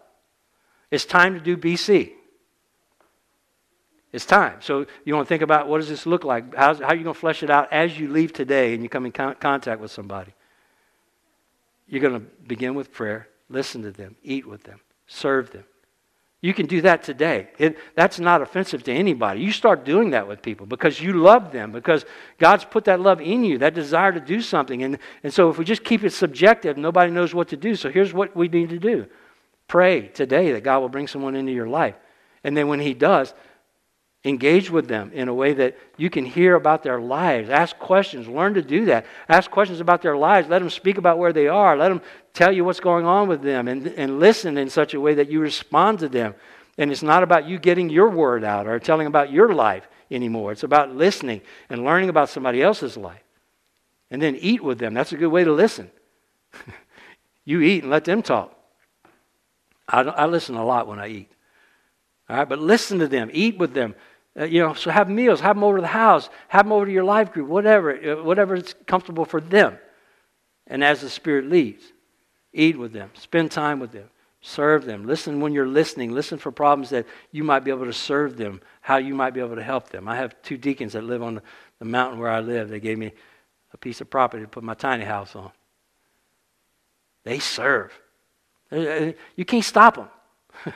It's 0.91 1.05
time 1.05 1.33
to 1.33 1.39
do 1.39 1.57
BC. 1.57 2.11
It's 4.13 4.25
time. 4.25 4.57
So 4.61 4.85
you 5.03 5.15
want 5.15 5.27
to 5.27 5.29
think 5.29 5.41
about 5.41 5.67
what 5.67 5.79
does 5.79 5.89
this 5.89 6.05
look 6.05 6.23
like? 6.23 6.55
How's, 6.55 6.79
how 6.79 6.87
are 6.87 6.95
you 6.95 7.03
going 7.03 7.13
to 7.13 7.19
flesh 7.19 7.43
it 7.43 7.49
out 7.49 7.73
as 7.73 7.99
you 7.99 8.07
leave 8.07 8.31
today 8.31 8.73
and 8.73 8.81
you 8.81 8.87
come 8.87 9.05
in 9.05 9.11
con- 9.11 9.35
contact 9.39 9.81
with 9.81 9.91
somebody? 9.91 10.33
You're 11.87 12.01
going 12.01 12.13
to 12.13 12.25
begin 12.47 12.75
with 12.75 12.93
prayer, 12.93 13.27
listen 13.49 13.81
to 13.81 13.91
them, 13.91 14.15
eat 14.23 14.47
with 14.47 14.63
them, 14.63 14.79
serve 15.07 15.51
them, 15.51 15.65
you 16.43 16.53
can 16.53 16.65
do 16.65 16.81
that 16.81 17.03
today. 17.03 17.47
It, 17.57 17.77
that's 17.95 18.19
not 18.19 18.41
offensive 18.41 18.83
to 18.83 18.91
anybody. 18.91 19.39
You 19.39 19.53
start 19.53 19.85
doing 19.85 20.09
that 20.09 20.27
with 20.27 20.41
people 20.41 20.65
because 20.65 20.99
you 20.99 21.13
love 21.13 21.53
them, 21.53 21.71
because 21.71 22.03
God's 22.37 22.65
put 22.65 22.83
that 22.83 22.99
love 22.99 23.21
in 23.21 23.45
you, 23.45 23.59
that 23.59 23.73
desire 23.73 24.11
to 24.11 24.19
do 24.19 24.41
something. 24.41 24.83
And, 24.83 24.97
and 25.23 25.33
so 25.33 25.49
if 25.49 25.57
we 25.57 25.63
just 25.63 25.85
keep 25.85 26.03
it 26.03 26.09
subjective, 26.09 26.75
nobody 26.75 27.13
knows 27.13 27.33
what 27.33 27.47
to 27.47 27.57
do. 27.57 27.77
So 27.77 27.89
here's 27.89 28.11
what 28.11 28.35
we 28.35 28.49
need 28.49 28.71
to 28.71 28.77
do 28.77 29.07
Pray 29.69 30.09
today 30.09 30.51
that 30.51 30.65
God 30.65 30.79
will 30.79 30.89
bring 30.89 31.07
someone 31.07 31.37
into 31.37 31.53
your 31.53 31.69
life. 31.69 31.95
And 32.43 32.57
then 32.57 32.67
when 32.67 32.81
He 32.81 32.93
does, 32.93 33.33
engage 34.25 34.69
with 34.69 34.87
them 34.87 35.11
in 35.13 35.27
a 35.27 35.33
way 35.33 35.53
that 35.53 35.77
you 35.97 36.09
can 36.09 36.25
hear 36.25 36.55
about 36.55 36.81
their 36.81 36.99
lives. 36.99 37.49
Ask 37.49 37.77
questions. 37.77 38.27
Learn 38.27 38.53
to 38.53 38.61
do 38.61 38.85
that. 38.85 39.05
Ask 39.27 39.51
questions 39.51 39.81
about 39.81 40.01
their 40.01 40.15
lives. 40.15 40.47
Let 40.47 40.59
them 40.59 40.69
speak 40.69 40.97
about 40.97 41.17
where 41.17 41.33
they 41.33 41.47
are. 41.47 41.75
Let 41.75 41.89
them 41.89 42.01
tell 42.33 42.51
you 42.51 42.63
what's 42.63 42.79
going 42.79 43.05
on 43.05 43.27
with 43.27 43.41
them 43.41 43.67
and, 43.67 43.87
and 43.87 44.19
listen 44.19 44.57
in 44.57 44.69
such 44.69 44.93
a 44.93 45.01
way 45.01 45.13
that 45.15 45.29
you 45.29 45.41
respond 45.41 45.99
to 45.99 46.09
them. 46.09 46.35
And 46.77 46.91
it's 46.91 47.03
not 47.03 47.21
about 47.21 47.47
you 47.47 47.59
getting 47.59 47.89
your 47.89 48.09
word 48.09 48.43
out 48.43 48.65
or 48.65 48.79
telling 48.79 49.07
about 49.07 49.31
your 49.31 49.53
life 49.53 49.87
anymore. 50.09 50.53
It's 50.53 50.63
about 50.63 50.95
listening 50.95 51.41
and 51.69 51.83
learning 51.83 52.09
about 52.09 52.29
somebody 52.29 52.61
else's 52.61 52.95
life. 52.95 53.21
And 54.09 54.21
then 54.21 54.35
eat 54.37 54.63
with 54.63 54.79
them. 54.79 54.93
That's 54.93 55.11
a 55.11 55.17
good 55.17 55.27
way 55.27 55.43
to 55.43 55.51
listen. 55.51 55.91
you 57.45 57.61
eat 57.61 57.83
and 57.83 57.91
let 57.91 58.05
them 58.05 58.21
talk. 58.21 58.57
I, 59.87 60.01
I 60.01 60.25
listen 60.27 60.55
a 60.55 60.65
lot 60.65 60.87
when 60.87 60.99
I 60.99 61.07
eat. 61.07 61.31
All 62.29 62.37
right, 62.37 62.47
but 62.47 62.59
listen 62.59 62.99
to 62.99 63.07
them, 63.07 63.29
eat 63.33 63.57
with 63.57 63.73
them. 63.73 63.95
Uh, 64.39 64.45
you 64.45 64.59
know, 64.59 64.73
so 64.73 64.89
have 64.89 65.09
meals, 65.09 65.39
have 65.39 65.55
them 65.55 65.63
over 65.63 65.77
to 65.77 65.81
the 65.81 65.87
house, 65.87 66.29
have 66.47 66.65
them 66.65 66.71
over 66.71 66.85
to 66.85 66.91
your 66.91 67.03
life 67.03 67.31
group, 67.31 67.47
whatever, 67.47 67.93
uh, 67.93 68.23
whatever 68.23 68.55
is 68.55 68.73
comfortable 68.87 69.25
for 69.25 69.39
them. 69.39 69.77
And 70.67 70.83
as 70.83 71.01
the 71.01 71.09
Spirit 71.09 71.49
leads, 71.49 71.83
eat 72.51 72.77
with 72.77 72.93
them, 72.93 73.11
spend 73.13 73.51
time 73.51 73.79
with 73.79 73.91
them, 73.91 74.09
serve 74.41 74.85
them. 74.85 75.05
Listen 75.05 75.39
when 75.39 75.53
you're 75.53 75.67
listening. 75.67 76.11
Listen 76.11 76.37
for 76.37 76.51
problems 76.51 76.89
that 76.89 77.05
you 77.31 77.43
might 77.43 77.61
be 77.61 77.71
able 77.71 77.85
to 77.85 77.93
serve 77.93 78.37
them, 78.37 78.61
how 78.81 78.97
you 78.97 79.15
might 79.15 79.33
be 79.33 79.39
able 79.39 79.55
to 79.55 79.63
help 79.63 79.89
them. 79.89 80.07
I 80.07 80.17
have 80.17 80.39
two 80.43 80.57
deacons 80.57 80.93
that 80.93 81.03
live 81.03 81.23
on 81.23 81.35
the, 81.35 81.43
the 81.79 81.85
mountain 81.85 82.19
where 82.19 82.29
I 82.29 82.41
live. 82.41 82.69
They 82.69 82.79
gave 82.79 82.97
me 82.97 83.13
a 83.73 83.77
piece 83.77 84.01
of 84.01 84.09
property 84.09 84.43
to 84.43 84.49
put 84.49 84.63
my 84.63 84.73
tiny 84.73 85.05
house 85.05 85.35
on. 85.35 85.51
They 87.23 87.39
serve. 87.39 87.91
Uh, 88.71 89.13
you 89.35 89.45
can't 89.45 89.63
stop 89.63 89.95
them. 89.95 90.07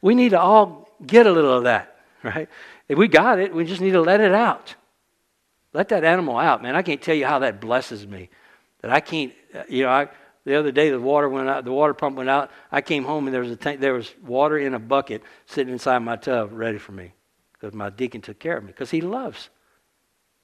we 0.00 0.14
need 0.14 0.30
to 0.30 0.40
all 0.40 0.88
get 1.04 1.26
a 1.26 1.32
little 1.32 1.52
of 1.52 1.64
that, 1.64 1.98
right? 2.22 2.48
If 2.88 2.98
we 2.98 3.08
got 3.08 3.38
it, 3.38 3.54
we 3.54 3.64
just 3.64 3.80
need 3.80 3.92
to 3.92 4.00
let 4.00 4.20
it 4.20 4.34
out. 4.34 4.74
Let 5.72 5.88
that 5.88 6.04
animal 6.04 6.38
out, 6.38 6.62
man. 6.62 6.76
I 6.76 6.82
can't 6.82 7.02
tell 7.02 7.14
you 7.14 7.26
how 7.26 7.40
that 7.40 7.60
blesses 7.60 8.06
me. 8.06 8.30
That 8.80 8.92
I 8.92 9.00
can't, 9.00 9.32
uh, 9.54 9.62
you 9.68 9.84
know, 9.84 9.90
I, 9.90 10.08
the 10.44 10.56
other 10.56 10.70
day 10.70 10.90
the 10.90 11.00
water 11.00 11.28
went 11.28 11.48
out, 11.48 11.64
the 11.64 11.72
water 11.72 11.94
pump 11.94 12.16
went 12.16 12.28
out. 12.28 12.50
I 12.70 12.80
came 12.80 13.04
home 13.04 13.26
and 13.26 13.34
there 13.34 13.40
was 13.40 13.50
a 13.50 13.56
tank, 13.56 13.80
there 13.80 13.94
was 13.94 14.14
water 14.22 14.58
in 14.58 14.74
a 14.74 14.78
bucket 14.78 15.22
sitting 15.46 15.72
inside 15.72 15.98
my 16.00 16.16
tub 16.16 16.50
ready 16.52 16.78
for 16.78 16.92
me 16.92 17.12
because 17.52 17.74
my 17.74 17.90
deacon 17.90 18.20
took 18.20 18.38
care 18.38 18.58
of 18.58 18.64
me 18.64 18.68
because 18.68 18.90
he 18.90 19.00
loves. 19.00 19.48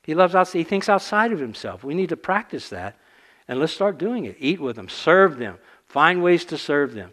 He 0.03 0.15
loves 0.15 0.35
outside. 0.35 0.59
He 0.59 0.65
thinks 0.65 0.89
outside 0.89 1.33
of 1.33 1.39
himself. 1.39 1.85
We 1.85 1.95
need 1.95 2.09
to 2.09 2.17
practice 2.17 2.71
that, 2.71 2.99
and 3.47 3.61
let's 3.61 3.75
start 3.75 3.99
doing 3.99 4.25
it. 4.25 4.37
Eat 4.39 4.59
with 4.59 4.77
them, 4.77 4.89
serve 4.89 5.39
them, 5.39 5.59
find 5.85 6.23
ways 6.23 6.47
to 6.47 6.57
serve 6.57 6.95
them, 6.95 7.13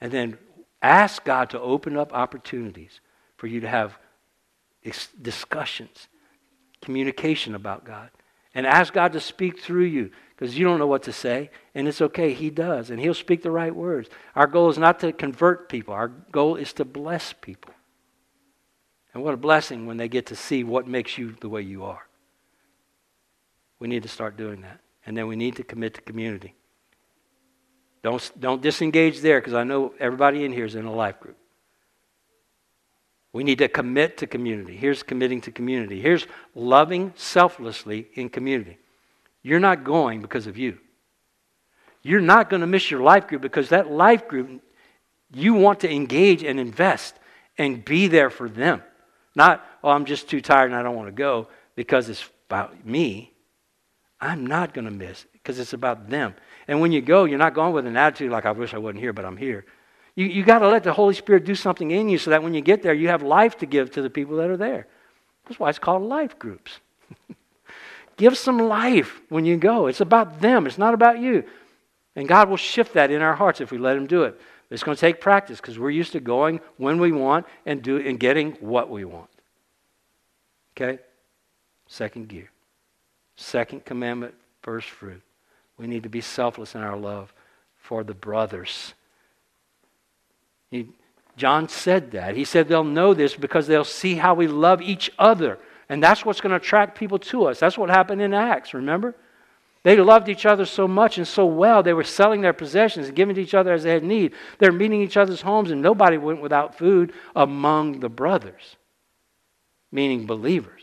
and 0.00 0.12
then 0.12 0.38
ask 0.80 1.24
God 1.24 1.50
to 1.50 1.60
open 1.60 1.96
up 1.96 2.12
opportunities 2.12 3.00
for 3.36 3.48
you 3.48 3.60
to 3.60 3.68
have 3.68 3.98
discussions, 5.20 6.08
communication 6.82 7.54
about 7.54 7.84
God. 7.84 8.10
And 8.54 8.66
ask 8.66 8.92
God 8.92 9.12
to 9.12 9.20
speak 9.20 9.60
through 9.60 9.84
you 9.84 10.10
because 10.30 10.58
you 10.58 10.64
don't 10.64 10.78
know 10.78 10.86
what 10.86 11.02
to 11.02 11.12
say. 11.12 11.50
And 11.74 11.86
it's 11.86 12.00
okay, 12.00 12.32
He 12.32 12.48
does. 12.48 12.88
And 12.88 12.98
He'll 12.98 13.12
speak 13.12 13.42
the 13.42 13.50
right 13.50 13.74
words. 13.74 14.08
Our 14.34 14.46
goal 14.46 14.70
is 14.70 14.78
not 14.78 14.98
to 15.00 15.12
convert 15.12 15.68
people, 15.68 15.92
our 15.92 16.08
goal 16.08 16.56
is 16.56 16.72
to 16.74 16.84
bless 16.84 17.32
people. 17.32 17.74
And 19.12 19.22
what 19.22 19.34
a 19.34 19.38
blessing 19.38 19.86
when 19.86 19.96
they 19.96 20.08
get 20.08 20.26
to 20.26 20.36
see 20.36 20.62
what 20.62 20.86
makes 20.86 21.16
you 21.16 21.36
the 21.40 21.48
way 21.48 21.62
you 21.62 21.84
are. 21.84 22.06
We 23.78 23.88
need 23.88 24.02
to 24.02 24.08
start 24.08 24.36
doing 24.36 24.62
that. 24.62 24.80
And 25.06 25.16
then 25.16 25.26
we 25.26 25.36
need 25.36 25.56
to 25.56 25.62
commit 25.62 25.94
to 25.94 26.00
community. 26.02 26.54
Don't, 28.02 28.30
don't 28.38 28.62
disengage 28.62 29.20
there 29.20 29.40
because 29.40 29.54
I 29.54 29.64
know 29.64 29.94
everybody 29.98 30.44
in 30.44 30.52
here 30.52 30.64
is 30.64 30.74
in 30.74 30.84
a 30.84 30.94
life 30.94 31.18
group. 31.18 31.36
We 33.36 33.44
need 33.44 33.58
to 33.58 33.68
commit 33.68 34.16
to 34.16 34.26
community. 34.26 34.78
Here's 34.78 35.02
committing 35.02 35.42
to 35.42 35.52
community. 35.52 36.00
Here's 36.00 36.26
loving 36.54 37.12
selflessly 37.16 38.08
in 38.14 38.30
community. 38.30 38.78
You're 39.42 39.60
not 39.60 39.84
going 39.84 40.22
because 40.22 40.46
of 40.46 40.56
you. 40.56 40.78
You're 42.02 42.22
not 42.22 42.48
going 42.48 42.62
to 42.62 42.66
miss 42.66 42.90
your 42.90 43.00
life 43.00 43.26
group 43.26 43.42
because 43.42 43.68
that 43.68 43.90
life 43.90 44.26
group, 44.26 44.62
you 45.34 45.52
want 45.52 45.80
to 45.80 45.92
engage 45.92 46.44
and 46.44 46.58
invest 46.58 47.14
and 47.58 47.84
be 47.84 48.08
there 48.08 48.30
for 48.30 48.48
them. 48.48 48.82
Not, 49.34 49.62
oh, 49.84 49.90
I'm 49.90 50.06
just 50.06 50.30
too 50.30 50.40
tired 50.40 50.70
and 50.70 50.74
I 50.74 50.82
don't 50.82 50.96
want 50.96 51.08
to 51.08 51.12
go 51.12 51.48
because 51.74 52.08
it's 52.08 52.26
about 52.48 52.86
me. 52.86 53.34
I'm 54.18 54.46
not 54.46 54.72
going 54.72 54.86
to 54.86 54.90
miss 54.90 55.26
because 55.34 55.58
it's 55.58 55.74
about 55.74 56.08
them. 56.08 56.34
And 56.68 56.80
when 56.80 56.90
you 56.90 57.02
go, 57.02 57.26
you're 57.26 57.36
not 57.36 57.52
going 57.52 57.74
with 57.74 57.84
an 57.84 57.98
attitude 57.98 58.32
like, 58.32 58.46
I 58.46 58.52
wish 58.52 58.72
I 58.72 58.78
wasn't 58.78 59.00
here, 59.00 59.12
but 59.12 59.26
I'm 59.26 59.36
here. 59.36 59.66
You, 60.16 60.26
you 60.26 60.44
got 60.44 60.60
to 60.60 60.68
let 60.68 60.82
the 60.82 60.94
Holy 60.94 61.14
Spirit 61.14 61.44
do 61.44 61.54
something 61.54 61.90
in 61.90 62.08
you 62.08 62.18
so 62.18 62.30
that 62.30 62.42
when 62.42 62.54
you 62.54 62.62
get 62.62 62.82
there, 62.82 62.94
you 62.94 63.08
have 63.08 63.22
life 63.22 63.58
to 63.58 63.66
give 63.66 63.92
to 63.92 64.02
the 64.02 64.10
people 64.10 64.36
that 64.38 64.50
are 64.50 64.56
there. 64.56 64.88
That's 65.44 65.60
why 65.60 65.68
it's 65.68 65.78
called 65.78 66.02
life 66.02 66.38
groups. 66.38 66.80
give 68.16 68.36
some 68.36 68.58
life 68.58 69.20
when 69.28 69.44
you 69.44 69.56
go. 69.56 69.86
It's 69.86 70.00
about 70.00 70.40
them, 70.40 70.66
it's 70.66 70.78
not 70.78 70.94
about 70.94 71.20
you. 71.20 71.44
And 72.16 72.26
God 72.26 72.48
will 72.48 72.56
shift 72.56 72.94
that 72.94 73.10
in 73.10 73.20
our 73.20 73.34
hearts 73.34 73.60
if 73.60 73.70
we 73.70 73.78
let 73.78 73.96
Him 73.96 74.06
do 74.06 74.22
it. 74.22 74.40
It's 74.70 74.82
going 74.82 74.96
to 74.96 75.00
take 75.00 75.20
practice 75.20 75.60
because 75.60 75.78
we're 75.78 75.90
used 75.90 76.12
to 76.12 76.20
going 76.20 76.60
when 76.78 76.98
we 76.98 77.12
want 77.12 77.46
and, 77.66 77.82
do, 77.82 77.98
and 77.98 78.18
getting 78.18 78.52
what 78.52 78.90
we 78.90 79.04
want. 79.04 79.28
Okay? 80.76 80.98
Second 81.86 82.28
gear. 82.28 82.50
Second 83.36 83.84
commandment, 83.84 84.34
first 84.62 84.88
fruit. 84.88 85.22
We 85.76 85.86
need 85.86 86.02
to 86.04 86.08
be 86.08 86.22
selfless 86.22 86.74
in 86.74 86.80
our 86.80 86.96
love 86.96 87.32
for 87.76 88.02
the 88.02 88.14
brothers 88.14 88.94
he, 90.70 90.88
John 91.36 91.68
said 91.68 92.12
that. 92.12 92.36
He 92.36 92.44
said 92.44 92.68
they'll 92.68 92.84
know 92.84 93.14
this 93.14 93.34
because 93.34 93.66
they'll 93.66 93.84
see 93.84 94.14
how 94.14 94.34
we 94.34 94.46
love 94.46 94.80
each 94.80 95.10
other. 95.18 95.58
And 95.88 96.02
that's 96.02 96.24
what's 96.24 96.40
going 96.40 96.50
to 96.50 96.56
attract 96.56 96.98
people 96.98 97.18
to 97.20 97.46
us. 97.46 97.60
That's 97.60 97.78
what 97.78 97.90
happened 97.90 98.20
in 98.22 98.34
Acts, 98.34 98.74
remember? 98.74 99.14
They 99.84 99.96
loved 99.96 100.28
each 100.28 100.46
other 100.46 100.64
so 100.64 100.88
much 100.88 101.16
and 101.16 101.28
so 101.28 101.46
well. 101.46 101.82
They 101.82 101.92
were 101.92 102.02
selling 102.02 102.40
their 102.40 102.52
possessions 102.52 103.06
and 103.06 103.14
giving 103.14 103.36
to 103.36 103.40
each 103.40 103.54
other 103.54 103.72
as 103.72 103.84
they 103.84 103.92
had 103.92 104.02
need. 104.02 104.32
They're 104.58 104.72
meeting 104.72 105.00
each 105.00 105.16
other's 105.16 105.42
homes, 105.42 105.70
and 105.70 105.80
nobody 105.80 106.16
went 106.16 106.42
without 106.42 106.76
food 106.76 107.12
among 107.36 108.00
the 108.00 108.08
brothers, 108.08 108.76
meaning 109.92 110.26
believers. 110.26 110.82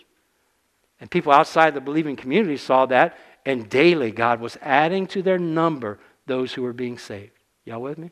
And 1.01 1.11
people 1.11 1.33
outside 1.33 1.73
the 1.73 1.81
believing 1.81 2.15
community 2.15 2.55
saw 2.55 2.85
that, 2.85 3.17
and 3.45 3.69
daily 3.69 4.11
God 4.11 4.39
was 4.39 4.57
adding 4.61 5.05
to 5.07 5.21
their 5.21 5.37
number 5.37 5.99
those 6.25 6.53
who 6.53 6.61
were 6.61 6.71
being 6.71 6.97
saved. 6.97 7.33
Y'all 7.65 7.81
with 7.81 7.97
me? 7.97 8.09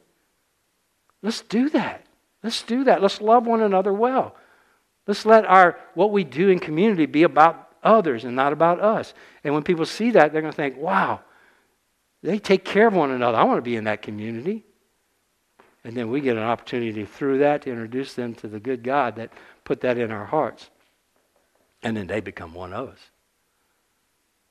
Let's 1.22 1.42
do 1.42 1.70
that. 1.70 2.06
Let's 2.44 2.64
do 2.64 2.84
that. 2.86 3.02
Let's 3.02 3.22
love 3.22 3.46
one 3.46 3.62
another 3.62 3.94
well. 3.94 4.36
Let's 5.08 5.26
let 5.26 5.46
our 5.46 5.80
what 5.94 6.12
we 6.12 6.24
do 6.24 6.50
in 6.50 6.60
community 6.60 7.06
be 7.06 7.24
about 7.24 7.70
others 7.84 8.24
and 8.24 8.36
not 8.36 8.54
about 8.54 8.80
us. 8.80 9.14
And 9.44 9.54
when 9.54 9.64
people 9.64 9.86
see 9.86 10.12
that, 10.12 10.32
they're 10.32 10.42
going 10.42 10.54
to 10.54 10.56
think, 10.56 10.78
wow, 10.78 11.22
they 12.24 12.40
take 12.40 12.66
care 12.66 12.88
of 12.88 12.94
one 12.94 13.12
another. 13.12 13.38
I 13.38 13.44
want 13.44 13.58
to 13.58 13.64
be 13.64 13.76
in 13.76 13.86
that 13.86 14.02
community. 14.02 14.64
And 15.84 15.96
then 15.96 16.12
we 16.12 16.22
get 16.22 16.38
an 16.38 16.44
opportunity 16.44 17.06
through 17.06 17.40
that 17.40 17.64
to 17.64 17.72
introduce 17.72 18.14
them 18.14 18.36
to 18.36 18.48
the 18.48 18.60
good 18.60 18.84
God 18.84 19.16
that 19.16 19.32
put 19.64 19.82
that 19.82 19.98
in 19.98 20.12
our 20.12 20.26
hearts. 20.26 20.70
And 21.82 21.98
then 21.98 22.06
they 22.06 22.20
become 22.20 22.54
one 22.54 22.74
of 22.74 22.90
us. 22.90 23.00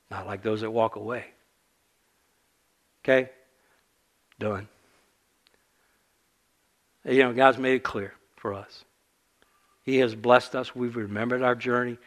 Not 0.09 0.27
like 0.27 0.43
those 0.43 0.59
that 0.61 0.71
walk 0.71 0.97
away. 0.97 1.25
Okay? 3.03 3.29
Done. 4.39 4.67
You 7.05 7.23
know, 7.23 7.33
God's 7.33 7.57
made 7.57 7.75
it 7.75 7.83
clear 7.83 8.13
for 8.35 8.53
us. 8.53 8.85
He 9.83 9.97
has 9.97 10.13
blessed 10.13 10.55
us. 10.55 10.75
We've 10.75 10.95
remembered 10.95 11.41
our 11.41 11.55
journey, 11.55 11.97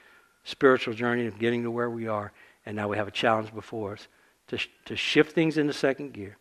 spiritual 0.45 0.95
journey 0.95 1.27
of 1.27 1.39
getting 1.39 1.65
to 1.65 1.71
where 1.71 1.91
we 1.91 2.07
are, 2.07 2.33
and 2.65 2.77
now 2.77 2.89
we 2.89 2.97
have 2.97 3.09
a 3.09 3.13
challenge 3.13 3.53
before 3.53 3.95
us 3.95 4.09
to, 4.49 4.59
to 4.85 4.97
shift 4.97 5.33
things 5.33 5.59
into 5.59 5.73
second 5.73 6.13
gear. 6.13 6.37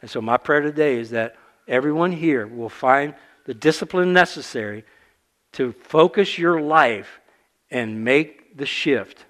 And 0.00 0.10
so, 0.10 0.20
my 0.20 0.36
prayer 0.36 0.60
today 0.60 0.98
is 0.98 1.10
that 1.10 1.36
everyone 1.66 2.12
here 2.12 2.46
will 2.46 2.68
find 2.68 3.14
the 3.44 3.54
discipline 3.54 4.12
necessary 4.12 4.84
to 5.52 5.72
focus 5.72 6.38
your 6.38 6.60
life 6.60 7.20
and 7.70 8.04
make 8.04 8.56
the 8.56 8.66
shift 8.66 9.24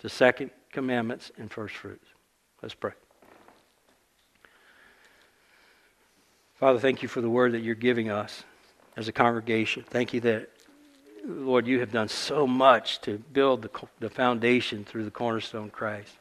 to 0.00 0.08
second 0.08 0.50
commandments 0.72 1.30
and 1.38 1.50
first 1.50 1.74
fruits. 1.74 2.06
Let's 2.62 2.74
pray. 2.74 2.92
Father, 6.58 6.80
thank 6.80 7.02
you 7.02 7.08
for 7.08 7.20
the 7.20 7.30
word 7.30 7.52
that 7.52 7.62
you're 7.62 7.76
giving 7.76 8.10
us 8.10 8.42
as 8.96 9.06
a 9.06 9.12
congregation. 9.12 9.84
Thank 9.88 10.12
you 10.12 10.20
that, 10.22 10.50
Lord, 11.24 11.68
you 11.68 11.78
have 11.78 11.92
done 11.92 12.08
so 12.08 12.48
much 12.48 13.00
to 13.02 13.18
build 13.32 13.62
the, 13.62 13.70
the 14.00 14.10
foundation 14.10 14.84
through 14.84 15.04
the 15.04 15.10
cornerstone 15.12 15.70
Christ. 15.70 16.12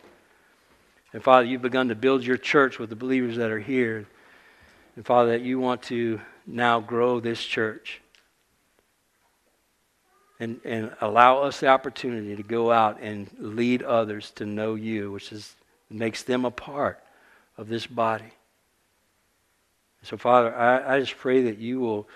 And 1.11 1.23
Father, 1.23 1.45
you've 1.45 1.63
begun 1.63 1.87
to 1.87 1.95
build 1.95 2.23
your 2.23 2.37
church 2.37 2.77
with 2.77 2.91
the 2.91 2.95
believers 2.95 3.37
that 3.37 3.49
are 3.49 3.59
here. 3.59 4.05
And 4.95 5.03
Father, 5.03 5.31
that 5.31 5.41
you 5.41 5.59
want 5.59 5.81
to 5.83 6.21
now 6.45 6.81
grow 6.81 7.19
this 7.19 7.43
church 7.43 7.99
and, 10.39 10.59
and 10.63 10.91
allow 11.01 11.41
us 11.41 11.61
the 11.61 11.67
opportunity 11.67 12.35
to 12.35 12.43
go 12.43 12.71
out 12.71 12.99
and 13.01 13.27
lead 13.39 13.81
others 13.81 14.29
to 14.35 14.45
know 14.45 14.75
you, 14.75 15.11
which 15.11 15.31
is, 15.31 15.55
makes 15.89 16.21
them 16.21 16.45
a 16.45 16.51
part 16.51 17.03
of 17.57 17.69
this 17.69 17.87
body. 17.87 18.33
So, 20.07 20.15
Father, 20.15 20.55
I, 20.55 20.95
I 20.95 20.99
just 21.01 21.17
pray 21.17 21.41
that 21.41 21.57
you 21.57 21.81
will, 21.81 22.07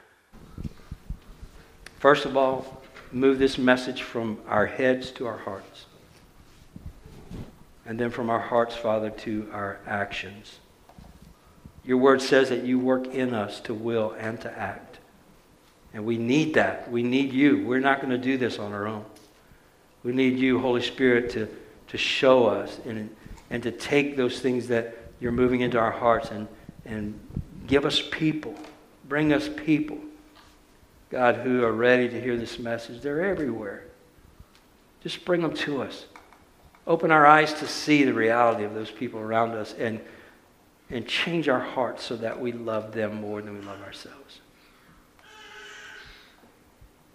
first 2.00 2.24
of 2.24 2.38
all, 2.38 2.82
move 3.12 3.38
this 3.38 3.58
message 3.58 4.02
from 4.04 4.38
our 4.48 4.66
heads 4.66 5.12
to 5.12 5.28
our 5.28 5.40
hearts. 5.40 5.88
And 7.86 8.00
then 8.00 8.10
from 8.10 8.30
our 8.30 8.40
hearts, 8.40 8.78
Father, 8.78 9.10
to 9.10 9.50
our 9.52 9.78
actions. 9.86 10.62
Your 11.84 11.98
word 11.98 12.22
says 12.22 12.48
that 12.48 12.64
you 12.64 12.80
work 12.80 13.08
in 13.08 13.34
us 13.34 13.60
to 13.62 13.74
will 13.74 14.16
and 14.18 14.40
to 14.40 14.58
act. 14.58 15.00
And 15.94 16.06
we 16.06 16.18
need 16.18 16.54
that. 16.54 16.90
We 16.90 17.04
need 17.04 17.34
you. 17.34 17.68
We're 17.68 17.82
not 17.82 17.98
going 17.98 18.12
to 18.12 18.18
do 18.18 18.38
this 18.38 18.58
on 18.58 18.72
our 18.72 18.88
own. 18.88 19.04
We 20.04 20.14
need 20.14 20.40
you, 20.40 20.62
Holy 20.62 20.82
Spirit, 20.82 21.30
to, 21.32 21.50
to 21.90 21.98
show 21.98 22.46
us 22.46 22.80
and, 22.86 23.14
and 23.50 23.62
to 23.64 23.72
take 23.74 24.16
those 24.16 24.40
things 24.40 24.70
that 24.70 24.96
you're 25.20 25.34
moving 25.34 25.60
into 25.60 25.78
our 25.78 25.92
hearts 25.92 26.32
and, 26.32 26.48
and 26.86 27.20
give 27.72 27.86
us 27.86 28.04
people. 28.12 28.54
Bring 29.08 29.32
us 29.32 29.50
people, 29.50 29.98
God, 31.10 31.36
who 31.36 31.64
are 31.64 31.72
ready 31.72 32.10
to 32.10 32.22
hear 32.22 32.36
this 32.36 32.60
message. 32.60 33.02
They're 33.02 33.24
everywhere. 33.24 33.86
Just 35.02 35.24
bring 35.24 35.42
them 35.42 35.54
to 35.54 35.82
us. 35.82 36.06
Open 36.86 37.12
our 37.12 37.26
eyes 37.26 37.54
to 37.54 37.68
see 37.68 38.04
the 38.04 38.14
reality 38.14 38.66
of 38.66 38.74
those 38.74 38.92
people 38.92 39.22
around 39.22 39.52
us 39.52 39.74
and, 39.80 40.02
and 40.90 41.08
change 41.08 41.48
our 41.48 41.62
hearts 41.62 42.04
so 42.04 42.18
that 42.18 42.40
we 42.40 42.52
love 42.52 42.92
them 42.92 43.22
more 43.22 43.42
than 43.42 43.58
we 43.58 43.62
love 43.66 43.82
ourselves. 43.84 44.42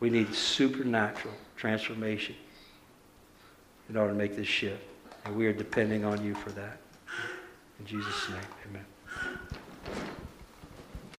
We 0.01 0.09
need 0.09 0.35
supernatural 0.35 1.35
transformation 1.57 2.35
in 3.91 3.97
order 3.97 4.13
to 4.13 4.19
make 4.19 4.37
this 4.37 4.49
shift. 4.49 4.83
And 5.27 5.37
we 5.37 5.47
are 5.47 5.53
depending 5.53 6.07
on 6.07 6.25
you 6.25 6.35
for 6.35 6.51
that. 6.53 6.79
In 7.79 7.85
Jesus' 7.87 8.31
name, 8.31 8.41
amen. 8.71 8.85